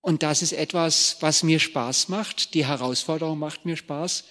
Und 0.00 0.24
das 0.24 0.42
ist 0.42 0.52
etwas, 0.52 1.18
was 1.20 1.44
mir 1.44 1.60
Spaß 1.60 2.08
macht. 2.08 2.54
Die 2.54 2.66
Herausforderung 2.66 3.38
macht 3.38 3.64
mir 3.64 3.76
Spaß. 3.76 4.24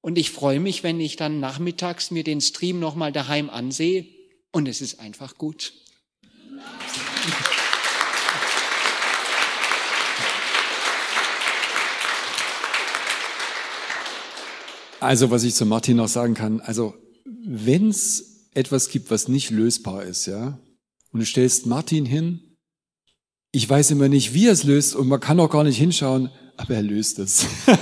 Und 0.00 0.18
ich 0.18 0.30
freue 0.30 0.60
mich, 0.60 0.84
wenn 0.84 1.00
ich 1.00 1.16
dann 1.16 1.40
nachmittags 1.40 2.12
mir 2.12 2.22
den 2.22 2.40
Stream 2.40 2.78
nochmal 2.78 3.10
daheim 3.10 3.50
ansehe. 3.50 4.06
Und 4.52 4.68
es 4.68 4.80
ist 4.80 5.00
einfach 5.00 5.36
gut. 5.38 5.72
Also, 15.02 15.32
was 15.32 15.42
ich 15.42 15.56
zu 15.56 15.66
Martin 15.66 15.96
noch 15.96 16.06
sagen 16.06 16.34
kann, 16.34 16.60
also, 16.60 16.94
wenn 17.44 17.88
es 17.88 18.46
etwas 18.54 18.88
gibt, 18.88 19.10
was 19.10 19.26
nicht 19.26 19.50
lösbar 19.50 20.04
ist, 20.04 20.26
ja, 20.26 20.60
und 21.10 21.20
du 21.20 21.26
stellst 21.26 21.66
Martin 21.66 22.06
hin, 22.06 22.56
ich 23.50 23.68
weiß 23.68 23.90
immer 23.90 24.08
nicht, 24.08 24.32
wie 24.32 24.46
er 24.46 24.52
es 24.52 24.62
löst 24.62 24.94
und 24.94 25.08
man 25.08 25.18
kann 25.18 25.40
auch 25.40 25.50
gar 25.50 25.64
nicht 25.64 25.76
hinschauen, 25.76 26.30
aber 26.56 26.74
er 26.74 26.82
löst 26.82 27.18
es. 27.18 27.46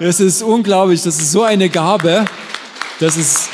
Es 0.00 0.18
ist 0.18 0.42
unglaublich, 0.42 1.02
das 1.02 1.20
ist 1.20 1.30
so 1.30 1.44
eine 1.44 1.68
Gabe, 1.68 2.24
das 2.98 3.16
ist, 3.16 3.48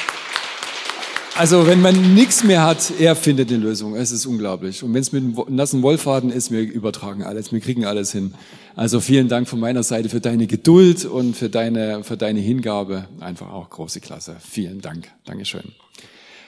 also 1.41 1.67
wenn 1.67 1.81
man 1.81 2.15
nichts 2.15 2.45
mehr 2.45 2.63
hat, 2.67 2.93
er 2.99 3.17
findet 3.17 3.49
eine 3.49 3.57
Lösung. 3.57 3.97
Es 3.97 4.13
ist 4.13 4.27
unglaublich. 4.27 4.83
Und 4.83 4.93
wenn 4.93 5.01
es 5.01 5.11
mit 5.11 5.25
einem 5.25 5.57
nassen 5.57 5.81
Wollfaden 5.81 6.31
ist, 6.31 6.51
wir 6.51 6.61
übertragen 6.61 7.23
alles, 7.23 7.51
wir 7.51 7.61
kriegen 7.61 7.87
alles 7.87 8.13
hin. 8.13 8.35
Also 8.77 9.01
vielen 9.01 9.29
Dank 9.29 9.49
von 9.49 9.59
meiner 9.59 9.83
Seite 9.83 10.11
für 10.11 10.21
deine 10.21 10.47
Geduld 10.47 11.07
und 11.07 11.35
für 11.35 11.49
deine, 11.49 12.05
für 12.05 12.19
deine 12.19 12.41
Hingabe. 12.41 13.09
Einfach 13.21 13.51
auch 13.51 13.71
große 13.71 14.01
Klasse. 14.01 14.37
Vielen 14.39 14.83
Dank. 14.83 15.09
Dankeschön. 15.25 15.73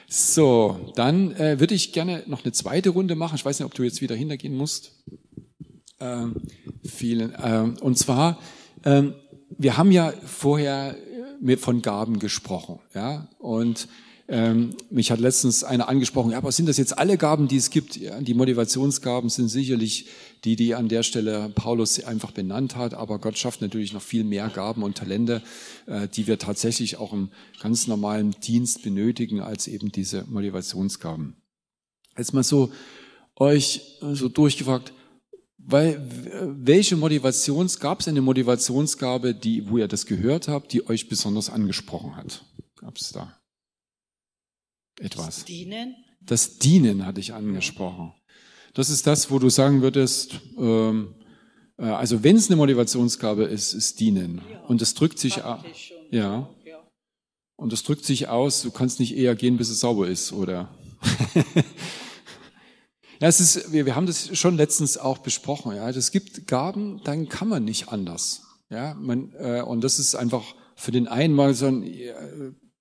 So, 0.08 0.78
dann 0.94 1.34
äh, 1.36 1.58
würde 1.58 1.74
ich 1.74 1.94
gerne 1.94 2.22
noch 2.26 2.44
eine 2.44 2.52
zweite 2.52 2.90
Runde 2.90 3.14
machen. 3.14 3.36
Ich 3.36 3.44
weiß 3.46 3.60
nicht, 3.60 3.66
ob 3.66 3.72
du 3.72 3.84
jetzt 3.84 4.02
wieder 4.02 4.14
hintergehen 4.14 4.54
musst. 4.54 4.92
Ähm, 6.00 6.34
vielen. 6.84 7.32
Ähm, 7.42 7.76
und 7.80 7.96
zwar, 7.96 8.38
ähm, 8.84 9.14
wir 9.56 9.78
haben 9.78 9.90
ja 9.90 10.12
vorher 10.26 10.96
von 11.56 11.80
Gaben 11.80 12.18
gesprochen, 12.18 12.78
ja, 12.94 13.28
und 13.38 13.88
ähm, 14.32 14.74
mich 14.88 15.10
hat 15.10 15.20
letztens 15.20 15.62
einer 15.62 15.90
angesprochen, 15.90 16.30
ja, 16.30 16.38
aber 16.38 16.52
sind 16.52 16.66
das 16.66 16.78
jetzt 16.78 16.96
alle 16.96 17.18
Gaben, 17.18 17.48
die 17.48 17.58
es 17.58 17.68
gibt? 17.68 17.96
Ja, 17.96 18.18
die 18.18 18.32
Motivationsgaben 18.32 19.28
sind 19.28 19.48
sicherlich 19.48 20.06
die, 20.44 20.56
die 20.56 20.74
an 20.74 20.88
der 20.88 21.02
Stelle 21.02 21.50
Paulus 21.54 22.02
einfach 22.02 22.30
benannt 22.30 22.74
hat, 22.74 22.94
aber 22.94 23.18
Gott 23.18 23.36
schafft 23.36 23.60
natürlich 23.60 23.92
noch 23.92 24.00
viel 24.00 24.24
mehr 24.24 24.48
Gaben 24.48 24.84
und 24.84 24.96
Talente, 24.96 25.42
äh, 25.84 26.08
die 26.08 26.26
wir 26.26 26.38
tatsächlich 26.38 26.96
auch 26.96 27.12
im 27.12 27.28
ganz 27.60 27.86
normalen 27.86 28.30
Dienst 28.30 28.82
benötigen, 28.82 29.40
als 29.40 29.68
eben 29.68 29.92
diese 29.92 30.24
Motivationsgaben. 30.24 31.36
Jetzt 32.16 32.32
mal 32.32 32.42
so 32.42 32.72
euch 33.36 33.98
so 34.00 34.30
durchgefragt, 34.30 34.94
weil, 35.58 36.00
welche 36.42 36.96
Motivations, 36.96 37.78
gab 37.80 38.00
es 38.00 38.08
eine 38.08 38.22
Motivationsgabe, 38.22 39.34
die, 39.34 39.68
wo 39.68 39.76
ihr 39.76 39.88
das 39.88 40.06
gehört 40.06 40.48
habt, 40.48 40.72
die 40.72 40.88
euch 40.88 41.10
besonders 41.10 41.50
angesprochen 41.50 42.16
hat? 42.16 42.46
Gab 42.76 42.96
es 42.96 43.12
da? 43.12 43.36
Etwas. 45.00 45.26
Das 45.26 45.44
Dienen? 45.44 45.96
Das 46.20 46.58
Dienen 46.58 47.04
hatte 47.04 47.20
ich 47.20 47.34
angesprochen. 47.34 48.12
Das 48.74 48.88
ist 48.88 49.06
das, 49.06 49.30
wo 49.30 49.38
du 49.38 49.50
sagen 49.50 49.82
würdest, 49.82 50.40
ähm, 50.56 51.14
äh, 51.78 51.84
also 51.84 52.22
wenn 52.22 52.36
es 52.36 52.48
eine 52.48 52.56
Motivationsgabe 52.56 53.44
ist, 53.44 53.74
ist 53.74 54.00
Dienen. 54.00 54.40
Und 54.68 54.80
das 54.80 54.94
drückt 54.94 55.18
sich, 55.18 55.42
aus. 55.42 55.60
ja. 56.10 56.48
Und 57.56 57.72
das 57.72 57.82
drückt 57.82 58.04
sich 58.04 58.28
aus, 58.28 58.62
du 58.62 58.70
kannst 58.70 58.98
nicht 58.98 59.16
eher 59.16 59.34
gehen, 59.34 59.56
bis 59.56 59.68
es 59.68 59.80
sauber 59.80 60.08
ist, 60.08 60.32
oder? 60.32 60.74
ja, 63.20 63.28
es 63.28 63.40
ist, 63.40 63.72
wir, 63.72 63.86
wir 63.86 63.94
haben 63.94 64.06
das 64.06 64.36
schon 64.36 64.56
letztens 64.56 64.96
auch 64.96 65.18
besprochen, 65.18 65.76
ja. 65.76 65.88
Es 65.90 66.10
gibt 66.10 66.46
Gaben, 66.46 67.00
dann 67.04 67.28
kann 67.28 67.48
man 67.48 67.64
nicht 67.64 67.88
anders. 67.88 68.42
Ja, 68.70 68.94
man, 68.94 69.32
äh, 69.38 69.62
und 69.62 69.84
das 69.84 69.98
ist 69.98 70.14
einfach 70.14 70.54
für 70.76 70.92
den 70.92 71.06
einen 71.08 71.34
mal 71.34 71.52
so 71.52 71.66
ein, 71.66 71.84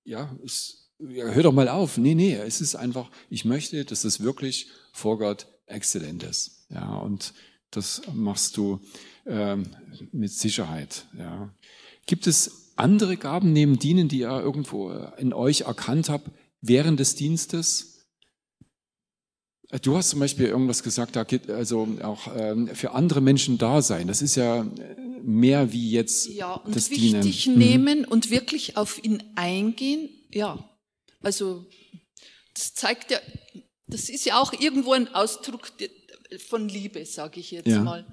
ja, 0.04 0.34
ist, 0.42 0.81
ja, 1.08 1.24
hör 1.26 1.42
doch 1.42 1.52
mal 1.52 1.68
auf. 1.68 1.98
Nee, 1.98 2.14
nee, 2.14 2.34
es 2.34 2.60
ist 2.60 2.74
einfach, 2.74 3.10
ich 3.30 3.44
möchte, 3.44 3.84
dass 3.84 4.04
es 4.04 4.20
wirklich 4.20 4.68
vor 4.92 5.18
Gott 5.18 5.46
exzellent 5.66 6.22
ist. 6.22 6.66
Ja, 6.70 6.96
und 6.96 7.34
das 7.70 8.02
machst 8.12 8.56
du 8.56 8.80
ähm, 9.26 9.66
mit 10.12 10.32
Sicherheit. 10.32 11.06
Ja. 11.18 11.52
Gibt 12.06 12.26
es 12.26 12.72
andere 12.76 13.16
Gaben 13.16 13.52
neben 13.52 13.78
Dienen, 13.78 14.08
die 14.08 14.20
ihr 14.20 14.30
irgendwo 14.30 14.90
in 15.18 15.32
euch 15.32 15.62
erkannt 15.62 16.08
habt 16.08 16.30
während 16.60 17.00
des 17.00 17.14
Dienstes? 17.14 18.08
Du 19.80 19.96
hast 19.96 20.10
zum 20.10 20.20
Beispiel 20.20 20.46
irgendwas 20.46 20.82
gesagt, 20.82 21.16
da 21.16 21.24
geht 21.24 21.48
also 21.48 21.88
auch 22.02 22.28
ähm, 22.36 22.68
für 22.74 22.92
andere 22.92 23.22
Menschen 23.22 23.56
da 23.56 23.80
sein. 23.80 24.06
Das 24.06 24.20
ist 24.20 24.36
ja 24.36 24.66
mehr 25.22 25.72
wie 25.72 25.90
jetzt 25.90 26.28
ja, 26.28 26.54
und 26.54 26.76
das 26.76 26.90
wichtig 26.90 27.44
Dienen. 27.44 27.54
Mhm. 27.54 27.64
nehmen 27.64 27.98
mhm. 28.00 28.08
und 28.08 28.30
wirklich 28.30 28.76
auf 28.76 29.02
ihn 29.02 29.22
eingehen. 29.34 30.10
Ja, 30.30 30.68
also 31.22 31.66
das 32.54 32.74
zeigt 32.74 33.10
ja, 33.10 33.20
das 33.86 34.08
ist 34.08 34.24
ja 34.24 34.40
auch 34.40 34.52
irgendwo 34.52 34.92
ein 34.92 35.14
Ausdruck 35.14 35.72
von 36.48 36.68
Liebe, 36.68 37.04
sage 37.06 37.40
ich 37.40 37.50
jetzt 37.50 37.66
ja. 37.66 37.82
mal. 37.82 38.06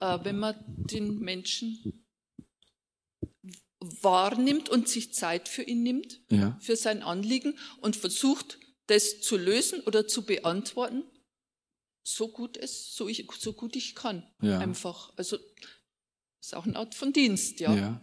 Äh, 0.00 0.18
wenn 0.24 0.38
man 0.38 0.56
den 0.66 1.18
Menschen 1.20 2.04
wahrnimmt 3.80 4.68
und 4.68 4.88
sich 4.88 5.12
Zeit 5.12 5.48
für 5.48 5.62
ihn 5.62 5.82
nimmt, 5.82 6.20
ja. 6.30 6.56
für 6.60 6.76
sein 6.76 7.02
Anliegen 7.02 7.58
und 7.80 7.96
versucht, 7.96 8.58
das 8.86 9.20
zu 9.20 9.36
lösen 9.36 9.80
oder 9.80 10.06
zu 10.06 10.24
beantworten, 10.24 11.04
so 12.04 12.28
gut 12.28 12.56
es, 12.56 12.94
so, 12.94 13.08
ich, 13.08 13.26
so 13.38 13.52
gut 13.52 13.76
ich 13.76 13.94
kann. 13.94 14.26
Ja. 14.40 14.58
Einfach. 14.58 15.12
Also 15.16 15.38
ist 16.40 16.56
auch 16.56 16.66
eine 16.66 16.76
Art 16.76 16.94
von 16.94 17.12
Dienst, 17.12 17.60
ja. 17.60 18.00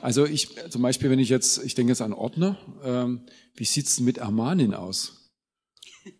Also 0.00 0.24
ich 0.24 0.48
zum 0.70 0.82
Beispiel, 0.82 1.10
wenn 1.10 1.18
ich 1.18 1.28
jetzt, 1.28 1.64
ich 1.64 1.74
denke 1.74 1.92
jetzt 1.92 2.02
an 2.02 2.12
Ordner, 2.12 2.56
ähm, 2.84 3.22
wie 3.54 3.64
denn 3.64 4.04
mit 4.04 4.18
Ermanen 4.18 4.74
aus? 4.74 5.30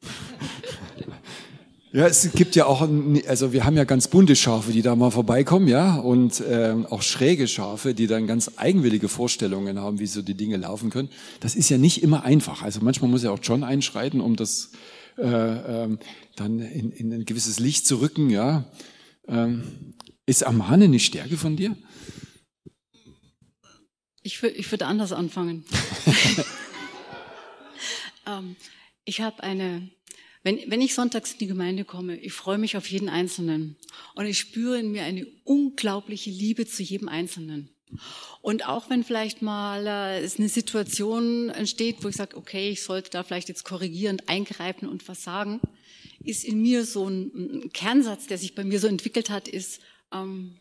ja, 1.93 2.07
es 2.07 2.31
gibt 2.33 2.57
ja 2.57 2.67
auch, 2.67 2.89
also 3.27 3.53
wir 3.53 3.65
haben 3.65 3.77
ja 3.77 3.85
ganz 3.85 4.09
bunte 4.09 4.37
Schafe, 4.37 4.73
die 4.73 4.83
da 4.83 4.95
mal 4.97 5.11
vorbeikommen, 5.11 5.69
ja, 5.69 5.97
und 5.97 6.43
ähm, 6.49 6.87
auch 6.87 7.03
schräge 7.03 7.49
Schafe, 7.49 7.95
die 7.95 8.07
dann 8.07 8.27
ganz 8.27 8.53
eigenwillige 8.57 9.09
Vorstellungen 9.09 9.79
haben, 9.81 9.99
wie 9.99 10.07
so 10.07 10.23
die 10.23 10.35
Dinge 10.35 10.57
laufen 10.57 10.91
können. 10.91 11.11
Das 11.41 11.55
ist 11.55 11.69
ja 11.69 11.79
nicht 11.79 12.03
immer 12.03 12.25
einfach. 12.25 12.63
Also 12.63 12.81
manchmal 12.83 13.11
muss 13.11 13.23
ja 13.23 13.31
auch 13.31 13.41
John 13.43 13.65
einschreiten, 13.65 14.21
um 14.21 14.37
das 14.37 14.71
äh, 15.19 15.27
ähm, 15.85 15.99
dann 16.37 16.61
in, 16.61 16.91
in 16.91 17.13
ein 17.13 17.25
gewisses 17.25 17.59
Licht 17.59 17.87
zu 17.87 18.01
rücken, 18.01 18.31
ja. 18.31 18.65
Ähm, 19.29 19.95
ist 20.25 20.47
Amane 20.47 20.85
eine 20.85 20.99
Stärke 20.99 21.37
von 21.37 21.57
dir? 21.57 21.77
Ich, 24.23 24.43
ich 24.43 24.71
würde 24.71 24.87
anders 24.87 25.13
anfangen. 25.13 25.65
ähm, 28.27 28.57
ich 29.05 29.21
habe 29.21 29.43
eine, 29.43 29.91
wenn, 30.45 30.61
wenn 30.67 30.81
ich 30.81 30.95
sonntags 30.95 31.33
in 31.33 31.39
die 31.39 31.47
Gemeinde 31.49 31.85
komme, 31.85 32.17
ich 32.17 32.33
freue 32.33 32.59
mich 32.59 32.77
auf 32.77 32.87
jeden 32.89 33.09
Einzelnen. 33.09 33.77
Und 34.15 34.27
ich 34.27 34.39
spüre 34.39 34.79
in 34.79 34.93
mir 34.93 35.03
eine 35.03 35.27
unglaubliche 35.45 36.31
Liebe 36.31 36.67
zu 36.67 36.83
jedem 36.83 37.09
Einzelnen. 37.09 37.71
Und 38.41 38.67
auch 38.67 38.89
wenn 38.91 39.05
vielleicht 39.05 39.43
mal 39.43 39.87
äh, 39.87 40.21
es 40.21 40.39
eine 40.39 40.49
Situation 40.49 41.51
entsteht, 41.51 42.03
wo 42.03 42.09
ich 42.09 42.17
sage, 42.17 42.37
okay, 42.37 42.71
ich 42.71 42.83
sollte 42.83 43.11
da 43.11 43.23
vielleicht 43.23 43.49
jetzt 43.49 43.65
korrigierend 43.65 44.29
eingreifen 44.29 44.89
und 44.89 45.07
was 45.09 45.23
sagen, 45.23 45.61
ist 46.25 46.45
in 46.45 46.63
mir 46.63 46.85
so 46.87 47.09
ein, 47.09 47.31
ein 47.35 47.73
Kernsatz, 47.73 48.29
der 48.29 48.39
sich 48.39 48.55
bei 48.55 48.65
mir 48.65 48.81
so 48.81 48.87
entwickelt 48.87 49.31
hat, 49.31 49.49
ist, 49.49 49.81
ähm, 50.13 50.59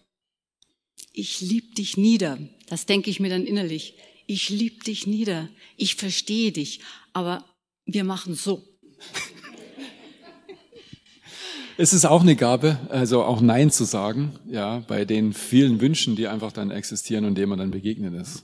ich 1.13 1.41
lieb 1.41 1.75
dich 1.75 1.97
nieder. 1.97 2.37
Das 2.67 2.85
denke 2.85 3.09
ich 3.09 3.19
mir 3.19 3.29
dann 3.29 3.45
innerlich. 3.45 3.95
Ich 4.27 4.49
lieb 4.49 4.83
dich 4.83 5.07
nieder. 5.07 5.49
Ich 5.77 5.95
verstehe 5.95 6.51
dich. 6.51 6.79
Aber 7.13 7.43
wir 7.85 8.03
machen 8.03 8.35
so. 8.35 8.63
Es 11.77 11.93
ist 11.93 12.05
auch 12.05 12.21
eine 12.21 12.35
Gabe, 12.35 12.79
also 12.89 13.23
auch 13.23 13.41
Nein 13.41 13.71
zu 13.71 13.85
sagen, 13.85 14.33
ja, 14.47 14.79
bei 14.87 15.03
den 15.03 15.33
vielen 15.33 15.81
Wünschen, 15.81 16.15
die 16.15 16.27
einfach 16.27 16.51
dann 16.51 16.69
existieren 16.69 17.25
und 17.25 17.35
denen 17.35 17.49
man 17.49 17.59
dann 17.59 17.71
begegnet 17.71 18.13
ist. 18.13 18.43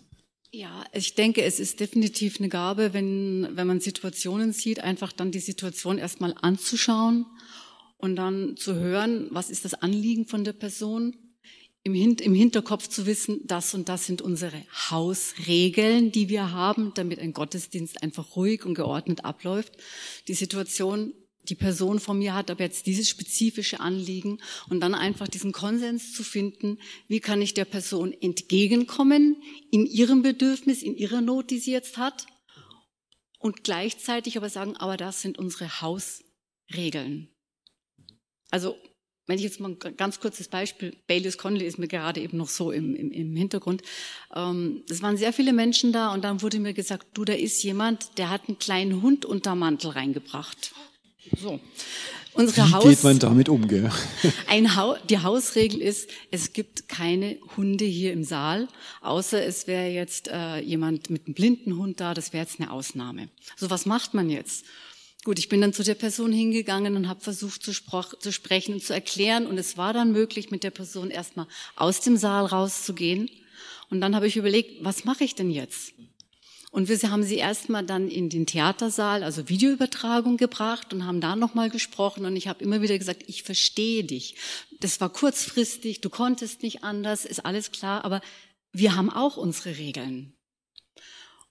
Ja, 0.51 0.85
ich 0.91 1.13
denke, 1.13 1.43
es 1.43 1.59
ist 1.59 1.79
definitiv 1.79 2.39
eine 2.39 2.49
Gabe, 2.49 2.93
wenn, 2.93 3.49
wenn 3.51 3.67
man 3.67 3.79
Situationen 3.79 4.53
sieht, 4.53 4.79
einfach 4.79 5.11
dann 5.11 5.31
die 5.31 5.39
Situation 5.39 5.99
erstmal 5.99 6.33
anzuschauen 6.41 7.25
und 7.97 8.15
dann 8.15 8.55
zu 8.57 8.75
hören, 8.75 9.27
was 9.29 9.49
ist 9.51 9.65
das 9.65 9.75
Anliegen 9.75 10.25
von 10.25 10.43
der 10.43 10.53
Person, 10.53 11.15
im, 11.87 11.93
Hin 11.93 12.15
im 12.17 12.35
Hinterkopf 12.35 12.87
zu 12.87 13.05
wissen, 13.05 13.39
das 13.45 13.73
und 13.73 13.89
das 13.89 14.05
sind 14.05 14.21
unsere 14.21 14.61
Hausregeln, 14.89 16.11
die 16.11 16.29
wir 16.29 16.51
haben, 16.51 16.91
damit 16.93 17.19
ein 17.19 17.33
Gottesdienst 17.33 18.03
einfach 18.03 18.35
ruhig 18.35 18.65
und 18.65 18.75
geordnet 18.75 19.25
abläuft. 19.25 19.73
Die 20.27 20.33
Situation 20.33 21.13
die 21.49 21.55
Person 21.55 22.01
von 22.01 22.19
mir 22.19 22.33
hat 22.33 22.51
aber 22.51 22.65
jetzt 22.65 22.87
dieses 22.87 23.07
spezifische 23.07 23.79
Anliegen 23.79 24.39
und 24.69 24.81
dann 24.81 24.93
einfach 24.93 25.29
diesen 25.29 25.53
Konsens 25.53 26.11
zu 26.11 26.25
finden, 26.25 26.77
wie 27.07 27.21
kann 27.21 27.41
ich 27.41 27.53
der 27.53 27.63
Person 27.63 28.11
entgegenkommen 28.11 29.41
in 29.71 29.85
ihrem 29.85 30.23
Bedürfnis, 30.23 30.83
in 30.83 30.97
ihrer 30.97 31.21
Not, 31.21 31.49
die 31.49 31.59
sie 31.59 31.71
jetzt 31.71 31.95
hat 31.95 32.27
und 33.39 33.63
gleichzeitig 33.63 34.35
aber 34.35 34.49
sagen, 34.49 34.75
aber 34.75 34.97
das 34.97 35.21
sind 35.21 35.39
unsere 35.39 35.79
Hausregeln. 35.79 37.29
Also 38.49 38.75
wenn 39.27 39.37
ich 39.37 39.43
jetzt 39.43 39.59
mal 39.59 39.71
ein 39.71 39.97
ganz 39.97 40.19
kurzes 40.19 40.47
Beispiel, 40.47 40.95
Baylis 41.07 41.37
Conley 41.37 41.65
ist 41.65 41.77
mir 41.77 41.87
gerade 41.87 42.21
eben 42.21 42.37
noch 42.37 42.49
so 42.49 42.71
im, 42.71 42.95
im, 42.95 43.11
im 43.11 43.35
Hintergrund. 43.35 43.81
Ähm, 44.33 44.83
es 44.89 45.01
waren 45.01 45.17
sehr 45.17 45.33
viele 45.33 45.53
Menschen 45.53 45.91
da 45.91 46.13
und 46.13 46.23
dann 46.23 46.41
wurde 46.41 46.59
mir 46.59 46.73
gesagt, 46.73 47.07
du, 47.13 47.25
da 47.25 47.33
ist 47.33 47.61
jemand, 47.61 48.17
der 48.17 48.29
hat 48.29 48.47
einen 48.47 48.57
kleinen 48.57 49.01
Hund 49.01 49.25
unter 49.25 49.55
Mantel 49.55 49.91
reingebracht. 49.91 50.71
So. 51.39 51.59
Unsere 52.33 52.67
Wie 52.67 52.71
Haus, 52.71 52.83
geht 52.85 53.03
man 53.03 53.19
damit 53.19 53.49
um? 53.49 53.67
Gell? 53.67 53.89
Ein 54.47 54.75
ha 54.75 54.97
die 55.09 55.19
Hausregel 55.19 55.81
ist, 55.81 56.09
es 56.29 56.53
gibt 56.53 56.87
keine 56.87 57.37
Hunde 57.57 57.83
hier 57.83 58.13
im 58.13 58.23
Saal, 58.23 58.67
außer 59.01 59.43
es 59.43 59.65
wäre 59.65 59.89
jetzt 59.89 60.27
äh, 60.27 60.59
jemand 60.59 61.09
mit 61.09 61.25
einem 61.25 61.33
blinden 61.33 61.77
Hund 61.77 61.99
da, 61.99 62.13
das 62.13 62.33
wäre 62.33 62.43
jetzt 62.43 62.59
eine 62.59 62.71
Ausnahme. 62.71 63.29
So, 63.55 63.69
was 63.71 63.87
macht 63.87 64.13
man 64.13 64.29
jetzt? 64.29 64.65
Gut, 65.27 65.39
ich 65.39 65.49
bin 65.49 65.59
dann 65.59 65.73
zu 65.73 65.83
der 65.83 65.95
Person 65.95 66.31
hingegangen 66.31 66.95
und 66.95 67.09
habe 67.09 67.19
versucht 67.19 67.61
zu, 67.61 67.73
zu, 67.73 68.31
sprechen 68.31 68.75
und 68.75 68.81
zu 68.81 68.93
erklären. 68.93 69.45
Und 69.45 69.57
es 69.57 69.75
war 69.75 69.91
dann 69.91 70.13
möglich, 70.13 70.51
mit 70.51 70.63
der 70.63 70.71
Person 70.71 71.11
erstmal 71.11 71.47
aus 71.75 71.99
dem 71.99 72.15
Saal 72.15 72.45
rauszugehen. 72.45 73.29
Und 73.89 73.99
dann 73.99 74.15
habe 74.15 74.25
ich 74.25 74.37
überlegt, 74.37 74.85
was 74.85 75.03
mache 75.03 75.25
ich 75.25 75.35
denn 75.35 75.51
jetzt? 75.51 75.91
Und 76.71 76.87
wir 76.87 77.11
haben 77.11 77.23
sie 77.23 77.35
erstmal 77.35 77.85
dann 77.85 78.07
in 78.07 78.29
den 78.29 78.45
Theatersaal, 78.45 79.21
also 79.21 79.49
Videoübertragung 79.49 80.37
gebracht 80.37 80.93
und 80.93 81.05
haben 81.05 81.19
da 81.19 81.35
nochmal 81.35 81.69
gesprochen. 81.69 82.25
Und 82.25 82.37
ich 82.37 82.47
habe 82.47 82.63
immer 82.63 82.81
wieder 82.81 82.97
gesagt, 82.97 83.25
ich 83.27 83.43
verstehe 83.43 84.05
dich. 84.05 84.35
Das 84.79 85.01
war 85.01 85.09
kurzfristig, 85.09 85.99
du 85.99 86.09
konntest 86.09 86.63
nicht 86.63 86.85
anders, 86.85 87.25
ist 87.25 87.45
alles 87.45 87.73
klar, 87.73 88.05
aber 88.05 88.21
wir 88.71 88.95
haben 88.95 89.09
auch 89.09 89.35
unsere 89.35 89.77
Regeln. 89.77 90.37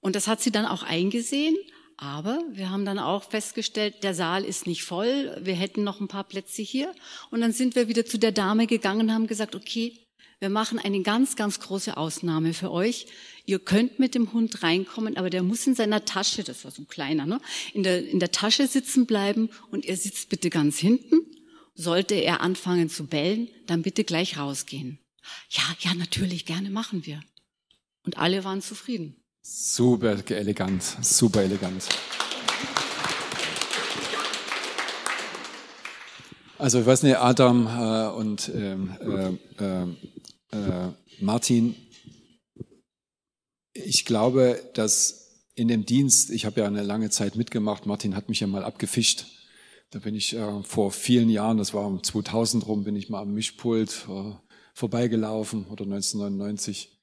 Und 0.00 0.16
das 0.16 0.28
hat 0.28 0.40
sie 0.40 0.50
dann 0.50 0.64
auch 0.64 0.82
eingesehen. 0.82 1.58
Aber 1.96 2.42
wir 2.50 2.70
haben 2.70 2.84
dann 2.84 2.98
auch 2.98 3.24
festgestellt, 3.24 4.02
der 4.02 4.14
Saal 4.14 4.44
ist 4.44 4.66
nicht 4.66 4.84
voll, 4.84 5.34
wir 5.40 5.54
hätten 5.54 5.82
noch 5.82 6.00
ein 6.00 6.08
paar 6.08 6.24
Plätze 6.24 6.60
hier. 6.60 6.92
Und 7.30 7.40
dann 7.40 7.52
sind 7.52 7.74
wir 7.74 7.88
wieder 7.88 8.04
zu 8.04 8.18
der 8.18 8.32
Dame 8.32 8.66
gegangen 8.66 9.02
und 9.02 9.12
haben 9.12 9.26
gesagt, 9.26 9.54
okay, 9.54 10.06
wir 10.38 10.50
machen 10.50 10.78
eine 10.78 11.00
ganz, 11.00 11.36
ganz 11.36 11.60
große 11.60 11.96
Ausnahme 11.96 12.52
für 12.52 12.70
euch. 12.70 13.06
Ihr 13.46 13.58
könnt 13.58 13.98
mit 13.98 14.14
dem 14.14 14.34
Hund 14.34 14.62
reinkommen, 14.62 15.16
aber 15.16 15.30
der 15.30 15.42
muss 15.42 15.66
in 15.66 15.74
seiner 15.74 16.04
Tasche, 16.04 16.44
das 16.44 16.64
war 16.64 16.70
so 16.70 16.82
ein 16.82 16.88
kleiner, 16.88 17.24
ne, 17.24 17.40
in 17.72 17.82
der, 17.82 18.06
in 18.06 18.20
der 18.20 18.32
Tasche 18.32 18.66
sitzen 18.66 19.06
bleiben 19.06 19.48
und 19.70 19.86
ihr 19.86 19.96
sitzt 19.96 20.28
bitte 20.28 20.50
ganz 20.50 20.78
hinten. 20.78 21.20
Sollte 21.74 22.14
er 22.14 22.42
anfangen 22.42 22.90
zu 22.90 23.06
bellen, 23.06 23.48
dann 23.66 23.82
bitte 23.82 24.04
gleich 24.04 24.38
rausgehen. 24.38 24.98
Ja, 25.50 25.62
ja, 25.80 25.94
natürlich, 25.94 26.44
gerne 26.44 26.70
machen 26.70 27.06
wir. 27.06 27.22
Und 28.04 28.18
alle 28.18 28.44
waren 28.44 28.62
zufrieden. 28.62 29.16
Super 29.48 30.16
elegant, 30.28 30.82
super 31.02 31.40
elegant. 31.40 31.88
Also 36.58 36.80
ich 36.80 36.86
weiß 36.86 37.04
nicht, 37.04 37.16
Adam 37.16 37.68
äh, 37.68 38.08
und 38.08 38.50
ähm, 38.52 38.96
äh, 39.00 39.64
äh, 39.64 39.82
äh, 40.50 40.88
Martin, 41.20 41.76
ich 43.72 44.04
glaube, 44.04 44.60
dass 44.74 45.46
in 45.54 45.68
dem 45.68 45.86
Dienst, 45.86 46.30
ich 46.30 46.44
habe 46.44 46.62
ja 46.62 46.66
eine 46.66 46.82
lange 46.82 47.10
Zeit 47.10 47.36
mitgemacht, 47.36 47.86
Martin 47.86 48.16
hat 48.16 48.28
mich 48.28 48.40
ja 48.40 48.48
mal 48.48 48.64
abgefischt. 48.64 49.26
Da 49.90 50.00
bin 50.00 50.16
ich 50.16 50.34
äh, 50.34 50.62
vor 50.64 50.90
vielen 50.90 51.30
Jahren, 51.30 51.58
das 51.58 51.72
war 51.72 51.86
um 51.86 52.02
2000 52.02 52.66
rum, 52.66 52.82
bin 52.82 52.96
ich 52.96 53.10
mal 53.10 53.22
am 53.22 53.32
Mischpult 53.32 54.08
äh, 54.08 54.32
vorbeigelaufen 54.74 55.66
oder 55.66 55.84
1999. 55.84 56.95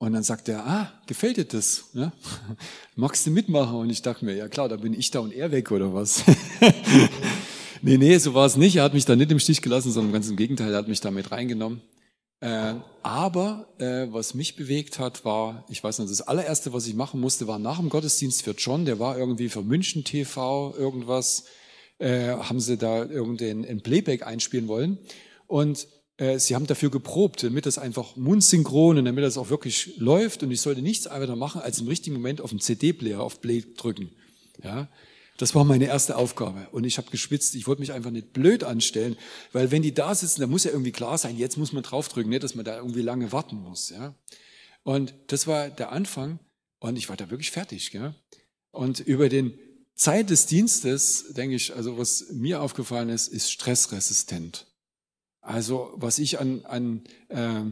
Und 0.00 0.14
dann 0.14 0.22
sagt 0.22 0.48
er, 0.48 0.66
ah, 0.66 0.92
gefällt 1.06 1.36
dir 1.36 1.44
das? 1.44 1.90
Ja? 1.92 2.10
Magst 2.96 3.26
du 3.26 3.30
mitmachen? 3.30 3.76
Und 3.76 3.90
ich 3.90 4.00
dachte 4.00 4.24
mir, 4.24 4.34
ja 4.34 4.48
klar, 4.48 4.66
da 4.66 4.76
bin 4.76 4.94
ich 4.94 5.10
da 5.10 5.20
und 5.20 5.30
er 5.30 5.52
weg 5.52 5.70
oder 5.70 5.92
was? 5.92 6.24
nee, 7.82 7.98
nee, 7.98 8.16
so 8.16 8.32
war 8.32 8.46
es 8.46 8.56
nicht. 8.56 8.76
Er 8.76 8.84
hat 8.84 8.94
mich 8.94 9.04
da 9.04 9.14
nicht 9.14 9.30
im 9.30 9.38
Stich 9.38 9.60
gelassen, 9.60 9.92
sondern 9.92 10.14
ganz 10.14 10.30
im 10.30 10.36
Gegenteil, 10.36 10.72
er 10.72 10.78
hat 10.78 10.88
mich 10.88 11.02
da 11.02 11.10
mit 11.10 11.30
reingenommen. 11.30 11.82
Äh, 12.40 12.76
aber 13.02 13.68
äh, 13.76 14.06
was 14.10 14.32
mich 14.32 14.56
bewegt 14.56 14.98
hat, 14.98 15.26
war, 15.26 15.66
ich 15.68 15.84
weiß 15.84 15.98
nicht, 15.98 16.10
das 16.10 16.22
allererste, 16.22 16.72
was 16.72 16.86
ich 16.86 16.94
machen 16.94 17.20
musste, 17.20 17.46
war 17.46 17.58
nach 17.58 17.78
dem 17.78 17.90
Gottesdienst 17.90 18.40
für 18.40 18.52
John, 18.52 18.86
der 18.86 18.98
war 18.98 19.18
irgendwie 19.18 19.50
für 19.50 19.60
München 19.60 20.04
TV 20.04 20.74
irgendwas, 20.78 21.44
äh, 21.98 22.30
haben 22.30 22.60
sie 22.60 22.78
da 22.78 23.04
irgendein 23.04 23.82
Playback 23.82 24.26
einspielen 24.26 24.66
wollen. 24.66 24.96
Und 25.46 25.86
sie 26.36 26.54
haben 26.54 26.66
dafür 26.66 26.90
geprobt, 26.90 27.42
damit 27.42 27.64
das 27.64 27.78
einfach 27.78 28.14
mundsynchron 28.16 28.98
und 28.98 29.04
damit 29.06 29.24
das 29.24 29.38
auch 29.38 29.48
wirklich 29.48 29.96
läuft. 29.96 30.42
Und 30.42 30.50
ich 30.50 30.60
sollte 30.60 30.82
nichts 30.82 31.06
weiter 31.06 31.34
machen, 31.34 31.62
als 31.62 31.80
im 31.80 31.88
richtigen 31.88 32.16
Moment 32.16 32.40
auf 32.42 32.50
den 32.50 32.60
CD-Player, 32.60 33.20
auf 33.20 33.40
Play 33.40 33.64
drücken. 33.76 34.10
Ja, 34.62 34.88
das 35.38 35.54
war 35.54 35.64
meine 35.64 35.86
erste 35.86 36.16
Aufgabe. 36.16 36.68
Und 36.72 36.84
ich 36.84 36.98
habe 36.98 37.10
geschwitzt. 37.10 37.54
Ich 37.54 37.66
wollte 37.66 37.80
mich 37.80 37.92
einfach 37.92 38.10
nicht 38.10 38.34
blöd 38.34 38.62
anstellen, 38.64 39.16
weil 39.52 39.70
wenn 39.70 39.80
die 39.80 39.94
da 39.94 40.14
sitzen, 40.14 40.42
dann 40.42 40.50
muss 40.50 40.64
ja 40.64 40.72
irgendwie 40.72 40.92
klar 40.92 41.16
sein, 41.16 41.38
jetzt 41.38 41.56
muss 41.56 41.72
man 41.72 41.82
draufdrücken, 41.82 42.28
nicht, 42.28 42.42
dass 42.42 42.54
man 42.54 42.66
da 42.66 42.76
irgendwie 42.76 43.00
lange 43.00 43.32
warten 43.32 43.56
muss. 43.56 43.88
Ja. 43.88 44.14
Und 44.82 45.14
das 45.28 45.46
war 45.46 45.70
der 45.70 45.92
Anfang. 45.92 46.38
Und 46.78 46.96
ich 46.96 47.08
war 47.08 47.16
da 47.16 47.30
wirklich 47.30 47.50
fertig. 47.50 47.90
Gell? 47.90 48.14
Und 48.70 49.00
über 49.00 49.30
den 49.30 49.58
Zeit 49.94 50.28
des 50.28 50.44
Dienstes, 50.44 51.32
denke 51.32 51.56
ich, 51.56 51.74
also 51.74 51.96
was 51.96 52.26
mir 52.32 52.60
aufgefallen 52.60 53.08
ist, 53.08 53.28
ist 53.28 53.50
stressresistent. 53.50 54.66
Also 55.40 55.92
was 55.94 56.18
ich 56.18 56.38
an, 56.38 56.64
an, 56.64 57.02
äh, 57.28 57.62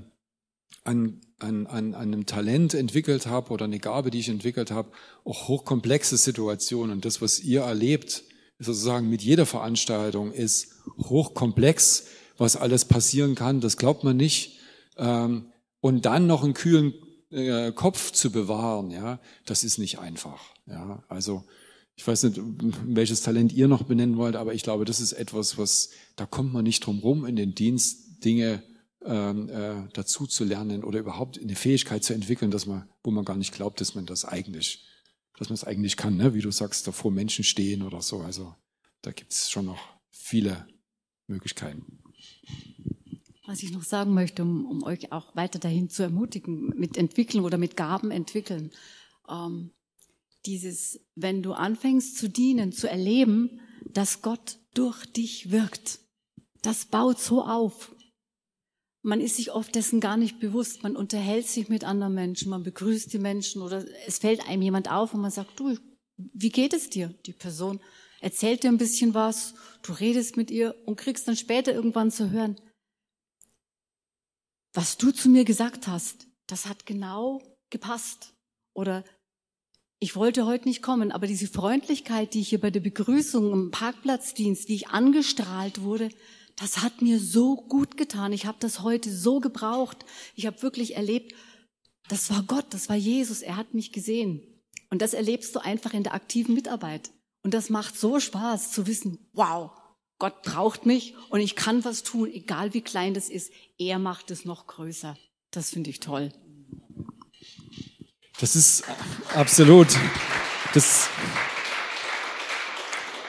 an, 0.85 1.21
an, 1.39 1.67
an, 1.67 1.95
einem 1.95 2.27
Talent 2.27 2.75
entwickelt 2.75 3.27
habe 3.27 3.51
oder 3.53 3.67
eine 3.67 3.79
Gabe, 3.79 4.11
die 4.11 4.21
ich 4.21 4.29
entwickelt 4.29 4.71
habe, 4.71 4.91
auch 5.25 5.49
hochkomplexe 5.49 6.17
Situationen. 6.17 6.93
Und 6.93 7.05
das, 7.05 7.21
was 7.21 7.41
ihr 7.41 7.63
erlebt, 7.63 8.25
sozusagen 8.59 9.09
mit 9.09 9.23
jeder 9.23 9.47
Veranstaltung, 9.47 10.33
ist 10.33 10.75
hochkomplex, 10.99 12.07
was 12.39 12.57
alles 12.57 12.85
passieren 12.85 13.35
kann. 13.35 13.61
Das 13.61 13.77
glaubt 13.77 14.05
man 14.05 14.17
nicht. 14.17 14.59
Ähm, 14.97 15.53
und 15.81 16.07
dann 16.07 16.27
noch 16.27 16.43
einen 16.43 16.55
kühlen 16.55 16.95
äh, 17.31 17.73
Kopf 17.73 18.13
zu 18.13 18.33
bewahren, 18.33 18.91
ja, 18.91 19.21
das 19.45 19.65
ist 19.65 19.79
nicht 19.79 19.99
einfach. 19.99 20.55
Ja, 20.67 21.03
also 21.09 21.45
ich 21.99 22.07
weiß 22.07 22.23
nicht, 22.23 22.41
welches 22.87 23.23
Talent 23.23 23.53
ihr 23.53 23.67
noch 23.67 23.83
benennen 23.83 24.17
wollt, 24.17 24.37
aber 24.37 24.55
ich 24.55 24.63
glaube, 24.63 24.85
das 24.85 25.01
ist 25.01 25.15
etwas, 25.15 25.59
was, 25.59 25.91
da 26.15 26.27
kommt 26.27 26.53
man 26.53 26.63
nicht 26.63 26.87
drum 26.87 27.01
rum, 27.01 27.27
in 27.27 27.35
den 27.35 27.57
Dienst 27.57 28.25
Dinge 28.25 28.63
ähm, 29.05 29.49
äh, 29.49 29.89
dazu 29.95 30.29
zu 30.29 30.45
lernen 30.45 30.85
oder 30.85 31.01
überhaupt 31.01 31.41
eine 31.41 31.57
Fähigkeit 31.57 32.05
zu 32.05 32.15
entwickeln, 32.15 32.53
dass 32.53 32.67
man, 32.67 32.89
wo 33.03 33.11
man 33.11 33.25
gar 33.25 33.37
nicht 33.37 33.53
glaubt, 33.53 33.81
dass 33.81 33.97
man 33.97 34.07
das 34.07 34.25
eigentlich, 34.25 34.87
dass 35.39 35.49
man 35.49 35.55
es 35.55 35.65
eigentlich 35.65 35.97
kann, 35.97 36.17
ne? 36.17 36.35
wie 36.35 36.41
du 36.41 36.53
sagst, 36.53 36.87
da 36.87 36.93
vor 36.93 37.11
Menschen 37.11 37.43
stehen 37.43 37.83
oder 37.83 38.01
so. 38.01 38.21
Also 38.21 38.55
da 39.03 39.11
gibt 39.11 39.33
es 39.33 39.51
schon 39.51 39.67
noch 39.67 39.81
viele 40.13 40.69
Möglichkeiten. 41.27 41.99
Was 43.45 43.65
ich 43.65 43.73
noch 43.73 43.83
sagen 43.83 44.15
möchte, 44.15 44.43
um, 44.43 44.67
um 44.67 44.85
euch 44.85 45.11
auch 45.11 45.35
weiter 45.35 45.59
dahin 45.59 45.91
zu 45.91 46.05
ermutigen, 46.05 46.69
mit 46.77 46.97
entwickeln 46.97 47.43
oder 47.43 47.59
mit 47.59 47.77
Gaben 47.77 48.13
entwickeln. 48.13 48.71
Ähm, 49.29 49.73
dieses, 50.47 51.01
wenn 51.15 51.43
du 51.43 51.53
anfängst 51.53 52.17
zu 52.17 52.29
dienen, 52.29 52.73
zu 52.73 52.89
erleben, 52.89 53.61
dass 53.91 54.23
Gott 54.23 54.59
durch 54.75 55.05
dich 55.07 55.51
wirkt. 55.51 56.01
Das 56.63 56.87
baut 56.87 57.19
so 57.19 57.43
auf. 57.45 57.95
man 59.03 59.21
ist 59.21 59.37
sich 59.37 59.53
oft 59.53 59.75
dessen 59.75 60.01
gar 60.01 60.17
nicht 60.17 60.41
bewusst. 60.41 60.83
Man 60.83 60.97
unterhält 60.97 61.47
sich 61.47 61.69
mit 61.69 61.85
anderen 61.85 62.15
Menschen, 62.15 62.51
man 62.51 62.63
begrüßt 62.63 63.13
die 63.13 63.19
Menschen 63.19 63.63
oder 63.63 63.85
es 64.07 64.19
fällt 64.19 64.47
einem 64.47 64.63
jemand 64.63 64.91
auf 64.91 65.15
und 65.15 65.21
man 65.21 65.31
sagt, 65.31 65.59
du, 65.59 65.79
wie 66.17 66.51
geht 66.51 66.75
es 66.75 66.91
dir? 66.91 67.15
Die 67.27 67.33
Person 67.33 67.81
erzählt 68.21 68.65
dir 68.65 68.69
ein 68.69 68.79
bisschen 68.79 69.15
was, 69.15 69.55
du 69.83 69.93
redest 69.93 70.37
mit 70.37 70.51
ihr 70.51 70.75
und 70.87 70.97
kriegst 70.97 71.29
dann 71.29 71.37
später 71.37 71.73
irgendwann 71.73 72.11
zu 72.11 72.31
hören, 72.31 72.61
was 74.75 74.97
du 74.97 75.11
zu 75.13 75.29
mir 75.29 75.45
gesagt 75.45 75.87
hast, 75.87 76.27
das 76.47 76.67
hat 76.67 76.85
genau 76.87 77.41
gepasst. 77.71 78.35
Oder 78.75 79.05
ich 80.01 80.15
wollte 80.15 80.47
heute 80.47 80.69
nicht 80.69 80.83
kommen, 80.83 81.11
aber 81.11 81.27
diese 81.27 81.49
Freundlichkeit, 81.49 82.35
die 82.35 82.41
ich 82.41 82.49
hier 82.51 82.61
bei 82.61 82.71
der 82.71 82.81
Begrüßung 82.81 83.53
im 83.53 83.71
Parkplatzdienst, 83.71 84.69
wie 84.69 84.77
ich 84.77 84.89
angestrahlt 84.89 85.83
wurde, 85.83 86.11
das 86.57 86.79
hat 86.79 87.03
mir 87.03 87.19
so 87.21 87.57
gut 87.57 87.97
getan. 87.97 88.33
Ich 88.33 88.47
habe 88.47 88.59
das 88.61 88.83
heute 88.83 89.13
so 89.13 89.41
gebraucht. 89.41 90.05
Ich 90.35 90.47
habe 90.47 90.63
wirklich 90.63 90.97
erlebt, 90.97 91.35
das 92.09 92.31
war 92.31 92.43
Gott, 92.43 92.67
das 92.71 92.89
war 92.89 92.97
Jesus, 92.97 93.43
er 93.43 93.57
hat 93.57 93.75
mich 93.75 93.93
gesehen. 93.93 94.43
Und 94.91 95.03
das 95.03 95.15
erlebst 95.15 95.55
du 95.55 95.61
einfach 95.61 95.93
in 95.93 96.03
der 96.03 96.15
aktiven 96.15 96.55
Mitarbeit. 96.55 97.11
Und 97.43 97.55
das 97.55 97.71
macht 97.71 97.99
so 97.99 98.19
Spaß 98.19 98.73
zu 98.73 98.87
wissen, 98.87 99.29
wow, 99.33 99.71
Gott 100.19 100.43
braucht 100.43 100.87
mich 100.87 101.15
und 101.31 101.41
ich 101.41 101.55
kann 101.55 101.85
was 101.85 102.03
tun, 102.03 102.31
egal 102.33 102.75
wie 102.75 102.81
klein 102.81 103.15
das 103.15 103.29
ist. 103.29 103.53
Er 103.79 103.99
macht 103.99 104.31
es 104.31 104.45
noch 104.45 104.67
größer. 104.67 105.17
Das 105.51 105.71
finde 105.71 105.91
ich 105.91 106.01
toll. 106.01 106.33
Das 108.41 108.55
ist 108.55 108.85
absolut. 109.35 109.89
Das 110.75 111.09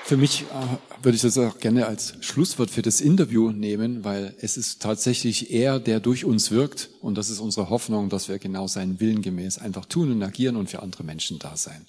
für 0.09 0.17
mich 0.17 0.41
äh, 0.41 1.03
würde 1.03 1.15
ich 1.15 1.21
das 1.21 1.37
auch 1.37 1.59
gerne 1.59 1.85
als 1.85 2.15
Schlusswort 2.21 2.71
für 2.71 2.81
das 2.81 2.99
Interview 2.99 3.51
nehmen, 3.51 4.03
weil 4.03 4.33
es 4.41 4.57
ist 4.57 4.81
tatsächlich 4.81 5.51
er, 5.51 5.79
der 5.79 5.99
durch 5.99 6.25
uns 6.25 6.49
wirkt. 6.49 6.89
Und 6.99 7.15
das 7.19 7.29
ist 7.29 7.39
unsere 7.39 7.69
Hoffnung, 7.69 8.09
dass 8.09 8.27
wir 8.27 8.39
genau 8.39 8.65
seinen 8.65 8.99
Willen 8.99 9.21
gemäß 9.21 9.59
einfach 9.59 9.85
tun 9.85 10.11
und 10.11 10.23
agieren 10.23 10.55
und 10.55 10.67
für 10.67 10.81
andere 10.81 11.03
Menschen 11.03 11.37
da 11.37 11.55
sein. 11.55 11.85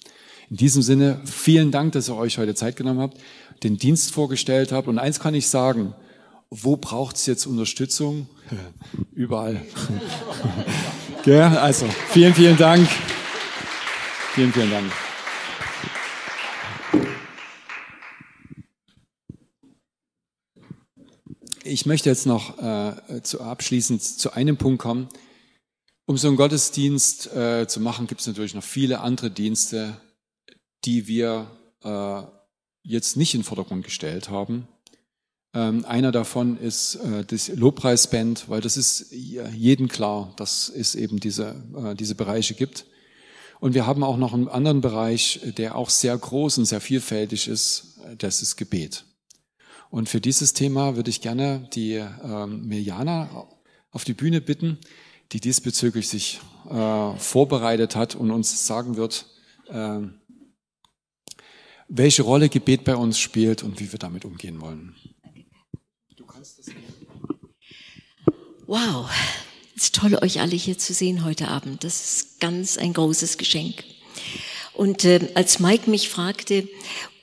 In 0.51 0.57
diesem 0.57 0.83
Sinne, 0.83 1.19
vielen 1.25 1.71
Dank, 1.71 1.93
dass 1.93 2.09
ihr 2.09 2.15
euch 2.15 2.37
heute 2.37 2.53
Zeit 2.53 2.75
genommen 2.75 2.99
habt, 2.99 3.17
den 3.63 3.77
Dienst 3.77 4.11
vorgestellt 4.11 4.71
habt. 4.71 4.87
Und 4.87 4.99
eins 4.99 5.19
kann 5.19 5.33
ich 5.33 5.47
sagen, 5.47 5.95
wo 6.51 6.77
braucht 6.77 7.15
es 7.15 7.25
jetzt 7.25 7.47
Unterstützung? 7.47 8.27
Überall. 9.15 9.61
ja, 11.25 11.53
also, 11.59 11.87
vielen, 12.11 12.35
vielen 12.35 12.57
Dank. 12.57 12.87
Vielen, 14.33 14.53
vielen 14.53 14.71
Dank. 14.71 14.89
Ich 21.65 21.85
möchte 21.85 22.07
jetzt 22.09 22.25
noch 22.25 22.57
äh, 22.59 23.21
zu, 23.23 23.41
abschließend 23.41 24.01
zu 24.01 24.31
einem 24.31 24.55
Punkt 24.55 24.81
kommen. 24.81 25.09
Um 26.05 26.17
so 26.17 26.29
einen 26.29 26.37
Gottesdienst 26.37 27.27
äh, 27.33 27.67
zu 27.67 27.81
machen, 27.81 28.07
gibt 28.07 28.21
es 28.21 28.27
natürlich 28.27 28.53
noch 28.55 28.63
viele 28.63 29.01
andere 29.01 29.31
Dienste, 29.31 29.99
die 30.85 31.07
wir 31.07 31.51
äh, 31.83 32.21
jetzt 32.83 33.17
nicht 33.17 33.33
in 33.33 33.41
den 33.41 33.45
Vordergrund 33.45 33.83
gestellt 33.83 34.29
haben. 34.29 34.65
Ähm, 35.53 35.83
einer 35.83 36.13
davon 36.13 36.57
ist 36.57 36.95
äh, 36.95 37.25
das 37.25 37.49
Lobpreisband, 37.49 38.47
weil 38.47 38.61
das 38.61 38.77
ist 38.77 39.11
jedem 39.11 39.89
klar, 39.89 40.33
dass 40.37 40.69
es 40.69 40.95
eben 40.95 41.19
diese, 41.19 41.61
äh, 41.75 41.95
diese 41.95 42.15
Bereiche 42.15 42.53
gibt. 42.53 42.85
Und 43.61 43.75
wir 43.75 43.85
haben 43.85 44.03
auch 44.03 44.17
noch 44.17 44.33
einen 44.33 44.47
anderen 44.47 44.81
Bereich, 44.81 45.39
der 45.55 45.75
auch 45.75 45.91
sehr 45.91 46.17
groß 46.17 46.57
und 46.57 46.65
sehr 46.65 46.81
vielfältig 46.81 47.47
ist, 47.47 47.99
das 48.17 48.41
ist 48.41 48.55
Gebet. 48.57 49.05
Und 49.91 50.09
für 50.09 50.19
dieses 50.19 50.53
Thema 50.53 50.95
würde 50.95 51.11
ich 51.11 51.21
gerne 51.21 51.69
die 51.71 51.93
ähm, 51.93 52.65
Mirjana 52.65 53.47
auf 53.91 54.03
die 54.03 54.15
Bühne 54.15 54.41
bitten, 54.41 54.79
die 55.31 55.39
diesbezüglich 55.39 56.09
sich 56.09 56.41
äh, 56.71 57.15
vorbereitet 57.17 57.95
hat 57.95 58.15
und 58.15 58.31
uns 58.31 58.65
sagen 58.65 58.97
wird, 58.97 59.27
äh, 59.67 59.99
welche 61.87 62.23
Rolle 62.23 62.49
Gebet 62.49 62.83
bei 62.83 62.95
uns 62.95 63.19
spielt 63.19 63.61
und 63.61 63.79
wie 63.79 63.91
wir 63.91 63.99
damit 63.99 64.25
umgehen 64.25 64.59
wollen. 64.59 64.95
Wow, 68.65 69.07
es 69.81 69.85
ist 69.85 69.95
toll, 69.95 70.15
euch 70.21 70.39
alle 70.41 70.55
hier 70.55 70.77
zu 70.77 70.93
sehen 70.93 71.23
heute 71.25 71.47
Abend. 71.47 71.83
Das 71.83 72.01
ist 72.03 72.39
ganz 72.39 72.77
ein 72.77 72.93
großes 72.93 73.39
Geschenk. 73.39 73.83
Und 74.73 75.05
äh, 75.05 75.31
als 75.33 75.57
Mike 75.57 75.89
mich 75.89 76.07
fragte, 76.07 76.69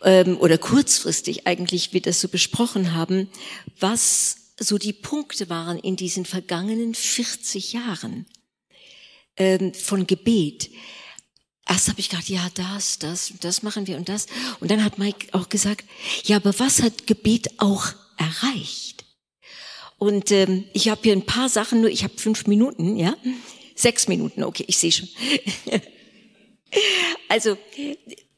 ähm, 0.03 0.37
oder 0.39 0.59
kurzfristig 0.59 1.47
eigentlich 1.47 1.93
wir 1.93 2.03
das 2.03 2.21
so 2.21 2.27
besprochen 2.27 2.95
haben, 2.95 3.29
was 3.79 4.55
so 4.59 4.77
die 4.77 4.93
Punkte 4.93 5.49
waren 5.49 5.79
in 5.79 5.95
diesen 5.95 6.25
vergangenen 6.25 6.97
40 6.97 7.75
Jahren 7.75 8.27
ähm, 9.37 9.73
von 9.73 10.09
Gebet. 10.09 10.73
Erst 11.65 11.89
habe 11.89 12.01
ich 12.01 12.09
gedacht, 12.09 12.29
ja, 12.29 12.45
das, 12.55 12.99
das, 12.99 13.35
das 13.41 13.63
machen 13.63 13.87
wir 13.87 13.97
und 13.99 14.09
das. 14.09 14.27
Und 14.59 14.73
dann 14.73 14.83
hat 14.83 14.99
Mike 14.99 15.29
auch 15.31 15.49
gesagt, 15.49 15.85
ja, 16.25 16.35
aber 16.35 16.59
was 16.59 16.83
hat 16.83 17.07
Gebet 17.07 17.61
auch 17.61 17.93
erreicht? 18.17 18.98
Und 19.99 20.31
ähm, 20.31 20.65
ich 20.73 20.89
habe 20.89 21.01
hier 21.03 21.13
ein 21.13 21.27
paar 21.27 21.49
Sachen, 21.49 21.81
nur 21.81 21.91
ich 21.91 22.05
habe 22.05 22.15
fünf 22.17 22.47
Minuten, 22.47 22.97
ja, 22.97 23.17
sechs 23.75 24.09
Minuten, 24.09 24.45
okay, 24.45 24.65
ich 24.67 24.79
sehe 24.79 24.93
schon. 24.93 25.09
also 27.29 27.57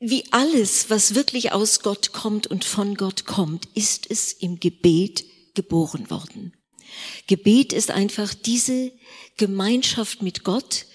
wie 0.00 0.24
alles, 0.30 0.88
was 0.88 1.14
wirklich 1.14 1.52
aus 1.52 1.80
Gott 1.80 2.12
kommt 2.12 2.46
und 2.46 2.64
von 2.64 2.94
Gott 2.94 3.26
kommt, 3.26 3.68
ist 3.74 4.10
es 4.10 4.32
im 4.32 4.58
Gebet 4.58 5.24
geboren 5.54 6.10
worden. 6.10 6.54
Gebet 7.26 7.72
ist 7.74 7.90
einfach 7.90 8.32
diese 8.32 8.92
Gemeinschaft 9.36 10.22
mit 10.22 10.42
Gott, 10.42 10.86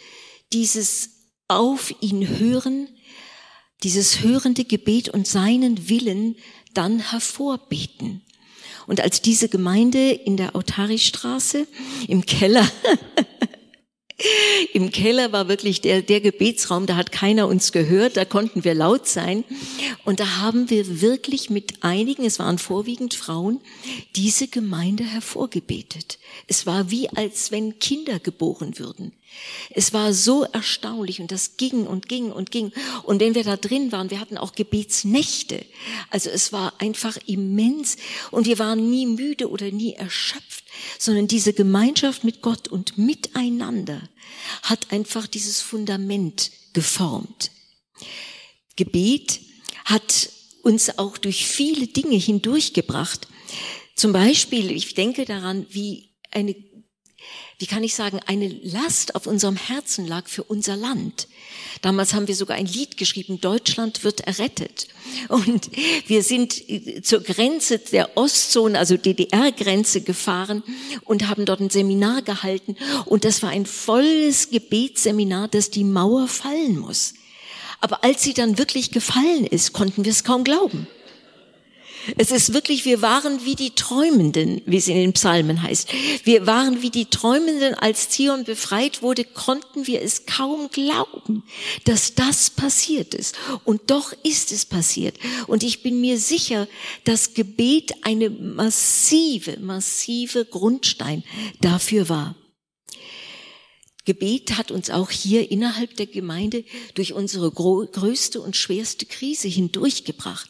dieses 0.51 1.11
auf 1.47 1.93
ihn 2.01 2.39
hören, 2.39 2.89
dieses 3.83 4.21
hörende 4.21 4.65
Gebet 4.65 5.09
und 5.09 5.27
seinen 5.27 5.87
Willen 5.89 6.35
dann 6.73 7.11
hervorbeten. 7.11 8.24
Und 8.87 9.01
als 9.01 9.21
diese 9.21 9.49
Gemeinde 9.49 10.11
in 10.11 10.37
der 10.37 10.55
Autaristraße 10.55 11.67
im 12.07 12.25
Keller 12.25 12.67
Im 14.73 14.91
Keller 14.91 15.33
war 15.33 15.49
wirklich 15.49 15.81
der, 15.81 16.01
der 16.01 16.21
Gebetsraum, 16.21 16.85
da 16.85 16.95
hat 16.95 17.11
keiner 17.11 17.47
uns 17.47 17.73
gehört, 17.73 18.15
da 18.15 18.23
konnten 18.23 18.63
wir 18.63 18.73
laut 18.73 19.07
sein. 19.07 19.43
Und 20.05 20.21
da 20.21 20.37
haben 20.37 20.69
wir 20.69 21.01
wirklich 21.01 21.49
mit 21.49 21.83
einigen, 21.83 22.23
es 22.23 22.39
waren 22.39 22.57
vorwiegend 22.57 23.13
Frauen, 23.13 23.59
diese 24.15 24.47
Gemeinde 24.47 25.03
hervorgebetet. 25.03 26.17
Es 26.47 26.65
war 26.65 26.91
wie 26.91 27.09
als 27.09 27.51
wenn 27.51 27.77
Kinder 27.79 28.19
geboren 28.19 28.79
würden. 28.79 29.11
Es 29.69 29.93
war 29.93 30.13
so 30.13 30.43
erstaunlich 30.43 31.19
und 31.19 31.31
das 31.31 31.57
ging 31.57 31.85
und 31.85 32.07
ging 32.07 32.31
und 32.31 32.51
ging. 32.51 32.71
Und 33.03 33.19
wenn 33.19 33.35
wir 33.35 33.43
da 33.43 33.57
drin 33.57 33.91
waren, 33.91 34.11
wir 34.11 34.19
hatten 34.19 34.37
auch 34.37 34.53
Gebetsnächte. 34.53 35.65
Also 36.09 36.29
es 36.29 36.53
war 36.53 36.73
einfach 36.79 37.17
immens 37.25 37.97
und 38.31 38.47
wir 38.47 38.59
waren 38.59 38.89
nie 38.89 39.05
müde 39.05 39.49
oder 39.49 39.71
nie 39.71 39.93
erschöpft, 39.93 40.64
sondern 40.97 41.27
diese 41.27 41.53
Gemeinschaft 41.53 42.23
mit 42.23 42.41
Gott 42.41 42.67
und 42.67 42.97
miteinander 42.97 44.01
hat 44.63 44.91
einfach 44.91 45.27
dieses 45.27 45.61
Fundament 45.61 46.51
geformt. 46.73 47.51
Gebet 48.75 49.39
hat 49.85 50.29
uns 50.61 50.97
auch 50.97 51.17
durch 51.17 51.47
viele 51.47 51.87
Dinge 51.87 52.17
hindurchgebracht. 52.17 53.27
Zum 53.95 54.11
Beispiel, 54.11 54.71
ich 54.71 54.93
denke 54.95 55.25
daran, 55.25 55.65
wie 55.69 56.09
eine 56.31 56.55
wie 57.57 57.67
kann 57.67 57.83
ich 57.83 57.95
sagen, 57.95 58.19
eine 58.25 58.49
Last 58.49 59.15
auf 59.15 59.27
unserem 59.27 59.55
Herzen 59.55 60.05
lag 60.05 60.27
für 60.27 60.43
unser 60.43 60.75
Land. 60.75 61.27
Damals 61.81 62.13
haben 62.13 62.27
wir 62.27 62.35
sogar 62.35 62.57
ein 62.57 62.65
Lied 62.65 62.97
geschrieben, 62.97 63.39
Deutschland 63.39 64.03
wird 64.03 64.21
errettet. 64.21 64.87
Und 65.29 65.69
wir 66.07 66.21
sind 66.21 66.53
zur 67.05 67.21
Grenze 67.21 67.79
der 67.79 68.17
Ostzone, 68.17 68.77
also 68.77 68.97
DDR-Grenze 68.97 70.01
gefahren 70.01 70.63
und 71.05 71.29
haben 71.29 71.45
dort 71.45 71.61
ein 71.61 71.69
Seminar 71.69 72.23
gehalten. 72.23 72.75
Und 73.05 73.23
das 73.23 73.41
war 73.41 73.51
ein 73.51 73.65
volles 73.65 74.49
Gebetsseminar, 74.49 75.47
dass 75.47 75.69
die 75.69 75.85
Mauer 75.85 76.27
fallen 76.27 76.77
muss. 76.77 77.13
Aber 77.79 78.03
als 78.03 78.23
sie 78.23 78.33
dann 78.33 78.57
wirklich 78.57 78.91
gefallen 78.91 79.45
ist, 79.45 79.71
konnten 79.71 80.03
wir 80.03 80.11
es 80.11 80.25
kaum 80.25 80.43
glauben. 80.43 80.87
Es 82.17 82.31
ist 82.31 82.53
wirklich, 82.53 82.85
wir 82.85 83.01
waren 83.01 83.45
wie 83.45 83.55
die 83.55 83.71
Träumenden, 83.71 84.61
wie 84.65 84.77
es 84.77 84.87
in 84.87 84.95
den 84.95 85.13
Psalmen 85.13 85.61
heißt. 85.61 85.89
Wir 86.23 86.45
waren 86.47 86.81
wie 86.81 86.89
die 86.89 87.05
Träumenden, 87.05 87.73
als 87.73 88.09
Zion 88.09 88.43
befreit 88.43 89.01
wurde, 89.01 89.23
konnten 89.23 89.87
wir 89.87 90.01
es 90.01 90.25
kaum 90.25 90.69
glauben, 90.69 91.43
dass 91.85 92.15
das 92.15 92.49
passiert 92.49 93.13
ist. 93.13 93.35
Und 93.63 93.89
doch 93.91 94.13
ist 94.23 94.51
es 94.51 94.65
passiert. 94.65 95.17
Und 95.47 95.63
ich 95.63 95.83
bin 95.83 96.01
mir 96.01 96.19
sicher, 96.19 96.67
dass 97.03 97.33
Gebet 97.33 97.93
eine 98.03 98.29
massive, 98.29 99.59
massive 99.59 100.45
Grundstein 100.45 101.23
dafür 101.61 102.09
war. 102.09 102.35
Gebet 104.05 104.57
hat 104.57 104.71
uns 104.71 104.89
auch 104.89 105.09
hier 105.09 105.51
innerhalb 105.51 105.95
der 105.95 106.05
Gemeinde 106.05 106.63
durch 106.93 107.13
unsere 107.13 107.51
größte 107.51 108.39
und 108.39 108.55
schwerste 108.55 109.05
Krise 109.05 109.47
hindurchgebracht. 109.47 110.49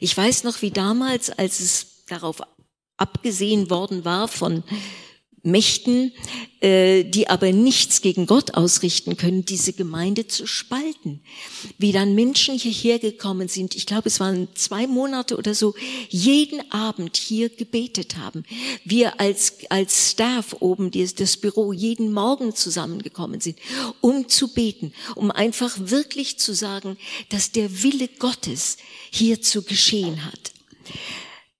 Ich 0.00 0.16
weiß 0.16 0.44
noch, 0.44 0.62
wie 0.62 0.72
damals, 0.72 1.30
als 1.30 1.60
es 1.60 2.04
darauf 2.06 2.42
abgesehen 2.96 3.70
worden 3.70 4.04
war 4.04 4.26
von 4.28 4.64
Mächten, 5.42 6.12
äh, 6.60 7.04
die 7.04 7.28
aber 7.28 7.52
nichts 7.52 8.00
gegen 8.00 8.26
Gott 8.26 8.54
ausrichten 8.54 9.16
können, 9.16 9.44
diese 9.44 9.72
Gemeinde 9.72 10.26
zu 10.26 10.46
spalten. 10.46 11.20
Wie 11.78 11.92
dann 11.92 12.14
Menschen 12.14 12.58
hierher 12.58 12.98
gekommen 12.98 13.48
sind, 13.48 13.76
ich 13.76 13.86
glaube, 13.86 14.08
es 14.08 14.20
waren 14.20 14.48
zwei 14.54 14.86
Monate 14.86 15.36
oder 15.36 15.54
so, 15.54 15.74
jeden 16.08 16.70
Abend 16.72 17.16
hier 17.16 17.48
gebetet 17.48 18.16
haben. 18.16 18.44
Wir 18.84 19.20
als, 19.20 19.54
als 19.70 20.10
Staff 20.10 20.56
oben, 20.60 20.90
das 20.90 21.36
Büro, 21.36 21.72
jeden 21.72 22.12
Morgen 22.12 22.54
zusammengekommen 22.54 23.40
sind, 23.40 23.58
um 24.00 24.28
zu 24.28 24.52
beten, 24.52 24.92
um 25.14 25.30
einfach 25.30 25.76
wirklich 25.78 26.38
zu 26.38 26.54
sagen, 26.54 26.96
dass 27.28 27.52
der 27.52 27.82
Wille 27.82 28.08
Gottes 28.18 28.78
hier 29.10 29.40
zu 29.40 29.62
geschehen 29.62 30.24
hat. 30.24 30.52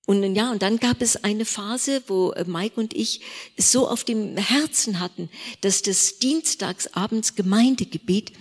Und 0.08 0.34
ja, 0.34 0.50
und 0.50 0.62
dann 0.62 0.78
gab 0.78 1.02
es 1.02 1.22
eine 1.22 1.44
Phase, 1.44 2.02
wo 2.06 2.30
äh, 2.30 2.44
Mike 2.46 2.80
und 2.80 2.94
ich 2.94 3.20
es 3.56 3.72
so 3.72 3.86
auf 3.86 4.04
dem 4.04 4.38
Herzen 4.38 5.00
hatten, 5.00 5.28
dass 5.60 5.82
das 5.82 6.18
Dienstagsabends 6.18 7.34
Gemeindegebet 7.34 8.32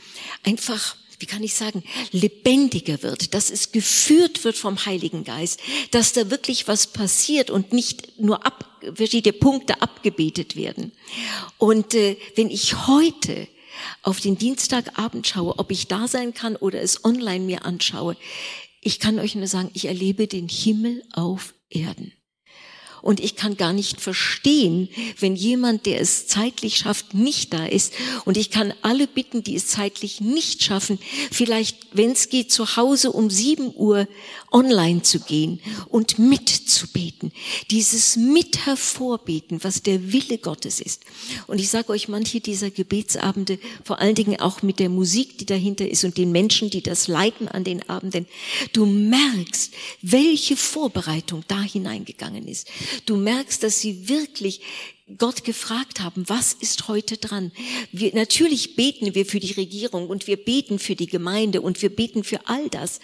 einfach 0.45 0.95
wie 1.19 1.25
kann 1.25 1.43
ich 1.43 1.55
sagen, 1.55 1.83
lebendiger 2.11 3.01
wird, 3.01 3.33
dass 3.33 3.49
es 3.49 3.71
geführt 3.71 4.43
wird 4.43 4.55
vom 4.55 4.85
Heiligen 4.85 5.23
Geist, 5.23 5.59
dass 5.89 6.13
da 6.13 6.29
wirklich 6.29 6.67
was 6.67 6.85
passiert 6.85 7.49
und 7.49 7.73
nicht 7.73 8.19
nur 8.19 8.45
ab, 8.45 8.63
verschiedene 8.93 9.33
Punkte 9.33 9.81
abgebetet 9.81 10.55
werden. 10.55 10.91
Und 11.57 11.95
äh, 11.95 12.17
wenn 12.35 12.51
ich 12.51 12.85
heute 12.85 13.47
auf 14.03 14.19
den 14.19 14.37
Dienstagabend 14.37 15.27
schaue, 15.27 15.57
ob 15.57 15.71
ich 15.71 15.87
da 15.87 16.07
sein 16.07 16.35
kann 16.35 16.55
oder 16.55 16.81
es 16.81 17.03
online 17.03 17.43
mir 17.43 17.65
anschaue, 17.65 18.15
ich 18.87 19.01
kann 19.01 19.19
euch 19.19 19.35
nur 19.35 19.47
sagen, 19.47 19.69
ich 19.73 19.83
erlebe 19.83 20.27
den 20.27 20.47
Himmel 20.47 21.03
auf 21.11 21.53
Erden. 21.69 22.13
Und 23.01 23.19
ich 23.19 23.35
kann 23.35 23.57
gar 23.57 23.73
nicht 23.73 23.99
verstehen, 23.99 24.87
wenn 25.19 25.35
jemand, 25.35 25.85
der 25.85 25.99
es 25.99 26.27
zeitlich 26.27 26.77
schafft, 26.77 27.13
nicht 27.13 27.53
da 27.53 27.65
ist. 27.65 27.93
Und 28.23 28.37
ich 28.37 28.49
kann 28.49 28.73
alle 28.83 29.05
bitten, 29.05 29.43
die 29.43 29.55
es 29.55 29.67
zeitlich 29.67 30.21
nicht 30.21 30.63
schaffen, 30.63 30.99
vielleicht, 31.31 31.77
wenn 31.91 32.11
es 32.11 32.29
geht, 32.29 32.49
zu 32.49 32.77
Hause 32.77 33.11
um 33.11 33.29
sieben 33.29 33.73
Uhr 33.75 34.07
online 34.51 35.01
zu 35.01 35.19
gehen 35.19 35.59
und 35.89 36.19
mitzubeten. 36.19 37.31
Dieses 37.69 38.15
mit 38.15 38.65
hervorbeten, 38.65 39.63
was 39.63 39.83
der 39.83 40.13
Wille 40.13 40.37
Gottes 40.37 40.79
ist. 40.79 41.03
Und 41.47 41.59
ich 41.59 41.69
sage 41.69 41.89
euch, 41.89 42.07
manche 42.07 42.39
dieser 42.39 42.71
Gebetsabende, 42.71 43.59
vor 43.83 43.99
allen 43.99 44.15
Dingen 44.15 44.39
auch 44.39 44.61
mit 44.61 44.79
der 44.79 44.89
Musik, 44.89 45.37
die 45.37 45.45
dahinter 45.45 45.87
ist 45.87 46.03
und 46.03 46.17
den 46.17 46.31
Menschen, 46.31 46.69
die 46.69 46.81
das 46.81 47.07
leiten 47.07 47.47
an 47.47 47.63
den 47.63 47.87
Abenden, 47.89 48.27
du 48.73 48.85
merkst, 48.85 49.73
welche 50.01 50.55
Vorbereitung 50.55 51.43
da 51.47 51.61
hineingegangen 51.61 52.47
ist. 52.47 52.67
Du 53.05 53.17
merkst, 53.17 53.63
dass 53.63 53.79
sie 53.79 54.07
wirklich 54.09 54.61
Gott 55.17 55.45
gefragt 55.45 56.01
haben, 56.01 56.27
was 56.27 56.51
ist 56.53 56.89
heute 56.89 57.15
dran? 57.17 57.53
Wir, 57.93 58.13
natürlich 58.13 58.75
beten 58.75 59.15
wir 59.15 59.25
für 59.25 59.39
die 59.39 59.53
Regierung 59.53 60.09
und 60.09 60.27
wir 60.27 60.35
beten 60.35 60.79
für 60.79 60.95
die 60.95 61.07
Gemeinde 61.07 61.61
und 61.61 61.81
wir 61.81 61.95
beten 61.95 62.25
für 62.25 62.45
all 62.47 62.67
das. 62.69 62.99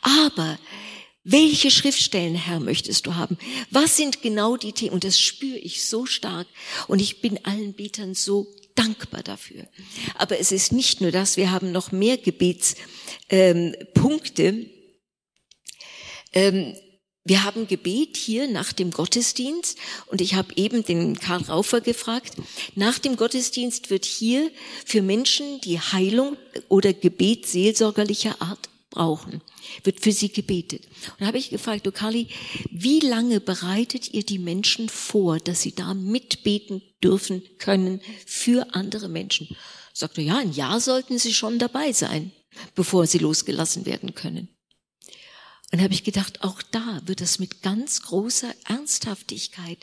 Aber 0.00 0.56
welche 1.24 1.72
Schriftstellen, 1.72 2.36
Herr, 2.36 2.60
möchtest 2.60 3.06
du 3.06 3.16
haben? 3.16 3.36
Was 3.70 3.96
sind 3.96 4.22
genau 4.22 4.56
die 4.56 4.72
Themen? 4.72 4.92
Und 4.92 5.02
das 5.02 5.18
spüre 5.20 5.58
ich 5.58 5.84
so 5.84 6.06
stark. 6.06 6.46
Und 6.86 7.00
ich 7.00 7.20
bin 7.20 7.44
allen 7.44 7.74
Betern 7.74 8.14
so 8.14 8.46
dankbar 8.76 9.24
dafür. 9.24 9.66
Aber 10.14 10.38
es 10.38 10.52
ist 10.52 10.72
nicht 10.72 11.00
nur 11.00 11.10
das, 11.10 11.36
wir 11.36 11.50
haben 11.50 11.72
noch 11.72 11.90
mehr 11.90 12.18
Gebetspunkte. 12.18 14.44
Ähm, 14.44 14.70
ähm, 16.32 16.76
wir 17.28 17.44
haben 17.44 17.66
Gebet 17.66 18.16
hier 18.16 18.48
nach 18.48 18.72
dem 18.72 18.90
Gottesdienst 18.90 19.76
und 20.06 20.20
ich 20.22 20.34
habe 20.34 20.54
eben 20.56 20.82
den 20.82 21.18
Karl 21.18 21.42
Raufer 21.42 21.82
gefragt. 21.82 22.36
Nach 22.74 22.98
dem 22.98 23.16
Gottesdienst 23.16 23.90
wird 23.90 24.06
hier 24.06 24.50
für 24.86 25.02
Menschen, 25.02 25.60
die 25.60 25.78
Heilung 25.78 26.36
oder 26.68 26.94
Gebet 26.94 27.46
seelsorgerlicher 27.46 28.40
Art 28.40 28.70
brauchen, 28.90 29.42
wird 29.84 30.00
für 30.00 30.12
sie 30.12 30.30
gebetet. 30.30 30.86
Und 30.86 31.20
da 31.20 31.26
habe 31.26 31.36
ich 31.36 31.50
gefragt, 31.50 31.84
du 31.84 31.92
Kali, 31.92 32.28
wie 32.70 33.00
lange 33.00 33.40
bereitet 33.40 34.14
ihr 34.14 34.24
die 34.24 34.38
Menschen 34.38 34.88
vor, 34.88 35.38
dass 35.38 35.60
sie 35.60 35.74
da 35.74 35.92
mitbeten 35.92 36.80
dürfen 37.04 37.42
können 37.58 38.00
für 38.24 38.74
andere 38.74 39.08
Menschen? 39.08 39.54
Sagte, 39.92 40.22
ja, 40.22 40.38
ein 40.38 40.52
Jahr 40.52 40.80
sollten 40.80 41.18
sie 41.18 41.34
schon 41.34 41.58
dabei 41.58 41.92
sein, 41.92 42.32
bevor 42.74 43.06
sie 43.06 43.18
losgelassen 43.18 43.84
werden 43.84 44.14
können. 44.14 44.48
Und 45.70 45.82
habe 45.82 45.92
ich 45.92 46.02
gedacht, 46.02 46.42
auch 46.42 46.62
da 46.62 47.02
wird 47.04 47.20
es 47.20 47.38
mit 47.38 47.60
ganz 47.60 48.00
großer 48.00 48.54
Ernsthaftigkeit. 48.66 49.76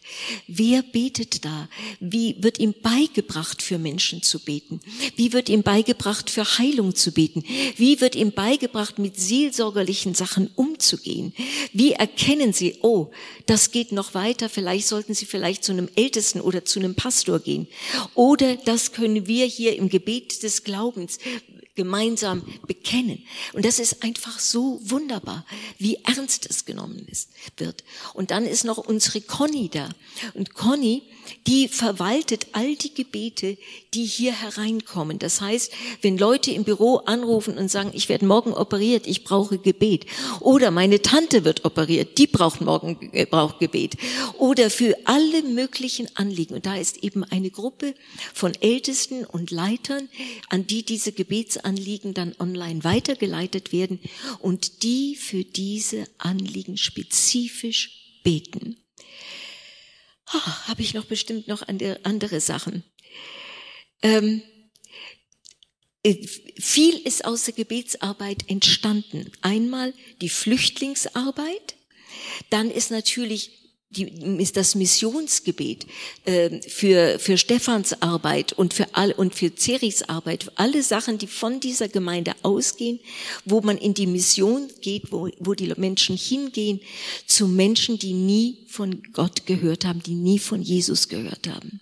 Wer 0.47 0.81
betet 0.81 1.45
da? 1.45 1.69
Wie 1.99 2.38
wird 2.39 2.57
ihm 2.57 2.73
beigebracht, 2.81 3.61
für 3.61 3.77
Menschen 3.77 4.23
zu 4.23 4.39
beten? 4.39 4.79
Wie 5.15 5.31
wird 5.31 5.47
ihm 5.47 5.61
beigebracht, 5.61 6.31
für 6.31 6.43
Heilung 6.43 6.95
zu 6.95 7.11
beten? 7.11 7.43
Wie 7.77 8.01
wird 8.01 8.15
ihm 8.15 8.31
beigebracht, 8.31 8.97
mit 8.97 9.19
seelsorgerlichen 9.19 10.15
Sachen 10.15 10.49
umzugehen? 10.55 11.36
Wie 11.71 11.91
erkennen 11.91 12.51
Sie, 12.51 12.79
oh, 12.81 13.11
das 13.45 13.69
geht 13.69 13.91
noch 13.91 14.15
weiter, 14.15 14.49
vielleicht 14.49 14.88
sollten 14.88 15.13
Sie 15.13 15.27
vielleicht 15.27 15.63
zu 15.63 15.71
einem 15.71 15.89
Ältesten 15.95 16.41
oder 16.41 16.65
zu 16.65 16.79
einem 16.79 16.95
Pastor 16.95 17.39
gehen? 17.39 17.67
Oder 18.15 18.55
das 18.55 18.91
können 18.91 19.27
wir 19.27 19.45
hier 19.45 19.75
im 19.75 19.89
Gebet 19.89 20.41
des 20.41 20.63
Glaubens 20.63 21.19
gemeinsam 21.76 22.43
bekennen. 22.67 23.26
Und 23.53 23.65
das 23.65 23.80
ist 23.80 24.03
einfach 24.03 24.39
so 24.39 24.80
wunderbar, 24.84 25.45
wie 25.78 25.95
ernst 26.03 26.49
es 26.49 26.65
genommen 26.65 27.05
ist, 27.09 27.30
wird. 27.57 27.84
Und 28.13 28.32
dann 28.32 28.45
ist 28.45 28.63
noch 28.63 28.78
unsere 28.78 29.21
Conny 29.21 29.69
da. 29.69 29.89
Und 30.34 30.53
Conny, 30.53 31.03
die 31.47 31.67
verwaltet 31.67 32.47
all 32.53 32.76
die 32.76 32.93
Gebete, 32.93 33.57
die 33.93 34.05
hier 34.05 34.34
hereinkommen. 34.34 35.19
Das 35.19 35.41
heißt, 35.41 35.71
wenn 36.01 36.17
Leute 36.17 36.51
im 36.51 36.63
Büro 36.63 36.97
anrufen 36.97 37.57
und 37.57 37.69
sagen, 37.69 37.91
ich 37.93 38.09
werde 38.09 38.26
morgen 38.26 38.53
operiert, 38.53 39.07
ich 39.07 39.23
brauche 39.23 39.57
Gebet. 39.57 40.05
Oder 40.39 40.71
meine 40.71 41.01
Tante 41.01 41.45
wird 41.45 41.65
operiert, 41.65 42.17
die 42.17 42.28
braucht 42.28 42.61
morgen, 42.61 43.09
äh, 43.13 43.26
braucht 43.26 43.59
Gebet. 43.59 43.95
Oder 44.38 44.69
für 44.69 44.95
alle 45.05 45.43
möglichen 45.43 46.07
Anliegen. 46.15 46.55
Und 46.55 46.65
da 46.65 46.76
ist 46.76 47.03
eben 47.03 47.23
eine 47.23 47.49
Gruppe 47.49 47.93
von 48.34 48.53
Ältesten 48.61 49.26
und 49.26 49.51
Leitern, 49.51 50.09
an 50.49 50.67
die 50.67 50.84
diese 50.84 51.11
Gebets 51.11 51.57
Anliegen 51.57 52.13
dann 52.13 52.36
online 52.39 52.84
weitergeleitet 52.84 53.71
werden 53.71 53.99
und 54.39 54.84
die 54.84 55.15
für 55.15 55.43
diese 55.43 56.05
Anliegen 56.17 56.78
spezifisch 56.78 58.19
beten. 58.23 58.78
Oh, 60.34 60.67
Habe 60.67 60.82
ich 60.82 60.93
noch 60.93 61.05
bestimmt 61.05 61.47
noch 61.47 61.63
andere 62.03 62.41
Sachen. 62.41 62.84
Ähm, 64.01 64.41
äh, 66.03 66.28
viel 66.59 66.97
ist 66.99 67.26
aus 67.26 67.45
der 67.45 67.53
Gebetsarbeit 67.53 68.49
entstanden. 68.49 69.32
Einmal 69.41 69.93
die 70.21 70.30
Flüchtlingsarbeit, 70.30 71.76
dann 72.49 72.69
ist 72.69 72.91
natürlich 72.91 73.64
die, 73.89 74.03
ist 74.41 74.57
das 74.57 74.75
Missionsgebet 74.75 75.86
äh, 76.25 76.61
für, 76.61 77.19
für 77.19 77.38
Stephans 77.38 78.01
Arbeit 78.01 78.53
und 78.53 78.73
für, 78.73 78.88
all, 78.93 79.11
und 79.11 79.36
für 79.36 79.55
Ceris 79.55 80.03
Arbeit, 80.03 80.51
alle 80.55 80.83
Sachen, 80.83 81.17
die 81.17 81.27
von 81.27 81.59
dieser 81.59 81.88
Gemeinde 81.88 82.33
ausgehen, 82.41 82.99
wo 83.45 83.61
man 83.61 83.77
in 83.77 83.93
die 83.93 84.07
Mission 84.07 84.67
geht, 84.81 85.11
wo, 85.11 85.29
wo 85.39 85.53
die 85.53 85.71
Menschen 85.77 86.17
hingehen, 86.17 86.81
zu 87.25 87.47
Menschen, 87.47 87.99
die 87.99 88.13
nie 88.13 88.65
von 88.67 89.01
Gott 89.13 89.45
gehört 89.45 89.86
haben, 89.86 90.01
die 90.03 90.15
nie 90.15 90.39
von 90.39 90.61
Jesus 90.61 91.07
gehört 91.07 91.47
haben. 91.47 91.79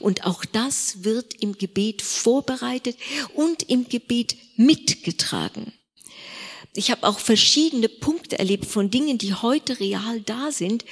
Und 0.00 0.24
auch 0.24 0.44
das 0.44 1.04
wird 1.04 1.34
im 1.40 1.56
Gebet 1.56 2.02
vorbereitet 2.02 2.96
und 3.34 3.68
im 3.68 3.88
Gebet 3.88 4.36
mitgetragen 4.56 5.72
ich 6.74 6.90
habe 6.90 7.06
auch 7.06 7.18
verschiedene 7.18 7.88
Punkte 7.88 8.38
erlebt 8.38 8.64
von 8.64 8.90
Dingen, 8.90 9.18
die 9.18 9.34
heute 9.34 9.78
real 9.78 10.22
da 10.22 10.50
sind, 10.50 10.86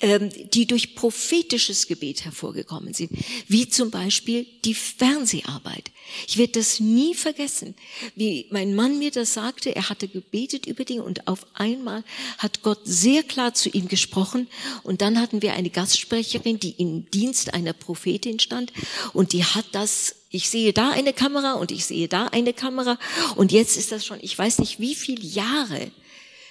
ähm, 0.00 0.30
die 0.54 0.66
durch 0.66 0.94
prophetisches 0.94 1.86
Gebet 1.86 2.24
hervorgekommen 2.24 2.94
sind, 2.94 3.10
wie 3.46 3.68
zum 3.68 3.90
Beispiel 3.90 4.46
die 4.64 4.72
Fernseharbeit. 4.72 5.90
Ich 6.26 6.38
werde 6.38 6.54
das 6.54 6.80
nie 6.80 7.14
vergessen, 7.14 7.74
wie 8.14 8.46
mein 8.50 8.74
Mann 8.74 8.98
mir 8.98 9.10
das 9.10 9.34
sagte. 9.34 9.76
Er 9.76 9.90
hatte 9.90 10.08
gebetet 10.08 10.64
über 10.64 10.84
Dinge 10.84 11.02
und 11.02 11.28
auf 11.28 11.46
einmal 11.52 12.02
hat 12.38 12.62
Gott 12.62 12.80
sehr 12.84 13.22
klar 13.22 13.52
zu 13.52 13.68
ihm 13.68 13.88
gesprochen. 13.88 14.48
Und 14.84 15.02
dann 15.02 15.20
hatten 15.20 15.42
wir 15.42 15.52
eine 15.52 15.68
Gastsprecherin, 15.68 16.58
die 16.58 16.76
im 16.78 17.10
Dienst 17.10 17.52
einer 17.52 17.74
Prophetin 17.74 18.38
stand 18.38 18.72
und 19.12 19.34
die 19.34 19.44
hat 19.44 19.66
das 19.72 20.14
ich 20.36 20.48
sehe 20.50 20.72
da 20.72 20.90
eine 20.90 21.12
Kamera 21.12 21.54
und 21.54 21.72
ich 21.72 21.86
sehe 21.86 22.08
da 22.08 22.26
eine 22.26 22.52
Kamera 22.52 22.98
und 23.36 23.52
jetzt 23.52 23.76
ist 23.76 23.90
das 23.90 24.04
schon, 24.04 24.18
ich 24.20 24.38
weiß 24.38 24.58
nicht 24.58 24.78
wie 24.78 24.94
viele 24.94 25.22
Jahre, 25.24 25.90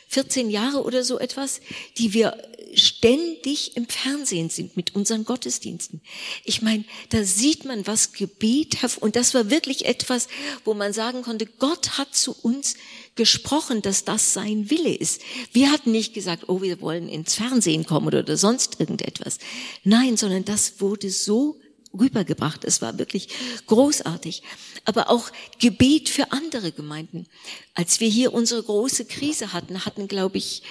14 0.08 0.50
Jahre 0.50 0.84
oder 0.84 1.04
so 1.04 1.20
etwas, 1.20 1.62
die 1.98 2.14
wir 2.14 2.38
ständig 2.74 3.78
im 3.78 3.88
Fernsehen 3.88 4.50
sind 4.50 4.76
mit 4.76 4.96
unseren 4.96 5.24
Gottesdiensten. 5.24 6.02
Ich 6.44 6.62
meine, 6.62 6.84
da 7.10 7.24
sieht 7.24 7.64
man, 7.66 7.88
was 7.88 8.12
Gebet 8.12 8.78
und 9.00 9.16
das 9.16 9.34
war 9.34 9.50
wirklich 9.50 9.86
etwas, 9.86 10.28
wo 10.64 10.74
man 10.74 10.92
sagen 10.92 11.22
konnte, 11.22 11.46
Gott 11.46 11.98
hat 11.98 12.14
zu 12.16 12.36
uns 12.42 12.76
gesprochen, 13.16 13.82
dass 13.82 14.04
das 14.04 14.34
sein 14.34 14.70
Wille 14.70 14.94
ist. 14.94 15.22
Wir 15.54 15.72
hatten 15.72 15.92
nicht 15.92 16.14
gesagt, 16.14 16.50
oh, 16.50 16.62
wir 16.62 16.82
wollen 16.82 17.08
ins 17.08 17.36
Fernsehen 17.36 17.86
kommen 17.86 18.08
oder 18.08 18.38
sonst 18.38 18.80
irgendetwas. 18.80 19.38
Nein, 19.84 20.18
sondern 20.18 20.44
das 20.44 20.82
wurde 20.82 21.10
so 21.10 21.60
rübergebracht. 22.00 22.64
Es 22.64 22.82
war 22.82 22.98
wirklich 22.98 23.30
großartig. 23.68 24.43
Aber 24.86 25.10
auch 25.10 25.32
Gebet 25.60 26.10
für 26.10 26.32
andere 26.32 26.72
Gemeinden. 26.72 27.28
Als 27.74 28.00
wir 28.00 28.10
hier 28.10 28.34
unsere 28.34 28.64
große 28.64 29.06
Krise 29.06 29.54
hatten, 29.54 29.86
hatten, 29.86 30.08
glaube 30.08 30.38
ich, 30.38 30.64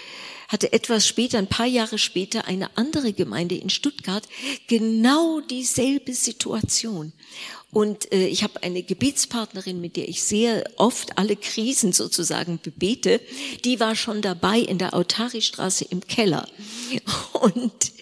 hatte 0.49 0.73
etwas 0.73 1.07
später, 1.07 1.39
ein 1.39 1.47
paar 1.47 1.67
Jahre 1.67 1.99
später, 1.99 2.47
eine 2.47 2.77
andere 2.77 3.13
Gemeinde 3.13 3.57
in 3.57 3.71
Stuttgart 3.71 4.25
genau 4.67 5.41
dieselbe 5.41 6.15
Situation. 6.15 7.13
Und 7.75 8.13
äh, 8.13 8.29
ich 8.29 8.45
habe 8.45 8.63
eine 8.63 8.85
Gebetspartnerin, 8.85 9.81
mit 9.81 9.97
der 9.97 10.09
ich 10.09 10.23
sehr 10.23 10.65
oft 10.77 11.19
alle 11.19 11.35
Krisen 11.35 11.93
sozusagen 11.93 12.59
bebete. 12.59 13.21
Die 13.65 13.81
war 13.81 13.97
schon 13.97 14.23
dabei 14.23 14.61
in 14.61 14.79
der 14.79 14.95
Autari-Straße 14.95 15.85
im 15.91 16.01
Keller. 16.07 16.49
Und, 17.33 17.93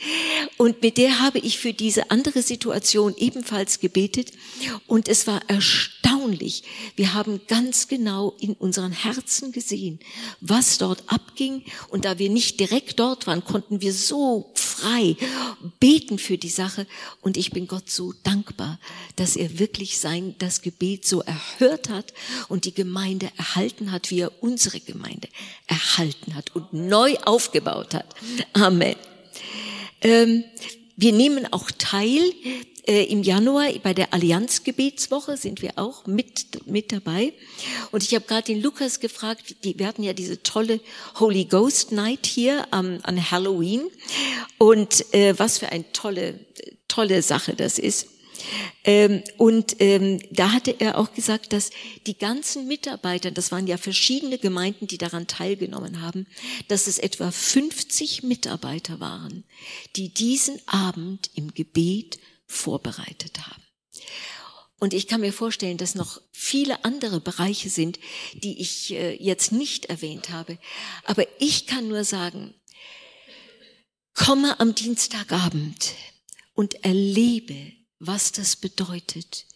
und 0.57 0.83
mit 0.83 0.99
der 0.99 1.21
habe 1.21 1.39
ich 1.39 1.59
für 1.59 1.73
diese 1.73 2.11
andere 2.11 2.43
Situation 2.43 3.15
ebenfalls 3.17 3.81
gebetet. 3.81 4.33
Und 4.87 5.09
es 5.09 5.27
war 5.27 5.41
erstaunlich. 5.49 6.63
Wir 6.97 7.15
haben 7.15 7.41
ganz 7.49 7.89
genau 7.89 8.35
in 8.39 8.55
unseren 8.55 8.93
Herzen 8.93 9.53
gesehen, 9.53 9.99
was 10.41 10.79
dort 10.79 11.03
abging. 11.07 11.65
Und 11.89 12.05
da 12.05 12.19
wir 12.19 12.31
nicht 12.31 12.61
direkt 12.61 13.01
dort 13.01 13.27
waren, 13.27 13.45
konnten 13.45 13.81
wir 13.81 13.93
so 13.93 14.53
frei 14.55 15.17
beten 15.81 16.19
für 16.19 16.39
die 16.39 16.49
Sache. 16.49 16.87
Und 17.21 17.37
ich 17.37 17.51
bin 17.51 17.67
Gott 17.67 17.91
so 17.91 18.13
dankbar, 18.23 18.79
dass 19.17 19.37
er 19.37 19.59
wirklich 19.59 19.99
sein, 19.99 20.35
das 20.39 20.63
Gebet 20.63 21.07
so 21.07 21.23
erhört 21.23 21.89
hat 21.89 22.13
und 22.49 22.65
die 22.65 22.75
Gemeinde 22.75 23.31
erhalten 23.37 23.93
hat, 23.93 24.11
wie 24.11 24.21
er 24.21 24.43
unsere 24.43 24.81
Gemeinde 24.81 25.29
erhalten 25.67 26.35
hat 26.35 26.55
und 26.55 26.73
neu 26.73 27.17
aufgebaut 27.25 27.95
hat. 27.95 28.15
Amen. 28.53 28.97
Ähm, 30.03 30.45
wir 30.97 31.13
nehmen 31.13 31.53
auch 31.53 31.71
teil 31.71 32.23
äh, 32.87 33.05
im 33.05 33.23
Januar 33.23 33.73
bei 33.83 33.95
der 33.95 34.13
Allianzgebetswoche 34.13 35.37
sind 35.37 35.63
wir 35.63 35.73
auch 35.77 36.07
mit 36.07 36.67
mit 36.67 36.93
dabei. 36.93 37.33
Und 37.91 38.03
ich 38.03 38.15
habe 38.15 38.27
gerade 38.27 38.47
den 38.47 38.61
Lukas 38.61 39.01
gefragt 39.01 39.57
die, 39.65 39.79
wir 39.79 39.87
hatten 39.87 40.03
ja 40.03 40.13
diese 40.13 40.43
tolle 40.43 40.81
Holy 41.19 41.45
Ghost 41.45 41.93
Night 41.93 42.27
hier 42.27 42.67
ähm, 42.73 42.99
an 43.03 43.31
Halloween. 43.31 43.83
Und 44.59 45.13
äh, 45.15 45.39
was 45.39 45.59
für 45.59 45.69
eine 45.69 45.91
tolle 45.93 46.41
tolle 46.89 47.23
Sache 47.23 47.55
das 47.55 47.79
ist. 47.79 48.09
Ähm, 48.85 49.23
und 49.37 49.77
ähm, 49.81 50.21
da 50.31 50.53
hatte 50.53 50.75
er 50.79 50.99
auch 50.99 51.13
gesagt, 51.15 51.53
dass 51.53 51.71
die 52.07 52.19
ganzen 52.19 52.67
Mitarbeiter, 52.67 53.31
das 53.31 53.53
waren 53.53 53.67
ja 53.67 53.77
verschiedene 53.77 54.39
Gemeinden, 54.39 54.87
die 54.87 54.99
daran 54.99 55.27
teilgenommen 55.27 56.03
haben, 56.03 56.27
dass 56.69 56.87
es 56.87 56.99
etwa 56.99 57.31
50 57.31 58.25
Mitarbeiter 58.25 59.01
waren, 59.01 59.45
die 59.97 60.09
diesen 60.09 60.61
Abend 60.67 61.31
im 61.35 61.55
Gebet 61.55 62.19
vorbereitet 62.53 63.47
haben. 63.47 63.63
Und 64.79 64.95
ich 64.95 65.07
kann 65.07 65.21
mir 65.21 65.33
vorstellen, 65.33 65.79
dass 65.79 65.95
noch 65.95 66.21
viele 66.33 66.85
andere 66.85 67.21
Bereiche 67.21 67.71
sind, 67.71 68.01
die 68.35 68.61
ich 68.61 68.93
äh, 68.93 69.15
jetzt 69.15 69.53
nicht 69.53 69.87
erwähnt 69.87 70.31
habe. 70.31 70.59
Aber 71.05 71.25
ich 71.41 71.67
kann 71.67 71.89
nur 71.89 72.05
sagen, 72.05 72.55
komme 74.13 74.59
am 74.59 74.75
Dienstagabend 74.75 75.95
und 76.55 76.85
erlebe 76.85 77.73
was 78.05 78.33
das 78.33 78.57
bedeutet, 78.57 79.47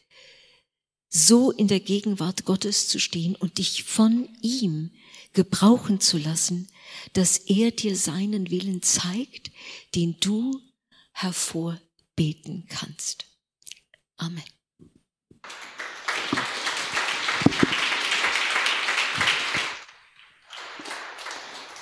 so 1.08 1.50
in 1.50 1.66
der 1.66 1.80
Gegenwart 1.80 2.44
Gottes 2.44 2.86
zu 2.86 3.00
stehen 3.00 3.34
und 3.34 3.58
dich 3.58 3.82
von 3.82 4.28
ihm 4.40 4.92
gebrauchen 5.32 6.00
zu 6.00 6.16
lassen, 6.16 6.68
dass 7.12 7.38
er 7.38 7.72
dir 7.72 7.96
seinen 7.96 8.50
Willen 8.50 8.82
zeigt, 8.82 9.50
den 9.96 10.16
du 10.20 10.60
hervorbeten 12.16 12.66
kannst. 12.68 13.26
Amen. 14.16 14.42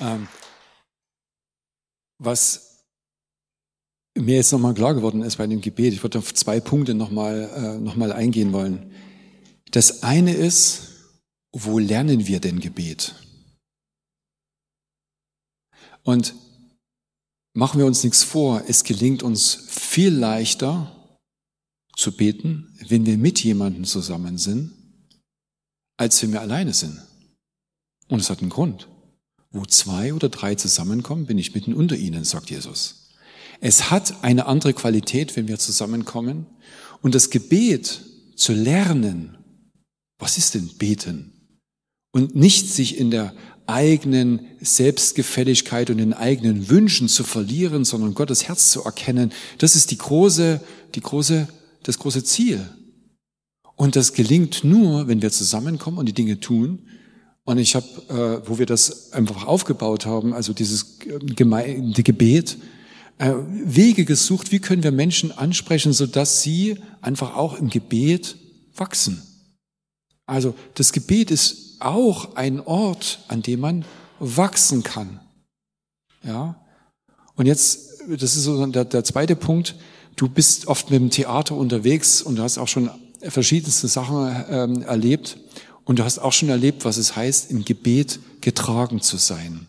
Ähm, 0.00 0.28
was 2.18 2.84
mir 4.16 4.36
jetzt 4.36 4.52
nochmal 4.52 4.74
klar 4.74 4.94
geworden 4.94 5.22
ist 5.22 5.36
bei 5.36 5.46
dem 5.46 5.60
Gebet, 5.60 5.92
ich 5.92 6.02
würde 6.02 6.18
auf 6.18 6.34
zwei 6.34 6.60
Punkte 6.60 6.94
nochmal 6.94 7.50
äh, 7.56 7.78
noch 7.78 7.96
eingehen 7.96 8.52
wollen. 8.52 8.92
Das 9.70 10.02
eine 10.02 10.34
ist, 10.34 10.90
wo 11.52 11.78
lernen 11.78 12.26
wir 12.26 12.40
denn 12.40 12.60
Gebet? 12.60 13.14
Und 16.02 16.34
machen 17.54 17.78
wir 17.78 17.86
uns 17.86 18.04
nichts 18.04 18.22
vor, 18.22 18.62
es 18.68 18.84
gelingt 18.84 19.22
uns 19.22 19.66
viel 19.68 20.12
leichter 20.12 20.90
zu 21.96 22.12
beten, 22.12 22.76
wenn 22.88 23.06
wir 23.06 23.16
mit 23.16 23.42
jemandem 23.42 23.84
zusammen 23.84 24.36
sind, 24.36 24.72
als 25.96 26.20
wenn 26.22 26.32
wir 26.32 26.40
alleine 26.40 26.74
sind. 26.74 27.00
Und 28.08 28.20
es 28.20 28.28
hat 28.28 28.40
einen 28.40 28.50
Grund. 28.50 28.88
Wo 29.50 29.64
zwei 29.64 30.12
oder 30.12 30.28
drei 30.28 30.56
zusammenkommen, 30.56 31.26
bin 31.26 31.38
ich 31.38 31.54
mitten 31.54 31.74
unter 31.74 31.96
ihnen, 31.96 32.24
sagt 32.24 32.50
Jesus. 32.50 33.10
Es 33.60 33.90
hat 33.90 34.24
eine 34.24 34.46
andere 34.46 34.74
Qualität, 34.74 35.36
wenn 35.36 35.46
wir 35.46 35.60
zusammenkommen. 35.60 36.46
Und 37.02 37.14
das 37.14 37.30
Gebet 37.30 38.00
zu 38.34 38.52
lernen, 38.52 39.38
was 40.18 40.38
ist 40.38 40.54
denn 40.54 40.68
beten? 40.76 41.32
Und 42.10 42.34
nicht 42.34 42.68
sich 42.68 42.98
in 42.98 43.12
der 43.12 43.34
eigenen 43.66 44.40
Selbstgefälligkeit 44.60 45.90
und 45.90 45.98
den 45.98 46.12
eigenen 46.12 46.68
Wünschen 46.68 47.08
zu 47.08 47.24
verlieren, 47.24 47.84
sondern 47.84 48.14
Gottes 48.14 48.46
Herz 48.48 48.70
zu 48.70 48.82
erkennen, 48.84 49.32
das 49.58 49.76
ist 49.76 49.90
die 49.90 49.98
große, 49.98 50.60
die 50.94 51.00
große, 51.00 51.48
das 51.82 51.98
große 51.98 52.24
Ziel. 52.24 52.68
Und 53.76 53.96
das 53.96 54.12
gelingt 54.12 54.64
nur, 54.64 55.08
wenn 55.08 55.22
wir 55.22 55.30
zusammenkommen 55.30 55.98
und 55.98 56.06
die 56.06 56.12
Dinge 56.12 56.40
tun. 56.40 56.86
Und 57.44 57.58
ich 57.58 57.74
habe, 57.74 58.42
äh, 58.44 58.48
wo 58.48 58.58
wir 58.58 58.66
das 58.66 59.12
einfach 59.12 59.46
aufgebaut 59.46 60.06
haben, 60.06 60.32
also 60.32 60.52
dieses 60.52 60.98
gemeinde 61.36 62.02
Gebet, 62.02 62.58
äh, 63.18 63.32
Wege 63.48 64.04
gesucht, 64.04 64.52
wie 64.52 64.60
können 64.60 64.82
wir 64.82 64.92
Menschen 64.92 65.32
ansprechen, 65.32 65.92
sodass 65.92 66.42
sie 66.42 66.76
einfach 67.00 67.36
auch 67.36 67.58
im 67.58 67.68
Gebet 67.68 68.36
wachsen. 68.76 69.22
Also 70.26 70.54
das 70.74 70.92
Gebet 70.92 71.30
ist 71.30 71.73
auch 71.80 72.36
ein 72.36 72.60
Ort, 72.60 73.20
an 73.28 73.42
dem 73.42 73.60
man 73.60 73.84
wachsen 74.18 74.82
kann. 74.82 75.20
Ja. 76.22 76.56
Und 77.36 77.46
jetzt, 77.46 78.00
das 78.08 78.36
ist 78.36 78.44
so 78.44 78.66
der, 78.66 78.84
der 78.84 79.04
zweite 79.04 79.36
Punkt. 79.36 79.74
Du 80.16 80.28
bist 80.28 80.68
oft 80.68 80.90
mit 80.90 81.00
dem 81.00 81.10
Theater 81.10 81.56
unterwegs 81.56 82.22
und 82.22 82.36
du 82.36 82.42
hast 82.42 82.58
auch 82.58 82.68
schon 82.68 82.90
verschiedenste 83.20 83.88
Sachen 83.88 84.44
ähm, 84.48 84.82
erlebt 84.82 85.38
und 85.84 85.98
du 85.98 86.04
hast 86.04 86.18
auch 86.18 86.32
schon 86.32 86.48
erlebt, 86.48 86.84
was 86.84 86.96
es 86.96 87.16
heißt, 87.16 87.50
im 87.50 87.64
Gebet 87.64 88.20
getragen 88.40 89.00
zu 89.00 89.16
sein. 89.16 89.66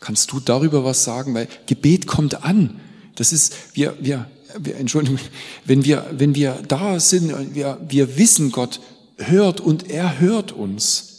Kannst 0.00 0.32
du 0.32 0.40
darüber 0.40 0.84
was 0.84 1.04
sagen? 1.04 1.34
Weil 1.34 1.48
Gebet 1.66 2.06
kommt 2.06 2.44
an. 2.44 2.80
Das 3.14 3.32
ist, 3.32 3.54
wir, 3.74 3.96
wir, 4.00 4.30
wir 4.58 4.76
Entschuldigung, 4.76 5.18
wenn 5.64 5.84
wir, 5.84 6.06
wenn 6.12 6.34
wir 6.34 6.62
da 6.68 7.00
sind, 7.00 7.54
wir, 7.54 7.78
wir 7.88 8.16
wissen, 8.16 8.52
Gott 8.52 8.80
hört 9.16 9.60
und 9.60 9.90
er 9.90 10.20
hört 10.20 10.52
uns. 10.52 11.16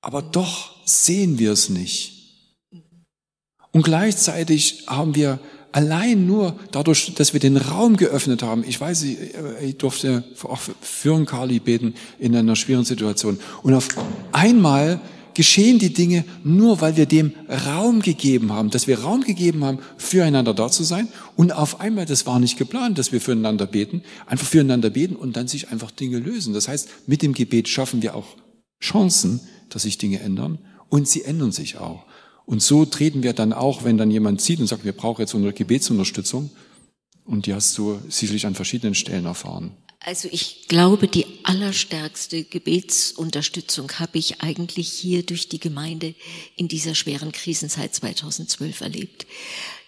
Aber 0.00 0.22
doch 0.22 0.76
sehen 0.84 1.38
wir 1.38 1.52
es 1.52 1.68
nicht. 1.68 2.12
Und 3.72 3.82
gleichzeitig 3.82 4.84
haben 4.86 5.14
wir 5.14 5.38
allein 5.72 6.26
nur 6.26 6.58
dadurch, 6.70 7.14
dass 7.14 7.32
wir 7.32 7.40
den 7.40 7.56
Raum 7.56 7.96
geöffnet 7.96 8.42
haben. 8.42 8.64
Ich 8.66 8.80
weiß, 8.80 9.02
ich, 9.04 9.18
ich 9.62 9.78
durfte 9.78 10.24
auch 10.44 10.60
für 10.80 11.24
Carly 11.24 11.58
beten 11.58 11.94
in 12.18 12.36
einer 12.36 12.56
schweren 12.56 12.84
Situation. 12.84 13.40
Und 13.62 13.74
auf 13.74 13.88
einmal 14.32 15.00
geschehen 15.34 15.78
die 15.78 15.92
Dinge 15.92 16.24
nur, 16.44 16.80
weil 16.80 16.96
wir 16.96 17.06
dem 17.06 17.32
Raum 17.66 18.00
gegeben 18.00 18.52
haben, 18.52 18.70
dass 18.70 18.86
wir 18.86 19.00
Raum 19.00 19.22
gegeben 19.22 19.64
haben, 19.64 19.78
füreinander 19.96 20.54
da 20.54 20.70
zu 20.70 20.84
sein. 20.84 21.08
Und 21.36 21.52
auf 21.52 21.80
einmal, 21.80 22.06
das 22.06 22.26
war 22.26 22.38
nicht 22.38 22.58
geplant, 22.58 22.98
dass 22.98 23.12
wir 23.12 23.20
füreinander 23.20 23.66
beten, 23.66 24.02
einfach 24.26 24.46
füreinander 24.46 24.90
beten 24.90 25.16
und 25.16 25.36
dann 25.36 25.48
sich 25.48 25.70
einfach 25.70 25.90
Dinge 25.90 26.18
lösen. 26.18 26.54
Das 26.54 26.68
heißt, 26.68 26.88
mit 27.06 27.22
dem 27.22 27.34
Gebet 27.34 27.68
schaffen 27.68 28.02
wir 28.02 28.14
auch 28.14 28.36
Chancen, 28.80 29.40
dass 29.68 29.82
sich 29.82 29.98
Dinge 29.98 30.20
ändern 30.20 30.58
und 30.88 31.08
sie 31.08 31.22
ändern 31.22 31.52
sich 31.52 31.78
auch. 31.78 32.04
Und 32.44 32.62
so 32.62 32.84
treten 32.84 33.22
wir 33.22 33.32
dann 33.32 33.52
auch, 33.52 33.84
wenn 33.84 33.98
dann 33.98 34.10
jemand 34.10 34.40
sieht 34.40 34.60
und 34.60 34.66
sagt, 34.66 34.84
wir 34.84 34.92
brauchen 34.92 35.22
jetzt 35.22 35.34
unsere 35.34 35.52
Gebetsunterstützung, 35.52 36.50
und 37.24 37.46
die 37.46 37.54
hast 37.54 37.76
du 37.78 37.98
sicherlich 38.08 38.46
an 38.46 38.54
verschiedenen 38.54 38.94
Stellen 38.94 39.26
erfahren. 39.26 39.72
Also 40.04 40.28
ich 40.32 40.66
glaube, 40.66 41.06
die 41.06 41.26
allerstärkste 41.44 42.42
Gebetsunterstützung 42.42 44.00
habe 44.00 44.18
ich 44.18 44.40
eigentlich 44.40 44.88
hier 44.88 45.22
durch 45.22 45.48
die 45.48 45.60
Gemeinde 45.60 46.16
in 46.56 46.66
dieser 46.66 46.96
schweren 46.96 47.30
Krisenzeit 47.30 47.94
2012 47.94 48.80
erlebt. 48.80 49.26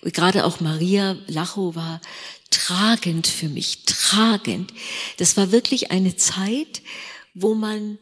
Gerade 0.02 0.44
auch 0.44 0.60
Maria 0.60 1.16
Lacho 1.26 1.74
war 1.74 2.00
tragend 2.50 3.26
für 3.26 3.48
mich, 3.48 3.86
tragend. 3.86 4.72
Das 5.16 5.36
war 5.36 5.50
wirklich 5.50 5.90
eine 5.90 6.14
Zeit, 6.14 6.82
wo 7.34 7.54
man 7.54 7.98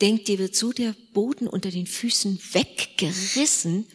denkt, 0.00 0.28
dir 0.28 0.38
wird 0.38 0.54
so 0.54 0.72
der 0.72 0.94
Boden 1.14 1.48
unter 1.48 1.72
den 1.72 1.86
Füßen 1.86 2.38
weggerissen 2.52 3.86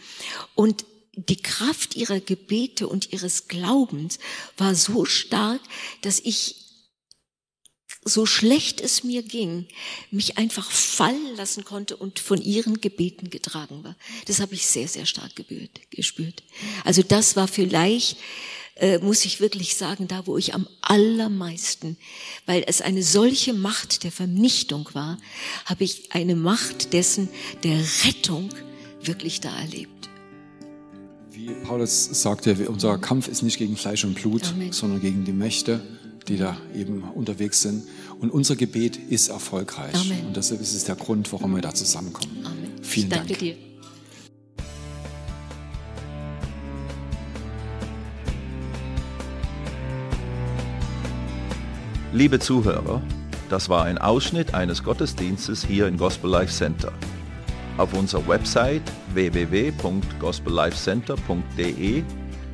und 0.55 0.83
die 1.15 1.41
Kraft 1.41 1.95
ihrer 1.95 2.19
Gebete 2.19 2.87
und 2.87 3.13
ihres 3.13 3.47
Glaubens 3.47 4.19
war 4.57 4.75
so 4.75 5.05
stark, 5.05 5.61
dass 6.01 6.19
ich 6.19 6.60
so 8.03 8.25
schlecht 8.25 8.81
es 8.81 9.03
mir 9.03 9.21
ging, 9.21 9.67
mich 10.09 10.37
einfach 10.37 10.69
fallen 10.71 11.35
lassen 11.35 11.63
konnte 11.63 11.95
und 11.95 12.19
von 12.19 12.41
ihren 12.41 12.81
Gebeten 12.81 13.29
getragen 13.29 13.83
war. 13.83 13.95
Das 14.25 14.39
habe 14.39 14.55
ich 14.55 14.65
sehr, 14.65 14.87
sehr 14.87 15.05
stark 15.05 15.31
gespürt. 15.91 16.43
Also 16.83 17.03
das 17.03 17.35
war 17.35 17.47
vielleicht, 17.47 18.17
äh, 18.75 18.97
muss 18.97 19.23
ich 19.25 19.39
wirklich 19.39 19.75
sagen, 19.75 20.07
da, 20.07 20.25
wo 20.25 20.37
ich 20.37 20.55
am 20.55 20.67
allermeisten, 20.81 21.95
weil 22.47 22.63
es 22.65 22.81
eine 22.81 23.03
solche 23.03 23.53
Macht 23.53 24.03
der 24.03 24.11
Vernichtung 24.11 24.89
war, 24.93 25.19
habe 25.65 25.83
ich 25.83 26.11
eine 26.11 26.35
Macht 26.35 26.93
dessen, 26.93 27.29
der 27.63 27.79
Rettung 28.05 28.49
wirklich 29.03 29.41
da 29.41 29.55
erlebt. 29.59 30.09
Wie 31.29 31.51
Paulus 31.63 32.05
sagte, 32.05 32.67
unser 32.67 32.97
Kampf 32.97 33.27
ist 33.27 33.43
nicht 33.43 33.57
gegen 33.57 33.77
Fleisch 33.77 34.03
und 34.03 34.15
Blut, 34.15 34.45
Amen. 34.47 34.71
sondern 34.71 35.01
gegen 35.01 35.23
die 35.23 35.31
Mächte, 35.31 35.81
die 36.27 36.37
da 36.37 36.57
eben 36.75 37.03
unterwegs 37.03 37.61
sind. 37.61 37.83
Und 38.19 38.31
unser 38.31 38.55
Gebet 38.55 38.97
ist 38.97 39.29
erfolgreich. 39.29 39.95
Amen. 39.95 40.27
Und 40.27 40.37
deshalb 40.37 40.61
ist 40.61 40.73
es 40.73 40.83
der 40.83 40.95
Grund, 40.95 41.31
warum 41.33 41.55
wir 41.55 41.61
da 41.61 41.73
zusammenkommen. 41.73 42.45
Amen. 42.45 42.71
Vielen 42.81 43.07
ich 43.07 43.13
danke 43.13 43.33
Dank. 43.33 43.39
dir. 43.39 43.55
Liebe 52.13 52.39
Zuhörer, 52.39 53.01
das 53.49 53.69
war 53.69 53.85
ein 53.85 53.97
Ausschnitt 53.97 54.53
eines 54.53 54.83
Gottesdienstes 54.83 55.65
hier 55.65 55.87
im 55.87 55.97
Gospel 55.97 56.29
Life 56.29 56.53
Center. 56.53 56.91
Auf 57.77 57.93
unserer 57.93 58.27
Website 58.27 58.83
www.gospellifecenter.de 59.13 62.03